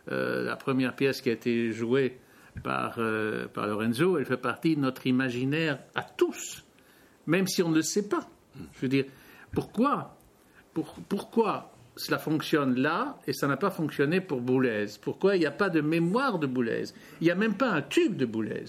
Euh, 0.10 0.44
la 0.44 0.56
première 0.56 0.96
pièce 0.96 1.22
qui 1.22 1.30
a 1.30 1.34
été 1.34 1.72
jouée 1.72 2.18
par, 2.64 2.96
euh, 2.98 3.48
par 3.48 3.68
Lorenzo, 3.68 4.18
elle 4.18 4.26
fait 4.26 4.38
partie 4.38 4.76
de 4.76 4.82
notre 4.82 5.08
imaginaire 5.08 5.80
à 5.96 6.04
tous 6.04 6.64
même 7.28 7.48
si 7.48 7.62
on 7.62 7.70
ne 7.70 7.76
le 7.76 7.82
sait 7.82 8.08
pas. 8.08 8.28
Je 8.74 8.82
veux 8.82 8.88
dire, 8.88 9.06
pourquoi 9.54 10.18
Pourquoi 10.74 11.72
cela 11.96 12.18
fonctionne 12.18 12.80
là 12.80 13.18
et 13.28 13.34
ça 13.34 13.48
n'a 13.48 13.58
pas 13.58 13.70
fonctionné 13.70 14.22
pour 14.22 14.42
Boulez? 14.42 14.86
Pourquoi 15.02 15.36
il 15.36 15.40
n'y 15.40 15.46
a 15.46 15.52
pas 15.52 15.70
de 15.70 15.82
mémoire 15.82 16.40
de 16.40 16.48
Boulez? 16.48 16.86
Il 17.20 17.26
n'y 17.26 17.32
a 17.32 17.36
même 17.36 17.56
pas 17.56 17.70
un 17.70 17.82
tube 17.82 18.16
de 18.18 18.26
Boulez. 18.26 18.66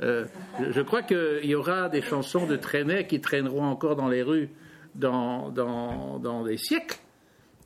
Euh, 0.00 0.26
je, 0.70 0.80
crois 0.80 1.02
qu'il 1.02 1.44
y 1.44 1.54
aura 1.54 1.88
des 1.88 2.02
chansons 2.02 2.46
de 2.46 2.56
Trenet 2.56 3.06
qui 3.06 3.20
traîneront 3.20 3.64
encore 3.64 3.96
dans 3.96 4.08
les 4.08 4.22
rues 4.22 4.48
dans, 4.94 5.50
dans 5.50 6.44
des 6.44 6.56
siècles. 6.56 6.98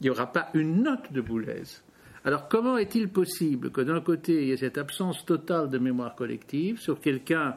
Il 0.00 0.04
n'y 0.04 0.10
aura 0.10 0.32
pas 0.32 0.48
une 0.54 0.82
note 0.82 1.12
de 1.12 1.20
Boulez. 1.20 1.62
Alors 2.24 2.48
comment 2.48 2.78
est-il 2.78 3.08
possible 3.08 3.70
que 3.70 3.80
d'un 3.80 4.00
côté 4.00 4.42
il 4.42 4.48
y 4.48 4.52
ait 4.52 4.56
cette 4.56 4.78
absence 4.78 5.24
totale 5.24 5.68
de 5.68 5.78
mémoire 5.78 6.14
collective 6.14 6.78
sur 6.78 7.00
quelqu'un 7.00 7.56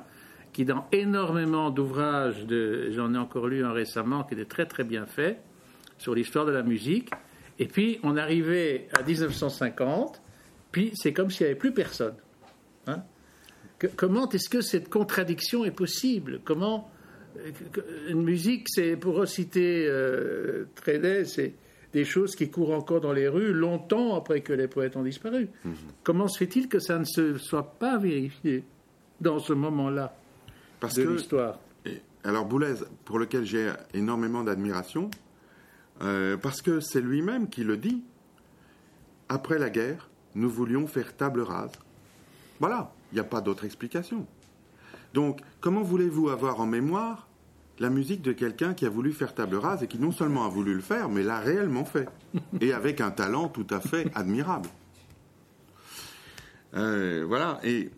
qui 0.55 0.63
dans 0.63 0.87
énormément 0.93 1.69
d'ouvrages, 1.69 2.45
j'en 2.91 3.13
ai 3.13 3.17
encore 3.17 3.47
lu 3.47 3.65
un 3.65 3.73
récemment 3.73 4.23
qui 4.23 4.35
était 4.35 4.45
très 4.45 4.65
très 4.65 4.85
bien 4.85 5.05
fait, 5.05 5.39
sur 5.97 6.15
l'histoire 6.15 6.45
de 6.45 6.51
la 6.51 6.63
musique. 6.63 7.09
Et 7.59 7.67
puis 7.67 7.99
on 8.03 8.15
arrivait 8.15 8.87
à 8.97 9.03
1950, 9.03 10.21
puis 10.71 10.91
c'est 10.95 11.11
comme 11.11 11.29
s'il 11.29 11.45
n'y 11.45 11.51
avait 11.51 11.59
plus 11.59 11.73
personne. 11.73 12.15
Hein. 12.87 13.03
comment 13.97 14.29
est-ce 14.29 14.47
que 14.47 14.61
cette 14.61 14.89
contradiction 14.89 15.65
est 15.65 15.71
possible? 15.71 16.39
Comment 16.45 16.89
euh, 17.37 17.51
une 18.07 18.23
musique, 18.23 18.67
c'est 18.69 18.95
pour 18.95 19.15
reciter 19.15 19.85
euh, 19.87 20.65
c'est 21.25 21.53
des 21.95 22.03
choses 22.03 22.35
qui 22.35 22.49
courent 22.51 22.73
encore 22.73 22.99
dans 22.99 23.13
les 23.13 23.29
rues 23.29 23.53
longtemps 23.53 24.17
après 24.17 24.41
que 24.41 24.51
les 24.51 24.67
poètes 24.67 24.97
ont 24.97 25.03
disparu. 25.03 25.47
Mm-hmm. 25.65 25.71
Comment 26.03 26.27
se 26.27 26.37
fait-il 26.37 26.67
que 26.67 26.79
ça 26.79 26.99
ne 26.99 27.05
se 27.05 27.37
soit 27.37 27.79
pas 27.79 27.97
vérifié 27.97 28.65
dans 29.21 29.39
ce 29.39 29.53
moment-là 29.53 30.13
parce 30.81 30.95
de 30.95 31.07
l'histoire? 31.07 31.57
Alors 32.25 32.45
Boulez, 32.45 32.73
pour 33.05 33.17
lequel 33.17 33.45
j'ai 33.45 33.71
énormément 33.93 34.43
d'admiration, 34.43 35.09
euh, 36.01 36.35
parce 36.35 36.61
que 36.61 36.81
c'est 36.81 36.99
lui-même 36.99 37.47
qui 37.47 37.63
le 37.63 37.77
dit. 37.77 38.03
Après 39.29 39.57
la 39.57 39.69
guerre, 39.69 40.09
nous 40.35 40.49
voulions 40.49 40.87
faire 40.87 41.15
table 41.15 41.41
rase. 41.41 41.71
Voilà, 42.59 42.91
il 43.11 43.15
n'y 43.15 43.21
a 43.21 43.23
pas 43.23 43.39
d'autre 43.39 43.63
explication. 43.63 44.27
Donc, 45.13 45.39
comment 45.61 45.81
voulez-vous 45.81 46.27
avoir 46.27 46.59
en 46.59 46.65
mémoire 46.65 47.29
la 47.79 47.89
musique 47.89 48.21
de 48.21 48.31
quelqu'un 48.31 48.73
qui 48.73 48.85
a 48.85 48.89
voulu 48.89 49.11
faire 49.11 49.33
table 49.33 49.57
rase 49.57 49.83
et 49.83 49.87
qui 49.87 49.99
non 49.99 50.11
seulement 50.11 50.45
a 50.45 50.49
voulu 50.49 50.73
le 50.73 50.81
faire, 50.81 51.09
mais 51.09 51.23
l'a 51.23 51.39
réellement 51.39 51.85
fait, 51.85 52.07
et 52.61 52.73
avec 52.73 53.01
un 53.01 53.11
talent 53.11 53.49
tout 53.49 53.67
à 53.69 53.79
fait 53.79 54.07
admirable. 54.15 54.69
Euh, 56.75 57.23
voilà, 57.27 57.59
et 57.63 57.89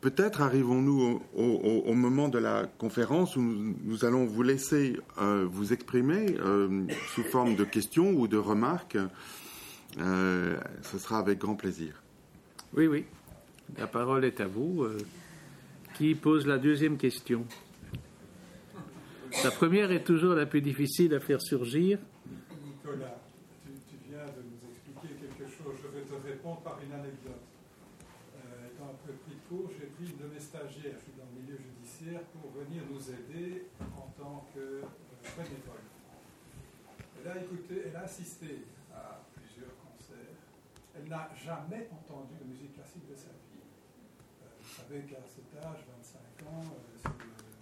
peut-être 0.00 0.40
arrivons-nous 0.42 1.20
au, 1.34 1.94
moment 1.94 2.28
de 2.28 2.38
la 2.38 2.66
conférence 2.78 3.36
où 3.36 3.40
nous, 3.40 4.04
allons 4.04 4.26
vous 4.26 4.42
laisser 4.42 4.96
euh, 5.20 5.46
vous 5.48 5.72
exprimer 5.72 6.36
sous 7.14 7.22
forme 7.24 7.56
de 7.56 7.64
questions 7.64 8.10
ou 8.10 8.28
de 8.28 8.36
remarques. 8.36 8.98
ce 9.96 10.98
sera 10.98 11.18
avec 11.18 11.38
grand 11.38 11.54
plaisir. 11.54 12.02
Oui, 12.76 12.86
oui. 12.86 13.04
La 13.78 13.86
parole 13.86 14.24
est 14.24 14.40
à 14.40 14.46
vous. 14.46 14.86
qui 15.94 16.14
pose 16.14 16.46
la 16.46 16.58
deuxième 16.58 16.98
question 16.98 17.46
La 19.44 19.50
première 19.50 19.92
est 19.92 20.04
toujours 20.04 20.34
la 20.34 20.46
plus 20.46 20.62
difficile 20.62 21.14
à 21.14 21.20
faire 21.20 21.40
surgir. 21.40 21.98
par 26.54 26.78
une 26.82 26.92
anecdote. 26.92 27.42
Euh, 28.36 28.70
étant 28.70 28.94
un 28.94 29.10
de 29.10 29.48
court, 29.48 29.70
j'ai 29.78 29.86
pris 29.86 30.06
une 30.06 30.18
de 30.18 30.32
mes 30.32 30.40
stagiaires, 30.40 30.94
je 30.98 31.10
suis 31.10 31.16
dans 31.18 31.26
le 31.26 31.42
milieu 31.42 31.58
judiciaire, 31.58 32.22
pour 32.34 32.50
venir 32.52 32.82
nous 32.90 33.02
aider 33.10 33.66
en 33.96 34.06
tant 34.14 34.46
que 34.54 34.60
euh, 34.60 35.34
bénévole. 35.36 35.82
Elle 37.18 37.30
a 37.30 37.42
écouté, 37.42 37.82
elle 37.86 37.96
a 37.96 38.02
assisté 38.02 38.62
à 38.94 39.22
plusieurs 39.34 39.74
concerts. 39.82 40.38
Elle 40.94 41.08
n'a 41.08 41.30
jamais 41.34 41.88
entendu 41.90 42.34
de 42.38 42.46
musique 42.46 42.74
classique 42.74 43.08
de 43.10 43.16
sa 43.16 43.34
vie. 43.34 43.66
Euh, 44.42 44.46
vous 44.62 44.70
savez 44.70 45.02
qu'à 45.02 45.22
cet 45.26 45.50
âge, 45.64 45.82
25 45.98 46.46
ans, 46.46 46.78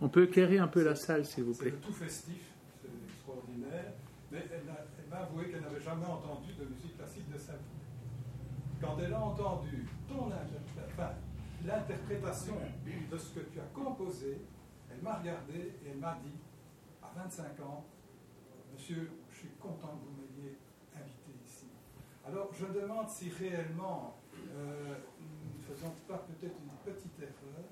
on 0.00 0.08
peut 0.08 0.24
éclairer 0.24 0.58
un 0.58 0.68
peu 0.68 0.82
la 0.84 0.94
salle, 0.94 1.24
s'il 1.24 1.44
vous 1.44 1.54
plaît. 1.54 1.72
C'est 1.74 1.86
tout 1.86 1.92
festif, 1.92 2.42
c'est 2.82 2.88
extraordinaire. 3.12 3.92
Mais 4.30 4.44
elle 4.52 5.08
m'a 5.10 5.16
avoué 5.18 5.50
qu'elle 5.50 5.62
n'avait 5.62 5.80
jamais 5.80 6.06
entendu 6.06 6.52
de 6.58 6.64
musique 6.64 6.96
classique 6.96 7.30
de 7.32 7.38
sa 7.38 7.52
vie 7.52 7.74
quand 8.84 8.96
elle 9.00 9.14
a 9.14 9.20
entendu 9.20 9.86
ton 10.08 10.28
l'interprétation 11.66 12.54
de 13.10 13.16
ce 13.16 13.34
que 13.34 13.40
tu 13.40 13.58
as 13.58 13.74
composé, 13.74 14.38
elle 14.90 15.02
m'a 15.02 15.14
regardé 15.14 15.54
et 15.54 15.90
elle 15.90 15.98
m'a 15.98 16.18
dit, 16.22 16.38
à 17.02 17.10
25 17.16 17.60
ans, 17.60 17.84
Monsieur, 18.74 19.10
je 19.30 19.38
suis 19.38 19.48
content 19.60 19.96
que 19.96 20.04
vous 20.04 20.16
m'ayez 20.20 20.58
invité 20.94 21.30
ici. 21.46 21.66
Alors 22.26 22.50
je 22.52 22.66
demande 22.66 23.08
si 23.08 23.30
réellement 23.30 24.16
euh, 24.52 24.96
nous 25.20 25.58
ne 25.58 25.74
faisons 25.74 25.92
pas 26.08 26.18
peut-être 26.18 26.56
une 26.58 26.92
petite 26.92 27.18
erreur 27.20 27.64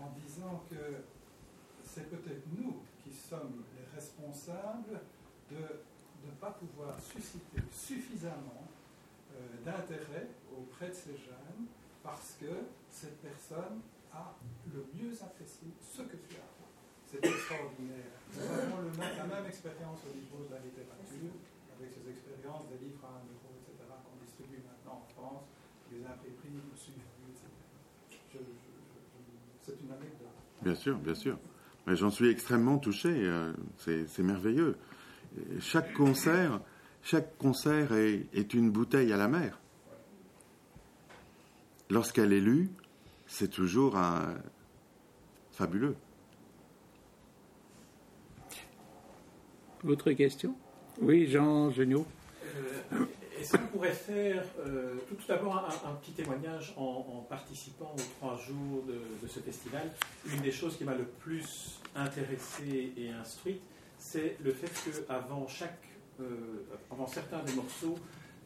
en 0.00 0.10
disant 0.18 0.64
que 0.68 1.04
c'est 1.92 2.08
peut-être 2.08 2.48
nous 2.56 2.80
qui 3.04 3.12
sommes 3.12 3.64
les 3.76 3.84
responsables 3.94 4.96
de 5.50 5.60
ne 6.24 6.32
pas 6.40 6.56
pouvoir 6.56 6.96
susciter 6.98 7.60
suffisamment 7.70 8.64
euh, 9.36 9.60
d'intérêt 9.64 10.28
auprès 10.56 10.88
de 10.88 10.94
ces 10.94 11.16
jeunes 11.20 11.68
parce 12.02 12.36
que 12.40 12.72
cette 12.88 13.20
personne 13.20 13.84
a 14.12 14.32
le 14.72 14.88
mieux 14.96 15.12
apprécié 15.20 15.68
ce 15.80 16.02
que 16.02 16.16
tu 16.16 16.36
as. 16.36 16.48
C'est 17.10 17.20
extraordinaire. 17.20 18.16
Nous 18.32 18.40
avons 18.40 18.88
le 18.88 18.92
la 18.96 19.28
même 19.28 19.46
expérience 19.46 20.00
au 20.08 20.16
niveau 20.16 20.48
de 20.48 20.54
la 20.56 20.60
littérature, 20.64 21.36
avec 21.76 21.92
ces 21.92 22.08
expériences 22.08 22.72
des 22.72 22.80
livres 22.88 23.04
à 23.04 23.20
1 23.20 23.28
euro, 23.28 23.52
etc., 23.60 23.84
qu'on 24.00 24.16
distribue 24.24 24.64
maintenant 24.64 25.04
en 25.04 25.08
France, 25.12 25.44
les 25.92 26.00
imprimeries 26.00 26.56
nous 26.56 26.72
suivent, 26.72 27.04
etc. 27.28 28.40
c'est 29.60 29.76
une 29.76 29.92
anecdote. 29.92 30.40
Bien 30.62 30.74
sûr, 30.74 30.96
bien 30.96 31.14
sûr. 31.14 31.36
J'en 31.86 32.10
suis 32.10 32.28
extrêmement 32.28 32.78
touché. 32.78 33.10
Euh, 33.10 33.52
c'est 33.78 34.22
merveilleux. 34.22 34.76
Chaque 35.60 35.92
concert 35.94 36.60
chaque 37.02 37.36
concert 37.36 37.92
est, 37.92 38.54
une 38.54 38.70
bouteille 38.70 39.12
à 39.12 39.16
la 39.16 39.26
mer. 39.26 39.58
Lorsqu'elle 41.90 42.32
est 42.32 42.40
lue, 42.40 42.70
c'est 43.26 43.50
toujours 43.50 43.96
un... 43.96 44.36
fabuleux. 45.50 45.96
Autre 49.84 50.12
question? 50.12 50.54
Oui, 51.00 51.26
Jean 51.26 51.70
Geniot. 51.70 52.06
Est-ce 53.42 53.56
qu'on 53.56 53.66
pourrait 53.66 53.90
faire 53.90 54.44
euh, 54.64 54.94
tout, 55.08 55.16
d'abord 55.26 55.68
un, 55.84 55.94
petit 55.94 56.12
témoignage 56.12 56.74
en, 56.76 57.26
participant 57.28 57.92
aux 57.92 58.20
trois 58.20 58.36
jours 58.36 58.84
de, 58.86 59.26
ce 59.26 59.40
festival 59.40 59.90
Une 60.32 60.42
des 60.42 60.52
choses 60.52 60.76
qui 60.76 60.84
m'a 60.84 60.94
le 60.94 61.02
plus 61.02 61.80
intéressé 61.96 62.92
et 62.96 63.10
instruite, 63.10 63.60
c'est 63.98 64.36
le 64.44 64.52
fait 64.52 64.68
qu'avant 64.68 65.48
chaque 65.48 65.82
avant 66.88 67.02
euh, 67.02 67.06
certains 67.12 67.42
des 67.42 67.54
morceaux, 67.54 67.98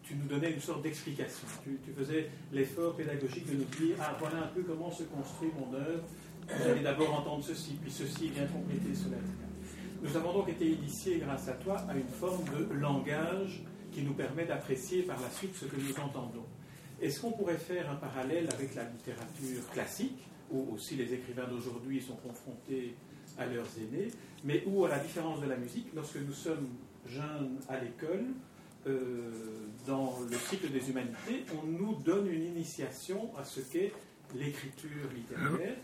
tu 0.03 0.15
nous 0.15 0.29
donnais 0.29 0.53
une 0.53 0.61
sorte 0.61 0.81
d'explication. 0.81 1.47
Tu, 1.63 1.93
faisais 1.93 2.31
l'effort 2.51 2.97
pédagogique 2.97 3.47
de 3.51 3.57
nous 3.57 3.87
dire 3.87 3.97
Ah, 4.01 4.17
voilà 4.19 4.45
un 4.45 4.49
peu 4.49 4.63
comment 4.63 4.91
se 4.91 5.03
construit 5.03 5.51
mon 5.61 5.77
œuvre. 5.77 6.05
Vous 6.49 6.71
allez 6.71 6.81
d'abord 6.81 7.13
entendre 7.13 7.45
ceci, 7.45 7.77
puis 7.83 7.91
ceci 7.91 8.29
vient 8.31 8.47
compléter 8.47 8.95
cela, 8.95 9.19
Nous 10.03 10.17
avons 10.17 10.33
donc 10.33 10.49
été 10.49 10.71
initiés, 10.71 11.19
grâce 11.19 11.49
à 11.49 11.53
toi, 11.53 11.85
à 11.87 11.95
une 11.95 12.09
forme 12.09 12.45
de 12.45 12.73
langage 12.73 13.63
qui 13.97 14.03
nous 14.03 14.13
permet 14.13 14.45
d'apprécier 14.45 15.05
par 15.05 15.19
la 15.23 15.31
suite 15.31 15.57
ce 15.57 15.65
que 15.65 15.77
nous 15.77 15.99
entendons. 15.99 16.45
Est-ce 17.01 17.19
qu'on 17.19 17.33
pourrait 17.33 17.57
faire 17.57 17.91
un 17.91 17.95
parallèle 17.95 18.47
avec 18.53 18.75
la 18.75 18.85
littérature 18.85 19.67
classique, 19.73 20.19
où 20.51 20.75
aussi 20.75 20.97
les 20.97 21.15
écrivains 21.15 21.47
d'aujourd'hui 21.49 22.03
sont 22.03 22.17
confrontés 22.17 22.95
à 23.39 23.47
leurs 23.47 23.67
aînés, 23.79 24.09
mais 24.45 24.63
où, 24.67 24.85
à 24.85 24.91
la 24.91 24.99
différence 24.99 25.41
de 25.41 25.47
la 25.47 25.57
musique, 25.57 25.87
lorsque 25.95 26.17
nous 26.17 26.35
sommes 26.35 26.69
jeunes 27.09 27.57
à 27.71 27.81
l'école, 27.81 28.27
euh, 28.87 29.31
dans 29.87 30.19
le 30.31 30.37
cycle 30.37 30.71
des 30.71 30.91
humanités, 30.91 31.47
on 31.59 31.67
nous 31.67 31.95
donne 31.95 32.31
une 32.31 32.45
initiation 32.45 33.31
à 33.39 33.45
ce 33.45 33.61
qu'est 33.61 33.95
l'écriture 34.35 35.09
littéraire, 35.15 35.77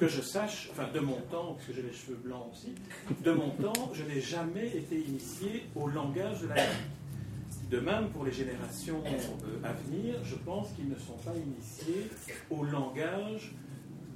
que 0.00 0.08
je 0.08 0.22
sache, 0.22 0.70
enfin 0.72 0.88
de 0.90 1.00
mon 1.00 1.20
temps, 1.30 1.52
parce 1.52 1.66
que 1.66 1.74
j'ai 1.74 1.82
les 1.82 1.92
cheveux 1.92 2.16
blancs 2.16 2.46
aussi, 2.50 2.74
de 3.22 3.30
mon 3.30 3.50
temps, 3.50 3.92
je 3.92 4.04
n'ai 4.04 4.22
jamais 4.22 4.68
été 4.68 4.98
initié 4.98 5.64
au 5.76 5.86
langage 5.86 6.40
de 6.40 6.48
la 6.48 6.56
langue. 6.56 6.97
De 7.70 7.80
même, 7.80 8.08
pour 8.10 8.24
les 8.24 8.32
générations 8.32 9.02
euh, 9.04 9.66
à 9.66 9.72
venir, 9.74 10.14
je 10.24 10.36
pense 10.36 10.72
qu'ils 10.72 10.88
ne 10.88 10.96
sont 10.96 11.18
pas 11.18 11.34
initiés 11.36 12.08
au 12.50 12.64
langage 12.64 13.52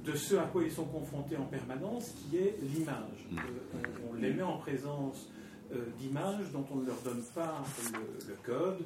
de 0.03 0.15
ce 0.15 0.35
à 0.35 0.45
quoi 0.45 0.63
ils 0.63 0.71
sont 0.71 0.85
confrontés 0.85 1.37
en 1.37 1.45
permanence, 1.45 2.13
qui 2.17 2.37
est 2.37 2.57
l'image. 2.61 3.27
Euh, 3.31 3.77
on, 4.09 4.15
les 4.15 4.33
met 4.33 4.41
en 4.41 4.57
présence 4.57 5.29
euh, 5.71 5.85
d'images 5.99 6.51
dont 6.51 6.65
on 6.73 6.77
ne 6.77 6.87
leur 6.87 6.99
donne 7.01 7.21
pas 7.35 7.63
le, 7.93 8.33
code, 8.43 8.79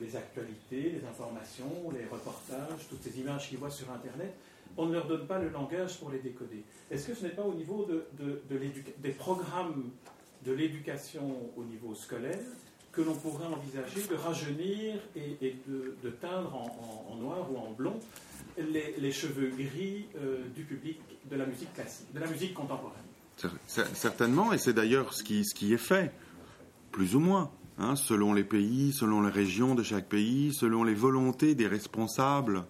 les 0.00 0.16
actualités, 0.16 0.90
les 0.90 1.04
informations, 1.08 1.72
les 1.96 2.04
reportages, 2.06 2.88
toutes 2.90 3.02
ces 3.02 3.20
images 3.20 3.48
qu'ils 3.48 3.58
voient 3.58 3.70
sur 3.70 3.88
Internet. 3.92 4.34
On 4.76 4.86
ne 4.86 4.94
leur 4.94 5.06
donne 5.06 5.26
pas 5.28 5.38
le 5.38 5.48
langage 5.48 5.96
pour 5.98 6.10
les 6.10 6.18
décoder. 6.18 6.64
Est-ce 6.90 7.06
que 7.06 7.14
ce 7.14 7.22
n'est 7.22 7.30
pas 7.30 7.42
au 7.44 7.54
niveau 7.54 7.86
de, 7.86 8.42
des 8.98 9.10
programmes 9.10 9.90
de 10.44 10.52
l'éducation 10.52 11.22
au 11.56 11.64
niveau 11.64 11.94
scolaire 11.94 12.38
que 12.92 13.02
l'on 13.02 13.14
pourrait 13.14 13.46
envisager 13.46 14.06
de 14.08 14.14
rajeunir 14.14 15.00
et, 15.14 15.56
de, 15.68 16.10
teindre 16.10 16.54
en, 16.54 17.16
noir 17.16 17.50
ou 17.52 17.56
en 17.56 17.70
blond 17.72 17.98
les, 18.56 19.12
cheveux 19.12 19.50
gris 19.50 20.06
euh, 20.16 20.44
du 20.54 20.64
public 20.64 20.98
de 21.30 21.36
la 21.36 21.46
musique 21.46 21.72
classique, 21.74 22.12
de 22.12 22.20
la 22.20 22.26
musique 22.26 22.54
contemporaine 22.54 23.02
Certainement, 23.66 24.52
et 24.52 24.58
c'est 24.58 24.72
d'ailleurs 24.72 25.14
ce 25.14 25.22
qui, 25.22 25.44
ce 25.44 25.54
qui 25.54 25.72
est 25.72 25.78
fait 25.78 26.12
plus 26.90 27.14
ou 27.14 27.20
moins, 27.20 27.52
hein, 27.78 27.94
selon 27.94 28.34
les 28.34 28.42
pays, 28.42 28.92
selon 28.92 29.22
les 29.22 29.30
régions 29.30 29.76
de 29.76 29.84
chaque 29.84 30.08
pays, 30.08 30.52
selon 30.52 30.82
les 30.82 30.94
volontés 30.94 31.54
des 31.54 31.68
responsables 31.68 32.64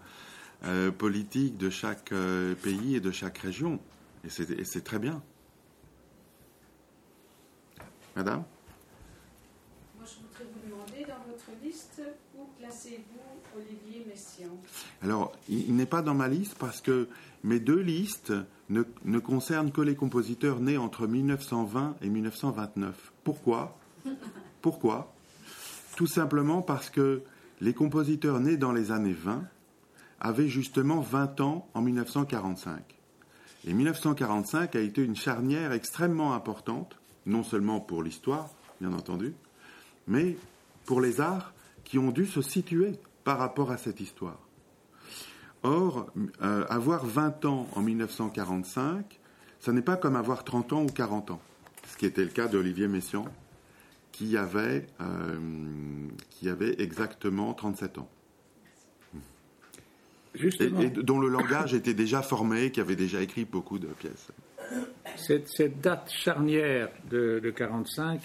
euh, 0.64 0.90
politiques 0.90 1.56
de 1.56 1.70
chaque 1.70 2.12
euh, 2.12 2.54
pays 2.54 2.96
et 2.96 3.00
de 3.00 3.10
chaque 3.10 3.38
région. 3.38 3.78
Et 4.24 4.28
c'est 4.28 4.84
très 4.84 4.98
bien. 4.98 5.22
Madame 8.16 8.42
Moi, 9.96 10.04
je 10.04 10.16
voudrais 10.16 10.52
vous 10.52 10.68
demander, 10.68 11.04
dans 11.06 11.22
votre 11.30 11.50
liste, 11.62 12.02
où 12.36 12.48
classez-vous 12.58 13.28
Alors, 15.02 15.32
il, 15.48 15.74
n'est 15.74 15.86
pas 15.86 16.02
dans 16.02 16.14
ma 16.14 16.28
liste 16.28 16.56
parce 16.58 16.80
que 16.80 17.08
mes 17.44 17.60
deux 17.60 17.80
listes 17.80 18.32
ne, 18.68 18.82
ne 19.04 19.18
concernent 19.18 19.70
que 19.70 19.80
les 19.80 19.94
compositeurs 19.94 20.60
nés 20.60 20.76
entre 20.76 21.06
1920 21.06 21.96
et 22.02 22.08
1929. 22.08 23.12
Pourquoi? 23.24 23.78
Pourquoi? 24.62 25.12
Tout 25.96 26.06
simplement 26.06 26.62
parce 26.62 26.90
que 26.90 27.22
les 27.60 27.74
compositeurs 27.74 28.40
nés 28.40 28.56
dans 28.56 28.72
les 28.72 28.90
années 28.90 29.12
20 29.12 29.42
avaient 30.20 30.48
justement 30.48 31.00
20 31.00 31.40
ans 31.40 31.68
en 31.74 31.82
1945. 31.82 32.82
Et 33.66 33.72
1945 33.72 34.76
a 34.76 34.80
été 34.80 35.02
une 35.02 35.16
charnière 35.16 35.72
extrêmement 35.72 36.34
importante, 36.34 36.96
non 37.26 37.42
seulement 37.42 37.80
pour 37.80 38.02
l'histoire, 38.02 38.50
bien 38.80 38.92
entendu, 38.92 39.34
mais 40.06 40.36
pour 40.84 41.00
les 41.00 41.20
arts 41.20 41.52
qui 41.84 41.98
ont 41.98 42.10
dû 42.10 42.26
se 42.26 42.42
situer 42.42 42.92
par 43.28 43.36
rapport 43.36 43.70
à 43.70 43.76
cette 43.76 44.00
histoire. 44.00 44.38
Or, 45.62 46.06
euh, 46.40 46.64
avoir 46.70 47.04
20 47.04 47.44
ans 47.44 47.68
en 47.74 47.82
1945, 47.82 49.20
ce 49.60 49.70
n'est 49.70 49.82
pas 49.82 49.98
comme 49.98 50.16
avoir 50.16 50.44
30 50.44 50.72
ans 50.72 50.82
ou 50.82 50.86
40 50.86 51.32
ans, 51.32 51.40
ce 51.86 51.98
qui 51.98 52.06
était 52.06 52.22
le 52.22 52.30
cas 52.30 52.48
d'Olivier 52.48 52.88
Messiaen 52.88 53.26
qui 54.12 54.38
avait, 54.38 54.86
euh, 55.02 55.36
qui 56.30 56.48
avait 56.48 56.80
exactement 56.80 57.52
37 57.52 57.98
ans. 57.98 58.08
et, 60.34 60.88
dont 60.88 61.20
le 61.20 61.28
langage 61.28 61.74
était 61.74 61.92
déjà 61.92 62.22
formé, 62.22 62.70
qui 62.70 62.80
avait 62.80 62.96
déjà 62.96 63.20
écrit 63.20 63.44
beaucoup 63.44 63.78
de 63.78 63.88
pièces. 63.88 64.32
Cette, 65.16 65.82
date 65.82 66.10
charnière 66.10 66.88
de, 67.10 67.42
1945, 67.44 68.22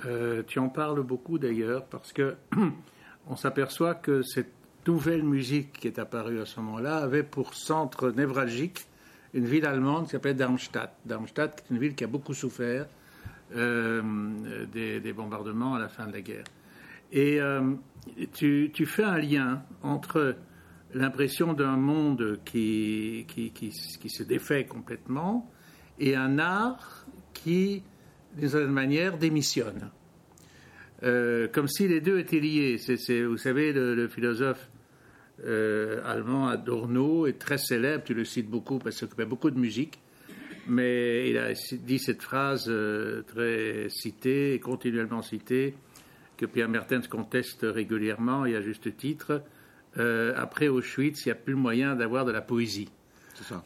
45, 0.00 0.46
tu 0.46 0.58
en 0.60 0.70
parles 0.70 1.02
beaucoup 1.02 1.38
d'ailleurs, 1.38 1.84
parce 1.84 2.14
que 2.14 2.36
on 3.28 3.36
s'aperçoit 3.36 3.94
que 3.94 4.22
cette 4.22 4.52
nouvelle 4.86 5.22
musique 5.22 5.72
qui 5.72 5.86
est 5.86 5.98
apparue 5.98 6.40
à 6.40 6.46
ce 6.46 6.60
moment-là 6.60 6.98
avait 6.98 7.22
pour 7.22 7.54
centre 7.54 8.10
névralgique 8.10 8.86
une 9.32 9.46
ville 9.46 9.66
allemande 9.66 10.04
qui 10.04 10.10
s'appelle 10.10 10.36
Darmstadt. 10.36 10.92
Darmstadt, 11.04 11.64
est 11.64 11.72
une 11.72 11.78
ville 11.78 11.94
qui 11.94 12.04
a 12.04 12.06
beaucoup 12.06 12.34
souffert 12.34 12.86
euh, 13.56 14.02
des, 14.72 15.12
bombardements 15.12 15.74
à 15.74 15.78
la 15.78 15.88
fin 15.88 16.06
de 16.06 16.12
la 16.12 16.20
guerre. 16.20 16.44
Et 17.12 17.40
euh, 17.40 17.74
tu, 18.32 18.86
fais 18.86 19.04
un 19.04 19.18
lien 19.18 19.62
entre 19.82 20.36
l'impression 20.92 21.52
d'un 21.52 21.76
monde 21.76 22.38
qui, 22.44 23.26
qui, 23.28 23.72
se 23.72 24.22
défait 24.22 24.64
complètement 24.64 25.50
et 25.98 26.16
un 26.16 26.38
art 26.38 27.06
qui, 27.32 27.82
d'une 28.36 28.48
certaine 28.48 28.70
manière, 28.70 29.18
démissionne. 29.18 29.90
Euh, 31.04 31.48
comme 31.48 31.68
si 31.68 31.86
les 31.86 32.00
deux 32.00 32.18
étaient 32.18 32.40
liés. 32.40 32.78
C'est, 32.78 33.22
vous 33.22 33.36
savez, 33.36 33.72
le 33.72 34.08
philosophe 34.08 34.68
euh, 35.44 36.00
allemand 36.04 36.48
Adorno 36.48 37.26
est 37.26 37.38
très 37.38 37.58
célèbre, 37.58 38.04
tu 38.04 38.14
le 38.14 38.24
cites 38.24 38.48
beaucoup 38.48 38.78
parce 38.78 38.96
qu'il 38.96 39.00
s'occupait 39.00 39.24
beaucoup 39.24 39.50
de 39.50 39.58
musique, 39.58 39.98
mais 40.68 41.28
il 41.28 41.38
a 41.38 41.52
dit 41.52 41.98
cette 41.98 42.22
phrase 42.22 42.66
euh, 42.68 43.22
très 43.22 43.88
citée 43.90 44.54
et 44.54 44.60
continuellement 44.60 45.22
citée 45.22 45.74
que 46.36 46.46
Pierre 46.46 46.68
Mertens 46.68 47.08
conteste 47.08 47.60
régulièrement 47.68 48.46
et 48.46 48.54
à 48.54 48.60
juste 48.60 48.96
titre. 48.96 49.42
Euh, 49.98 50.32
après 50.36 50.68
Auschwitz, 50.68 51.26
il 51.26 51.28
n'y 51.28 51.32
a 51.32 51.36
plus 51.36 51.54
moyen 51.54 51.94
d'avoir 51.94 52.24
de 52.24 52.32
la 52.32 52.40
poésie. 52.40 52.88
C'est 53.34 53.44
ça. 53.44 53.64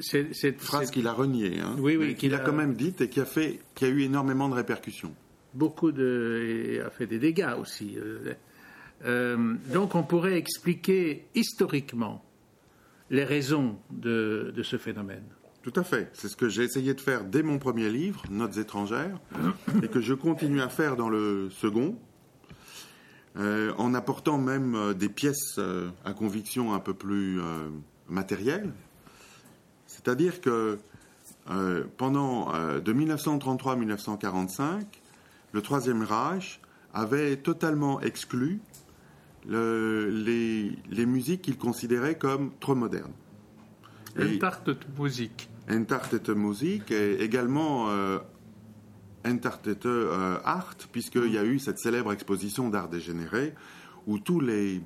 cette 0.00 0.60
phrase 0.60 0.90
qu'il 0.90 1.06
a 1.06 1.12
reniée, 1.12 1.60
hein, 1.60 1.76
oui, 1.78 1.98
oui, 1.98 2.14
qu'il 2.14 2.34
a, 2.34 2.38
quand 2.38 2.54
même 2.54 2.72
dite 2.72 3.02
et 3.02 3.10
qui 3.10 3.20
a, 3.20 3.26
fait, 3.26 3.60
qui 3.74 3.84
a 3.84 3.88
eu 3.88 4.00
énormément 4.00 4.48
de 4.48 4.54
répercussions. 4.54 5.14
Beaucoup 5.54 5.92
de. 5.92 6.82
A 6.86 6.90
fait 6.90 7.06
des 7.06 7.18
dégâts 7.18 7.54
aussi. 7.58 7.96
Euh, 9.04 9.54
donc 9.72 9.94
on 9.94 10.02
pourrait 10.02 10.36
expliquer 10.36 11.26
historiquement 11.34 12.24
les 13.10 13.24
raisons 13.24 13.78
de, 13.90 14.52
ce 14.62 14.76
phénomène. 14.76 15.24
Tout 15.62 15.72
à 15.76 15.84
fait. 15.84 16.10
C'est 16.12 16.28
ce 16.28 16.36
que 16.36 16.48
j'ai 16.48 16.62
essayé 16.62 16.94
de 16.94 17.00
faire 17.00 17.24
dès 17.24 17.42
mon 17.42 17.58
premier 17.58 17.88
livre, 17.90 18.22
Notes 18.30 18.58
étrangères, 18.58 19.18
et 19.82 19.88
que 19.88 20.00
je 20.00 20.14
continue 20.14 20.60
à 20.60 20.68
faire 20.68 20.96
dans 20.96 21.08
le 21.08 21.48
second, 21.50 21.96
euh, 23.36 23.72
en 23.78 23.94
apportant 23.94 24.38
même 24.38 24.74
euh, 24.74 24.94
des 24.94 25.08
pièces 25.08 25.60
à 26.04 26.12
conviction 26.12 26.74
un 26.74 26.80
peu 26.80 26.94
plus 26.94 27.40
matérielles. 28.08 28.72
C'est-à-dire 29.86 30.40
que 30.40 30.78
pendant 31.96 32.52
de 32.78 32.92
1933 32.92 33.72
à 33.72 33.76
1945, 33.76 34.97
le 35.52 35.62
Troisième 35.62 36.02
Reich 36.02 36.60
avait 36.92 37.36
totalement 37.36 38.00
exclu 38.00 38.60
les, 39.46 40.72
les, 40.90 41.06
musiques 41.06 41.42
qu'il 41.42 41.56
considérait 41.56 42.18
comme 42.18 42.52
trop 42.60 42.74
modernes. 42.74 43.12
Entartete 44.18 44.86
Musik. 44.98 45.48
Entartete 45.70 46.30
Musik 46.30 46.90
et 46.90 47.22
également 47.22 47.88
euh, 47.88 48.18
Entartete 49.26 49.86
euh, 49.86 50.38
Art, 50.44 50.76
puisqu'il 50.92 51.32
y 51.32 51.38
a 51.38 51.44
eu 51.44 51.58
cette 51.58 51.78
célèbre 51.78 52.12
exposition 52.12 52.68
d'art 52.68 52.88
dégénéré 52.88 53.54
où 54.06 54.18
tous 54.18 54.40
les, 54.40 54.80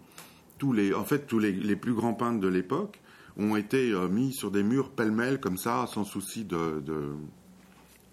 tous 0.59 0.73
les, 0.73 0.95
en 0.95 1.05
fait, 1.05 1.27
tous 1.27 1.39
les, 1.39 1.53
les 1.53 1.77
plus 1.77 1.95
grands 1.95 2.15
peintres 2.15 2.41
de 2.41 2.49
l'époque 2.49 3.01
ont 3.37 3.57
été 3.57 3.93
euh, 3.93 4.09
mis 4.09 4.33
sur 4.33 4.51
des 4.51 4.63
murs 4.63 4.91
pêle-mêle 4.91 5.41
comme 5.41 5.57
ça, 5.57 5.87
sans 5.87 6.05
souci 6.05 6.45
de. 6.45 6.81
de... 6.81 7.15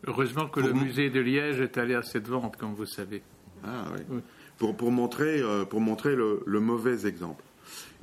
Heureusement 0.07 0.47
que 0.47 0.59
le 0.59 0.73
musée 0.73 1.09
de 1.09 1.19
Liège 1.19 1.59
est 1.59 1.77
allé 1.77 1.93
à 1.93 2.03
cette 2.03 2.27
vente, 2.27 2.57
comme 2.57 2.73
vous 2.73 2.85
savez. 2.85 3.21
Ah 3.63 3.85
oui 4.09 4.21
pour, 4.59 4.91
montrer, 4.91 5.41
euh, 5.41 5.65
pour 5.65 5.81
montrer 5.81 6.15
le, 6.15 6.59
mauvais 6.59 7.07
exemple. 7.07 7.43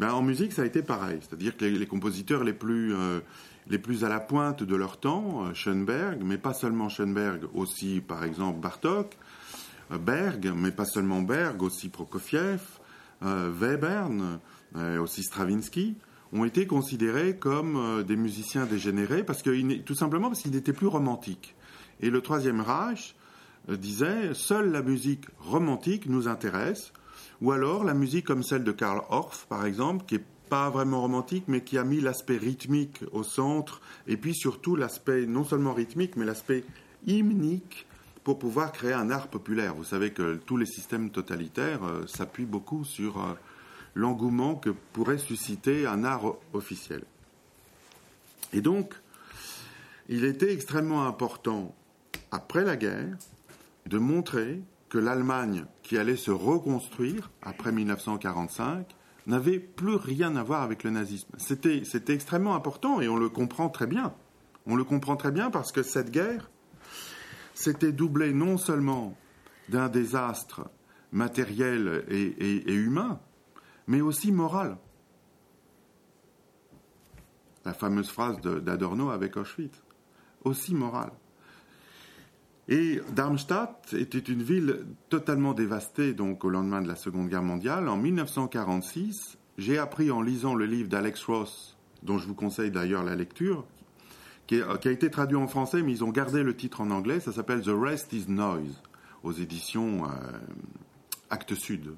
En 0.00 0.22
musique, 0.22 0.52
ça 0.52 0.62
a 0.62 0.64
été 0.64 0.82
pareil. 0.82 1.18
C'est-à-dire 1.20 1.56
que 1.56 1.64
les, 1.64 1.86
compositeurs 1.86 2.44
les 2.44 2.52
plus, 2.52 2.94
euh, 2.94 3.20
les 3.68 3.78
plus 3.78 4.04
à 4.04 4.08
la 4.08 4.20
pointe 4.20 4.62
de 4.62 4.76
leur 4.76 4.98
temps, 4.98 5.44
euh, 5.44 5.54
Schoenberg, 5.54 6.22
mais 6.24 6.38
pas 6.38 6.54
seulement 6.54 6.88
Schoenberg, 6.88 7.44
aussi 7.54 8.00
par 8.00 8.24
exemple 8.24 8.60
Bartok, 8.60 9.16
Berg, 9.90 10.52
mais 10.56 10.72
pas 10.72 10.84
seulement 10.84 11.22
Berg, 11.22 11.62
aussi 11.62 11.88
Prokofiev, 11.88 12.60
Webern, 13.22 14.40
aussi 15.00 15.22
Stravinsky, 15.22 15.96
ont 16.32 16.44
été 16.44 16.66
considérés 16.66 17.36
comme 17.36 18.02
des 18.02 18.16
musiciens 18.16 18.66
dégénérés 18.66 19.22
parce 19.22 19.42
que, 19.44 19.76
tout 19.82 19.94
simplement 19.94 20.26
parce 20.26 20.42
qu'ils 20.42 20.50
n'étaient 20.50 20.72
plus 20.72 20.88
romantiques. 20.88 21.55
Et 22.00 22.10
le 22.10 22.20
Troisième 22.20 22.60
Reich 22.60 23.14
disait 23.68 24.34
seule 24.34 24.70
la 24.70 24.82
musique 24.82 25.24
romantique 25.38 26.06
nous 26.06 26.28
intéresse, 26.28 26.92
ou 27.40 27.52
alors 27.52 27.84
la 27.84 27.94
musique 27.94 28.26
comme 28.26 28.42
celle 28.42 28.64
de 28.64 28.72
Karl 28.72 29.02
Orff, 29.10 29.46
par 29.48 29.66
exemple, 29.66 30.04
qui 30.06 30.16
est 30.16 30.24
pas 30.48 30.70
vraiment 30.70 31.00
romantique, 31.00 31.44
mais 31.48 31.62
qui 31.62 31.78
a 31.78 31.84
mis 31.84 32.00
l'aspect 32.00 32.36
rythmique 32.36 33.00
au 33.12 33.22
centre, 33.22 33.80
et 34.06 34.16
puis 34.16 34.34
surtout 34.34 34.76
l'aspect 34.76 35.26
non 35.26 35.44
seulement 35.44 35.74
rythmique, 35.74 36.16
mais 36.16 36.24
l'aspect 36.24 36.64
hymnique 37.06 37.86
pour 38.24 38.38
pouvoir 38.38 38.72
créer 38.72 38.92
un 38.92 39.10
art 39.10 39.28
populaire. 39.28 39.74
Vous 39.74 39.84
savez 39.84 40.12
que 40.12 40.34
tous 40.34 40.56
les 40.56 40.66
systèmes 40.66 41.10
totalitaires 41.10 41.84
euh, 41.84 42.06
s'appuient 42.06 42.44
beaucoup 42.44 42.84
sur 42.84 43.18
euh, 43.18 43.34
l'engouement 43.94 44.56
que 44.56 44.70
pourrait 44.70 45.18
susciter 45.18 45.86
un 45.86 46.04
art 46.04 46.34
officiel. 46.52 47.04
Et 48.52 48.60
donc, 48.60 48.94
il 50.08 50.24
était 50.24 50.52
extrêmement 50.52 51.06
important, 51.06 51.74
après 52.30 52.64
la 52.64 52.76
guerre, 52.76 53.16
de 53.86 53.98
montrer 53.98 54.62
que 54.88 54.98
l'Allemagne, 54.98 55.66
qui 55.82 55.98
allait 55.98 56.16
se 56.16 56.30
reconstruire 56.30 57.30
après 57.42 57.72
1945, 57.72 58.94
n'avait 59.26 59.58
plus 59.58 59.96
rien 59.96 60.36
à 60.36 60.42
voir 60.42 60.62
avec 60.62 60.84
le 60.84 60.90
nazisme. 60.90 61.28
C'était, 61.38 61.82
extrêmement 62.12 62.54
important 62.54 63.00
et 63.00 63.08
on 63.08 63.16
le 63.16 63.28
comprend 63.28 63.68
très 63.68 63.86
bien. 63.86 64.14
On 64.66 64.76
le 64.76 64.84
comprend 64.84 65.16
très 65.16 65.32
bien 65.32 65.50
parce 65.50 65.72
que 65.72 65.82
cette 65.82 66.10
guerre 66.10 66.50
s'était 67.54 67.92
doublée 67.92 68.32
non 68.32 68.58
seulement 68.58 69.16
d'un 69.68 69.88
désastre 69.88 70.68
matériel 71.12 72.04
et, 72.08 72.72
humain, 72.72 73.20
mais 73.86 74.00
aussi 74.00 74.30
moral. 74.32 74.76
La 77.64 77.74
fameuse 77.74 78.10
phrase 78.10 78.40
d'Adorno 78.40 79.10
avec 79.10 79.36
Auschwitz, 79.36 79.82
aussi 80.44 80.74
moral. 80.74 81.10
Et 82.68 83.00
Darmstadt 83.14 83.94
était 83.96 84.18
une 84.18 84.42
ville 84.42 84.86
totalement 85.08 85.54
dévastée 85.54 86.14
donc 86.14 86.44
au 86.44 86.50
lendemain 86.50 86.82
de 86.82 86.88
la 86.88 86.96
Seconde 86.96 87.28
Guerre 87.28 87.42
mondiale. 87.42 87.88
En 87.88 87.96
1946, 87.96 89.38
j'ai 89.56 89.78
appris 89.78 90.10
en 90.10 90.20
lisant 90.20 90.54
le 90.54 90.66
livre 90.66 90.88
d'Alex 90.88 91.22
Ross, 91.24 91.76
dont 92.02 92.18
je 92.18 92.26
vous 92.26 92.34
conseille 92.34 92.72
d'ailleurs 92.72 93.04
la 93.04 93.14
lecture, 93.14 93.64
qui, 94.48 94.60
a 94.60 94.90
été 94.90 95.10
traduit 95.10 95.36
en 95.36 95.46
français, 95.46 95.82
mais 95.82 95.92
ils 95.92 96.04
ont 96.04 96.10
gardé 96.10 96.42
le 96.42 96.56
titre 96.56 96.80
en 96.80 96.90
anglais. 96.90 97.20
Ça 97.20 97.32
s'appelle 97.32 97.62
The 97.62 97.72
Rest 97.72 98.12
is 98.12 98.24
Noise, 98.28 98.82
aux 99.22 99.32
éditions 99.32 100.04
euh, 100.04 100.08
Actes 101.30 101.54
Sud. 101.54 101.94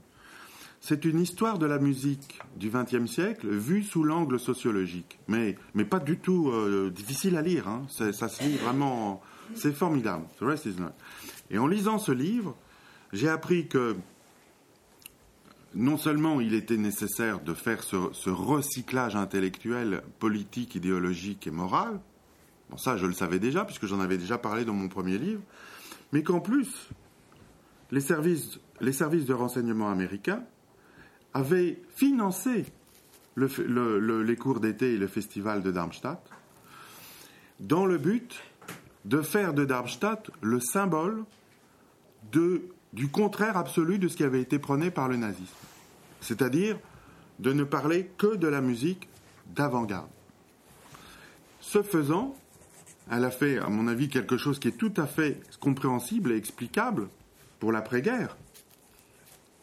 C'est 0.81 1.05
une 1.05 1.19
histoire 1.19 1.59
de 1.59 1.67
la 1.67 1.79
musique 1.79 2.41
du 2.57 2.71
XXe 2.71 3.11
siècle 3.11 3.49
vue 3.49 3.83
sous 3.83 4.05
l'angle 4.05 4.39
sociologique, 4.39 5.19
mais, 5.29 5.57
mais 5.75 5.85
pas 5.85 5.99
du 5.99 6.19
tout 6.19 6.51
euh, 6.51 6.91
difficile 6.91 7.37
à 7.37 7.43
lire. 7.43 7.69
Hein. 7.69 7.87
Ça 7.89 8.29
se 8.29 8.45
lit 8.45 8.57
vraiment 8.57 9.21
c'est 9.55 9.73
formidable. 9.73 10.25
The 10.39 10.45
rest 10.45 10.67
is 10.67 10.81
not. 10.81 10.93
Et 11.51 11.59
en 11.59 11.67
lisant 11.67 11.99
ce 11.99 12.13
livre, 12.13 12.57
j'ai 13.13 13.29
appris 13.29 13.69
que 13.69 13.97
non 15.75 15.97
seulement 15.97 16.41
il 16.41 16.55
était 16.55 16.77
nécessaire 16.77 17.41
de 17.41 17.55
faire 17.55 17.83
ce, 17.83 18.31
recyclage 18.31 19.17
intellectuel, 19.17 20.03
politique, 20.19 20.75
idéologique 20.75 21.47
et 21.47 21.51
moral, 21.51 22.01
bon 22.71 22.77
ça 22.77 22.97
je 22.97 23.07
le 23.07 23.13
savais 23.13 23.39
déjà 23.39 23.65
puisque 23.65 23.87
j'en 23.87 24.01
avais 24.01 24.19
déjà 24.19 24.39
parlé 24.39 24.65
dans 24.65 24.73
mon 24.73 24.89
premier 24.89 25.19
livre, 25.19 25.43
mais 26.13 26.23
qu'en 26.23 26.41
plus 26.41 26.89
les 27.91 28.01
services, 28.01 28.59
les 28.81 28.93
services 28.93 29.25
de 29.25 29.35
renseignement 29.35 29.91
américains 29.91 30.43
avaient 31.35 31.81
financé 31.95 32.67
les 33.37 34.37
cours 34.37 34.61
d'été 34.61 34.95
et 34.95 34.99
le 34.99 35.07
festival 35.07 35.63
de 35.63 35.71
Darmstadt 35.71 36.19
dans 37.61 37.87
le 37.87 37.99
but 37.99 38.43
de 39.05 39.23
faire 39.23 39.55
de 39.55 39.65
Darmstadt 39.65 40.31
le 40.41 40.61
symbole 40.61 41.25
du 42.31 43.09
contraire 43.09 43.57
absolu 43.57 43.99
de 43.99 44.09
ce 44.09 44.17
qui 44.17 44.25
avait 44.25 44.41
été 44.41 44.59
prôné 44.59 44.91
par 44.91 45.09
le 45.09 45.17
nazisme. 45.17 45.55
C'est-à-dire 46.21 46.79
de 47.39 47.53
ne 47.53 47.65
parler 47.65 48.11
que 48.19 48.37
de 48.37 48.49
la 48.49 48.61
musique 48.61 49.09
d'avant-garde. 49.55 50.11
Ce 51.61 51.83
faisant, 51.83 52.35
elle 53.11 53.25
a 53.25 53.31
fait, 53.31 53.59
à 53.59 53.69
mon 53.69 53.89
avis, 53.89 54.09
quelque 54.09 54.37
chose 54.37 54.59
qui 54.59 54.69
est 54.69 54.77
tout 54.77 54.93
à 54.97 55.07
fait 55.07 55.41
compréhensible 55.61 56.33
et 56.33 56.37
explicable 56.37 57.09
pour 57.61 57.73
l'après-guerre. 57.73 58.37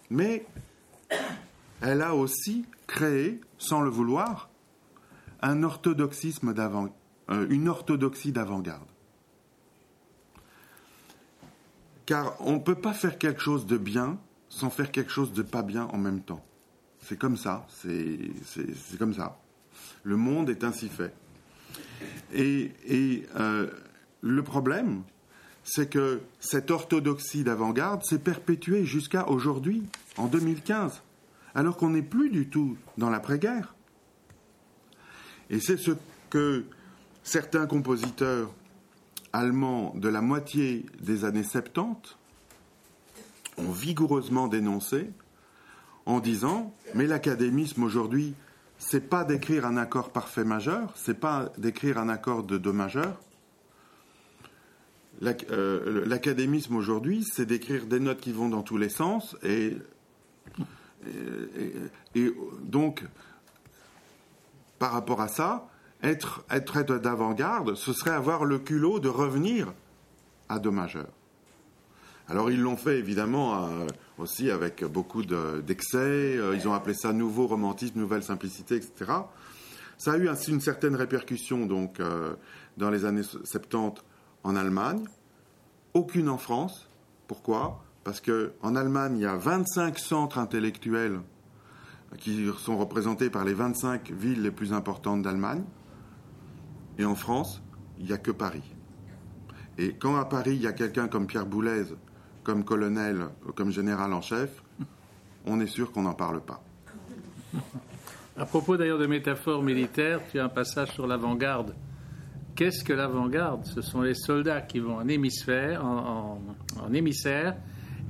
Mais 0.10 0.46
elle 1.82 2.02
a 2.02 2.16
aussi 2.16 2.66
créé, 2.88 3.42
sans 3.58 3.82
le 3.82 3.90
vouloir, 3.90 4.50
un 5.42 5.64
orthodoxisme 5.64 6.54
euh, 7.30 7.48
une 7.50 7.68
orthodoxie 7.68 8.32
d'avant-garde. 8.32 8.88
Car 12.06 12.36
on 12.40 12.54
ne 12.54 12.60
peut 12.60 12.76
pas 12.76 12.94
faire 12.94 13.18
quelque 13.18 13.42
chose 13.42 13.66
de 13.66 13.78
bien 13.78 14.20
sans 14.50 14.70
faire 14.70 14.92
quelque 14.92 15.12
chose 15.12 15.34
de 15.34 15.42
pas 15.42 15.64
bien 15.64 15.86
en 15.86 15.98
même 15.98 16.22
temps. 16.22 16.44
C'est 17.02 17.18
comme 17.18 17.38
ça, 17.38 17.68
c'est 17.70 18.98
comme 18.98 19.14
ça. 19.14 19.40
Le 20.04 20.18
monde 20.18 20.50
est 20.50 20.64
ainsi 20.64 20.90
fait. 20.90 21.14
Et, 22.34 22.72
euh, 23.40 23.70
le 24.22 24.44
problème, 24.44 25.04
c'est 25.64 25.90
que 25.90 26.22
cette 26.40 26.72
orthodoxie 26.72 27.44
d'avant-garde 27.44 28.04
s'est 28.04 28.20
perpétuée 28.20 28.86
jusqu'à 28.86 29.28
aujourd'hui, 29.30 29.84
en 30.18 30.28
2015, 30.28 31.02
alors 31.54 31.78
qu'on 31.78 31.90
n'est 31.90 32.02
plus 32.02 32.30
du 32.30 32.48
tout 32.48 32.78
dans 32.98 33.10
l'après-guerre. 33.10 33.76
Et 35.50 35.60
c'est 35.60 35.78
ce 35.78 35.92
que 36.30 36.66
certains 37.24 37.68
compositeurs 37.68 38.52
allemands 39.36 39.94
de 39.96 40.10
la 40.10 40.22
moitié 40.22 40.86
des 41.02 41.26
années 41.26 41.44
70 41.44 42.18
ont 43.58 43.72
vigoureusement 43.72 44.48
dénoncé 44.48 45.10
en 46.06 46.20
disant 46.20 46.74
mais 46.94 47.08
l'académisme 47.08 47.84
aujourd'hui 47.84 48.36
c'est 48.78 49.10
pas 49.10 49.24
d'écrire 49.24 49.66
un 49.66 49.78
accord 49.78 50.12
parfait 50.12 50.44
majeur, 50.44 50.92
c'est 50.96 51.20
pas 51.20 51.52
d'écrire 51.58 51.98
un 51.98 52.10
accord 52.10 52.44
de 52.44 52.58
do 52.58 52.74
majeur. 52.74 53.18
Euh, 55.24 56.06
l'académisme 56.06 56.76
aujourd'hui, 56.76 57.24
c'est 57.24 57.46
d'écrire 57.46 57.86
des 57.86 58.02
notes 58.02 58.20
qui 58.20 58.34
vont 58.34 58.50
dans 58.50 58.64
tous 58.64 58.78
les 58.78 58.90
sens 58.90 59.38
et, 59.44 59.78
et, 62.16 62.34
donc 62.64 63.06
par 64.78 64.92
rapport 64.92 65.22
à 65.22 65.30
ça, 65.30 65.68
être, 66.06 66.46
être 66.50 66.84
d'avant-garde, 66.84 67.76
ce 67.76 67.92
serait 67.94 68.12
avoir 68.12 68.46
le 68.46 68.60
culot 68.60 69.00
de 69.00 69.10
revenir 69.10 69.74
à 70.50 70.60
do 70.60 70.72
majeur. 70.72 71.08
Alors 72.28 72.50
ils 72.50 72.62
l'ont 72.62 72.78
fait 72.78 72.98
évidemment 72.98 73.70
aussi 74.18 74.50
avec 74.50 74.84
beaucoup 74.84 75.24
d'excès, 75.24 75.98
euh, 75.98 76.56
ils 76.56 76.68
ont 76.68 76.74
appelé 76.74 76.96
ça 76.96 77.14
nouveau 77.14 77.48
romantisme, 77.48 78.00
nouvelle 78.00 78.24
simplicité, 78.24 78.76
etc. 78.76 79.12
Ça 79.98 80.14
a 80.14 80.18
eu 80.18 80.28
ainsi 80.28 80.52
une 80.52 80.62
certaine 80.62 80.96
répercussion 80.96 81.66
donc 81.66 82.00
euh, 82.00 82.36
dans 82.78 82.90
les 82.90 83.06
années 83.06 83.24
70 83.24 84.02
en 84.44 84.56
Allemagne, 84.56 85.04
aucune 85.94 86.30
en 86.30 86.38
France. 86.38 86.88
Pourquoi? 87.28 87.84
Parce 88.04 88.22
qu'en 88.22 88.76
Allemagne, 88.76 89.18
il 89.18 89.22
y 89.22 89.26
a 89.26 89.36
25 89.36 89.98
centres 89.98 90.38
intellectuels 90.38 91.22
qui 92.20 92.48
sont 92.60 92.78
représentés 92.78 93.30
par 93.30 93.44
les 93.44 93.54
25 93.54 94.12
villes 94.12 94.42
les 94.42 94.52
plus 94.52 94.74
importantes 94.74 95.22
d'Allemagne. 95.22 95.64
Et 96.98 97.06
en 97.06 97.16
France, 97.16 97.62
il 98.00 98.06
n'y 98.06 98.14
a 98.14 98.18
que 98.18 98.32
Paris. 98.32 98.64
Et 99.78 99.94
quand 99.94 100.16
à 100.16 100.26
Paris, 100.26 100.56
il 100.56 100.62
y 100.62 100.68
a 100.68 100.74
quelqu'un 100.74 101.08
comme 101.08 101.28
Pierre 101.28 101.46
Boulez 101.46 101.86
comme 102.44 102.64
colonel, 102.64 103.26
comme 103.56 103.72
général 103.72 104.14
en 104.14 104.22
chef, 104.22 104.64
on 105.46 105.60
est 105.60 105.68
sûr 105.68 105.92
qu'on 105.92 106.04
n'en 106.04 106.14
parle 106.14 106.42
pas. 106.42 106.64
À 108.38 108.46
propos 108.46 108.78
d'ailleurs 108.78 109.00
de 109.00 109.08
métaphores 109.08 109.64
militaires, 109.64 110.20
tu 110.30 110.40
as 110.40 110.46
un 110.46 110.50
passage 110.50 110.92
sur 110.92 111.08
l'avant-garde. 111.08 111.74
Qu'est-ce 112.56 112.84
que 112.84 112.94
l'avant-garde? 112.94 113.66
Ce 113.66 113.82
sont 113.82 114.02
les 114.02 114.14
soldats 114.14 114.62
qui 114.62 114.80
vont 114.80 114.98
en 114.98 115.08
hémisphère, 115.08 115.84
en, 115.84 116.40
émissaire, 116.94 117.56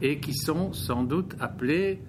et 0.02 0.20
qui 0.20 0.34
sont 0.34 0.74
sans 0.74 1.04
doute 1.04 1.36
appelés 1.40 2.02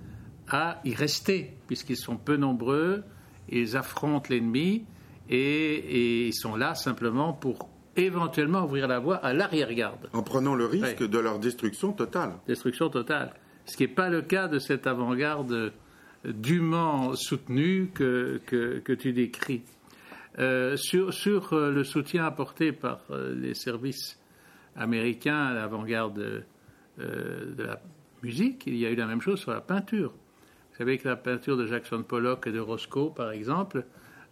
à 0.49 0.81
y 0.85 0.95
rester, 0.95 1.57
puisqu'ils 1.67 1.97
sont 1.97 2.17
peu 2.17 2.37
nombreux, 2.37 3.05
ils 3.49 3.77
affrontent 3.77 4.29
l'ennemi, 4.31 4.85
et, 5.29 5.75
et, 5.75 6.27
ils 6.29 6.35
sont 6.35 6.57
là 6.57 6.75
simplement 6.75 7.33
pour 7.33 7.69
éventuellement 7.97 8.65
ouvrir 8.65 8.89
la 8.89 8.99
voie 8.99 9.17
à 9.17 9.33
l'arrière-garde. 9.33 10.09
En 10.13 10.23
prenant 10.23 10.55
le 10.55 10.67
risque 10.67 11.03
de 11.03 11.19
leur 11.19 11.39
destruction 11.39 11.93
totale. 11.93 12.35
Destruction 12.47 12.89
totale. 12.91 13.33
Ce 13.65 13.77
qui 13.77 13.85
n'est 13.85 13.95
pas 13.95 14.09
le 14.09 14.23
cas 14.23 14.49
de 14.49 14.59
cette 14.59 14.87
avant-garde 14.87 15.73
dûment 16.25 17.15
soutenue 17.15 17.91
que, 17.95 18.41
que, 18.47 18.93
tu 18.93 19.13
décris. 19.13 19.63
Euh, 20.39 20.77
sur, 20.77 21.15
sur 21.15 21.53
euh, 21.53 21.71
le 21.71 21.83
soutien 21.83 22.27
apporté 22.27 22.73
par 22.73 23.01
euh, 23.11 23.35
les 23.35 23.55
services 23.55 24.21
américains 24.75 25.47
à 25.47 25.55
l'avant-garde 25.55 26.45
de 26.99 27.63
la 27.63 27.81
musique, 28.23 28.65
il 28.67 28.77
y 28.77 28.87
a 28.87 28.91
eu 28.91 28.95
la 28.95 29.07
même 29.07 29.21
chose 29.21 29.39
sur 29.39 29.51
la 29.51 29.61
peinture. 29.61 30.11
Vous 30.11 30.77
savez 30.77 30.99
que 30.99 31.09
la 31.09 31.17
peinture 31.17 31.57
de 31.57 31.67
Jackson 31.67 32.03
Pollock 32.03 32.47
et 32.47 32.53
de 32.53 32.61
Roscoe, 32.61 33.15
par 33.15 33.31
exemple, 33.31 33.87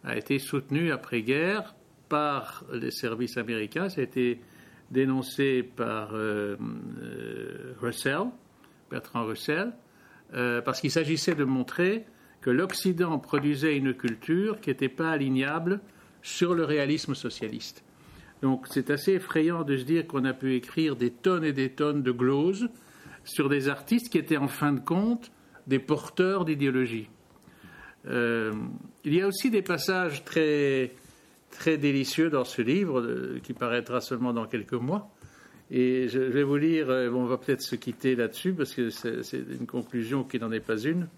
a 0.04 0.16
été 0.16 0.38
soutenue 0.38 0.92
après-guerre 0.92 1.74
par 2.08 2.64
les 2.72 2.90
services 2.90 3.36
américains. 3.36 3.88
Ça 3.88 4.00
a 4.00 4.04
été 4.04 4.40
dénoncé 4.90 5.62
par 5.62 6.14
euh, 6.14 6.56
euh, 7.02 7.74
Russell, 7.80 8.26
Bertrand 8.90 9.24
Russell, 9.24 9.72
euh, 10.34 10.60
parce 10.60 10.80
qu'il 10.80 10.90
s'agissait 10.90 11.34
de 11.34 11.44
montrer 11.44 12.04
que 12.40 12.50
l'Occident 12.50 13.18
produisait 13.18 13.76
une 13.76 13.94
culture 13.94 14.60
qui 14.60 14.70
n'était 14.70 14.88
pas 14.88 15.10
alignable 15.10 15.80
sur 16.22 16.54
le 16.54 16.64
réalisme 16.64 17.14
socialiste. 17.14 17.84
Donc 18.42 18.66
c'est 18.68 18.90
assez 18.90 19.12
effrayant 19.12 19.62
de 19.64 19.76
se 19.76 19.84
dire 19.84 20.06
qu'on 20.06 20.24
a 20.24 20.34
pu 20.34 20.54
écrire 20.54 20.96
des 20.96 21.10
tonnes 21.10 21.44
et 21.44 21.52
des 21.52 21.70
tonnes 21.70 22.02
de 22.02 22.12
gloses 22.12 22.68
sur 23.24 23.48
des 23.48 23.68
artistes 23.68 24.10
qui 24.10 24.18
étaient 24.18 24.36
en 24.36 24.48
fin 24.48 24.72
de 24.72 24.80
compte 24.80 25.32
des 25.66 25.78
porteurs 25.78 26.44
d'idéologie. 26.44 27.08
Il 29.04 29.14
y 29.14 29.20
a 29.20 29.26
aussi 29.26 29.50
des 29.50 29.62
passages 29.62 30.24
très 30.24 30.90
délicieux 31.66 32.30
dans 32.30 32.44
ce 32.44 32.62
livre 32.62 33.00
euh, 33.00 33.38
qui 33.42 33.52
paraîtra 33.52 34.00
seulement 34.00 34.32
dans 34.32 34.46
quelques 34.46 34.72
mois. 34.72 35.10
Et 35.70 36.08
je 36.08 36.18
vais 36.18 36.42
vous 36.42 36.56
lire, 36.56 36.90
euh, 36.90 37.10
on 37.10 37.24
va 37.24 37.38
peut-être 37.38 37.62
se 37.62 37.76
quitter 37.76 38.16
là-dessus 38.16 38.52
parce 38.52 38.74
que 38.74 38.90
c'est 38.90 39.44
une 39.60 39.66
conclusion 39.66 40.24
qui 40.24 40.38
n'en 40.38 40.52
est 40.52 40.60
pas 40.60 40.78
une, 40.78 41.08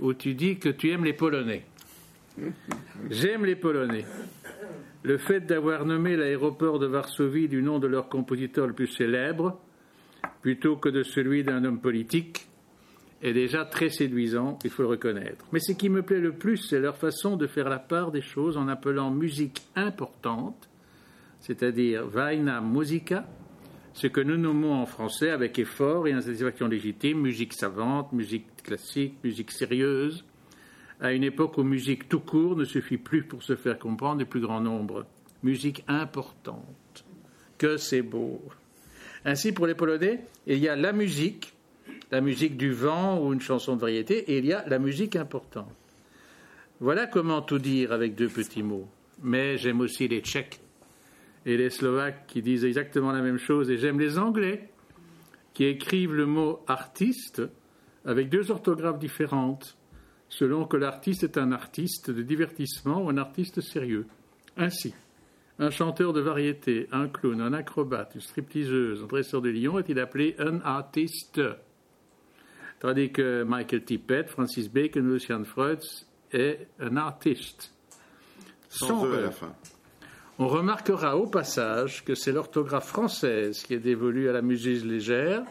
où 0.00 0.14
tu 0.14 0.34
dis 0.34 0.58
que 0.58 0.68
tu 0.68 0.90
aimes 0.90 1.04
les 1.04 1.12
Polonais. 1.12 1.64
J'aime 3.10 3.44
les 3.44 3.56
Polonais. 3.56 4.04
Le 5.02 5.18
fait 5.18 5.40
d'avoir 5.40 5.84
nommé 5.84 6.16
l'aéroport 6.16 6.78
de 6.78 6.86
Varsovie 6.86 7.48
du 7.48 7.62
nom 7.62 7.78
de 7.78 7.88
leur 7.88 8.08
compositeur 8.08 8.66
le 8.66 8.72
plus 8.72 8.86
célèbre, 8.86 9.60
plutôt 10.42 10.76
que 10.76 10.88
de 10.88 11.02
celui 11.02 11.42
d'un 11.42 11.64
homme 11.64 11.80
politique, 11.80 12.41
est 13.22 13.32
déjà 13.32 13.64
très 13.64 13.88
séduisant, 13.88 14.58
il 14.64 14.70
faut 14.70 14.82
le 14.82 14.88
reconnaître. 14.88 15.46
Mais 15.52 15.60
ce 15.60 15.72
qui 15.72 15.88
me 15.88 16.02
plaît 16.02 16.20
le 16.20 16.32
plus, 16.32 16.56
c'est 16.56 16.80
leur 16.80 16.96
façon 16.96 17.36
de 17.36 17.46
faire 17.46 17.68
la 17.68 17.78
part 17.78 18.10
des 18.10 18.20
choses 18.20 18.56
en 18.56 18.68
appelant 18.68 19.10
musique 19.10 19.62
importante, 19.76 20.68
c'est-à-dire 21.40 22.06
vaina 22.06 22.60
musica, 22.60 23.26
ce 23.94 24.06
que 24.08 24.20
nous 24.20 24.36
nommons 24.36 24.74
en 24.74 24.86
français 24.86 25.30
avec 25.30 25.58
effort 25.58 26.08
et 26.08 26.12
insatisfaction 26.12 26.66
légitime 26.66 27.20
musique 27.20 27.52
savante, 27.52 28.12
musique 28.12 28.46
classique, 28.64 29.14
musique 29.22 29.52
sérieuse, 29.52 30.24
à 31.00 31.12
une 31.12 31.24
époque 31.24 31.58
où 31.58 31.62
musique 31.62 32.08
tout 32.08 32.20
court 32.20 32.56
ne 32.56 32.64
suffit 32.64 32.96
plus 32.96 33.24
pour 33.24 33.42
se 33.42 33.54
faire 33.54 33.78
comprendre 33.78 34.18
des 34.18 34.24
plus 34.24 34.40
grands 34.40 34.60
nombres. 34.60 35.06
Musique 35.42 35.84
importante. 35.88 37.04
Que 37.58 37.76
c'est 37.76 38.02
beau. 38.02 38.40
Ainsi, 39.24 39.52
pour 39.52 39.66
les 39.66 39.74
Polonais, 39.74 40.24
il 40.46 40.58
y 40.58 40.68
a 40.68 40.76
la 40.76 40.92
musique, 40.92 41.54
la 42.10 42.20
musique 42.20 42.56
du 42.56 42.72
vent 42.72 43.20
ou 43.20 43.32
une 43.32 43.40
chanson 43.40 43.76
de 43.76 43.80
variété, 43.80 44.18
et 44.32 44.38
il 44.38 44.46
y 44.46 44.52
a 44.52 44.66
la 44.68 44.78
musique 44.78 45.16
importante. 45.16 45.72
Voilà 46.80 47.06
comment 47.06 47.42
tout 47.42 47.58
dire 47.58 47.92
avec 47.92 48.14
deux 48.14 48.28
petits 48.28 48.62
mots. 48.62 48.88
Mais 49.22 49.56
j'aime 49.56 49.80
aussi 49.80 50.08
les 50.08 50.20
Tchèques 50.20 50.60
et 51.46 51.56
les 51.56 51.70
Slovaques 51.70 52.26
qui 52.26 52.42
disent 52.42 52.64
exactement 52.64 53.12
la 53.12 53.22
même 53.22 53.38
chose, 53.38 53.70
et 53.70 53.78
j'aime 53.78 54.00
les 54.00 54.18
Anglais 54.18 54.68
qui 55.54 55.64
écrivent 55.64 56.14
le 56.14 56.26
mot 56.26 56.60
artiste 56.66 57.42
avec 58.04 58.28
deux 58.28 58.50
orthographes 58.50 58.98
différentes, 58.98 59.76
selon 60.28 60.64
que 60.64 60.76
l'artiste 60.76 61.24
est 61.24 61.38
un 61.38 61.52
artiste 61.52 62.10
de 62.10 62.22
divertissement 62.22 63.02
ou 63.02 63.10
un 63.10 63.18
artiste 63.18 63.60
sérieux. 63.60 64.06
Ainsi, 64.56 64.94
un 65.58 65.70
chanteur 65.70 66.12
de 66.12 66.20
variété, 66.20 66.88
un 66.90 67.06
clown, 67.08 67.40
un 67.40 67.52
acrobate, 67.52 68.14
une 68.14 68.20
stripteaseuse, 68.20 69.02
un 69.02 69.06
dresseur 69.06 69.42
de 69.42 69.50
lion 69.50 69.78
est-il 69.78 69.98
appelé 69.98 70.34
un 70.38 70.60
artiste? 70.62 71.40
Tandis 72.82 73.12
que 73.12 73.44
Michael 73.44 73.84
Tippett, 73.84 74.28
Francis 74.28 74.68
Bacon, 74.68 75.08
Lucian 75.08 75.44
Freud 75.44 75.78
est 76.32 76.66
un 76.80 76.96
artiste. 76.96 77.72
Sans, 78.68 79.06
eux 79.06 79.18
à 79.18 79.20
la 79.20 79.30
fin. 79.30 79.54
On 80.40 80.48
remarquera 80.48 81.16
au 81.16 81.28
passage 81.28 82.04
que 82.04 82.16
c'est 82.16 82.32
l'orthographe 82.32 82.88
française 82.88 83.62
qui 83.62 83.74
est 83.74 83.78
dévolue 83.78 84.28
à 84.28 84.32
la 84.32 84.42
musique 84.42 84.84
légère, 84.84 85.44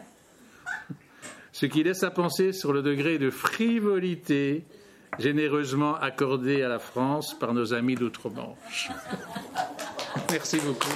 ce 1.52 1.64
qui 1.64 1.82
laisse 1.82 2.02
à 2.02 2.10
penser 2.10 2.52
sur 2.52 2.74
le 2.74 2.82
degré 2.82 3.16
de 3.16 3.30
frivolité 3.30 4.66
généreusement 5.18 5.94
accordé 5.94 6.60
à 6.60 6.68
la 6.68 6.80
France 6.80 7.32
par 7.38 7.54
nos 7.54 7.72
amis 7.72 7.94
d'outre-Manche. 7.94 8.90
Merci 10.30 10.58
beaucoup. 10.58 10.90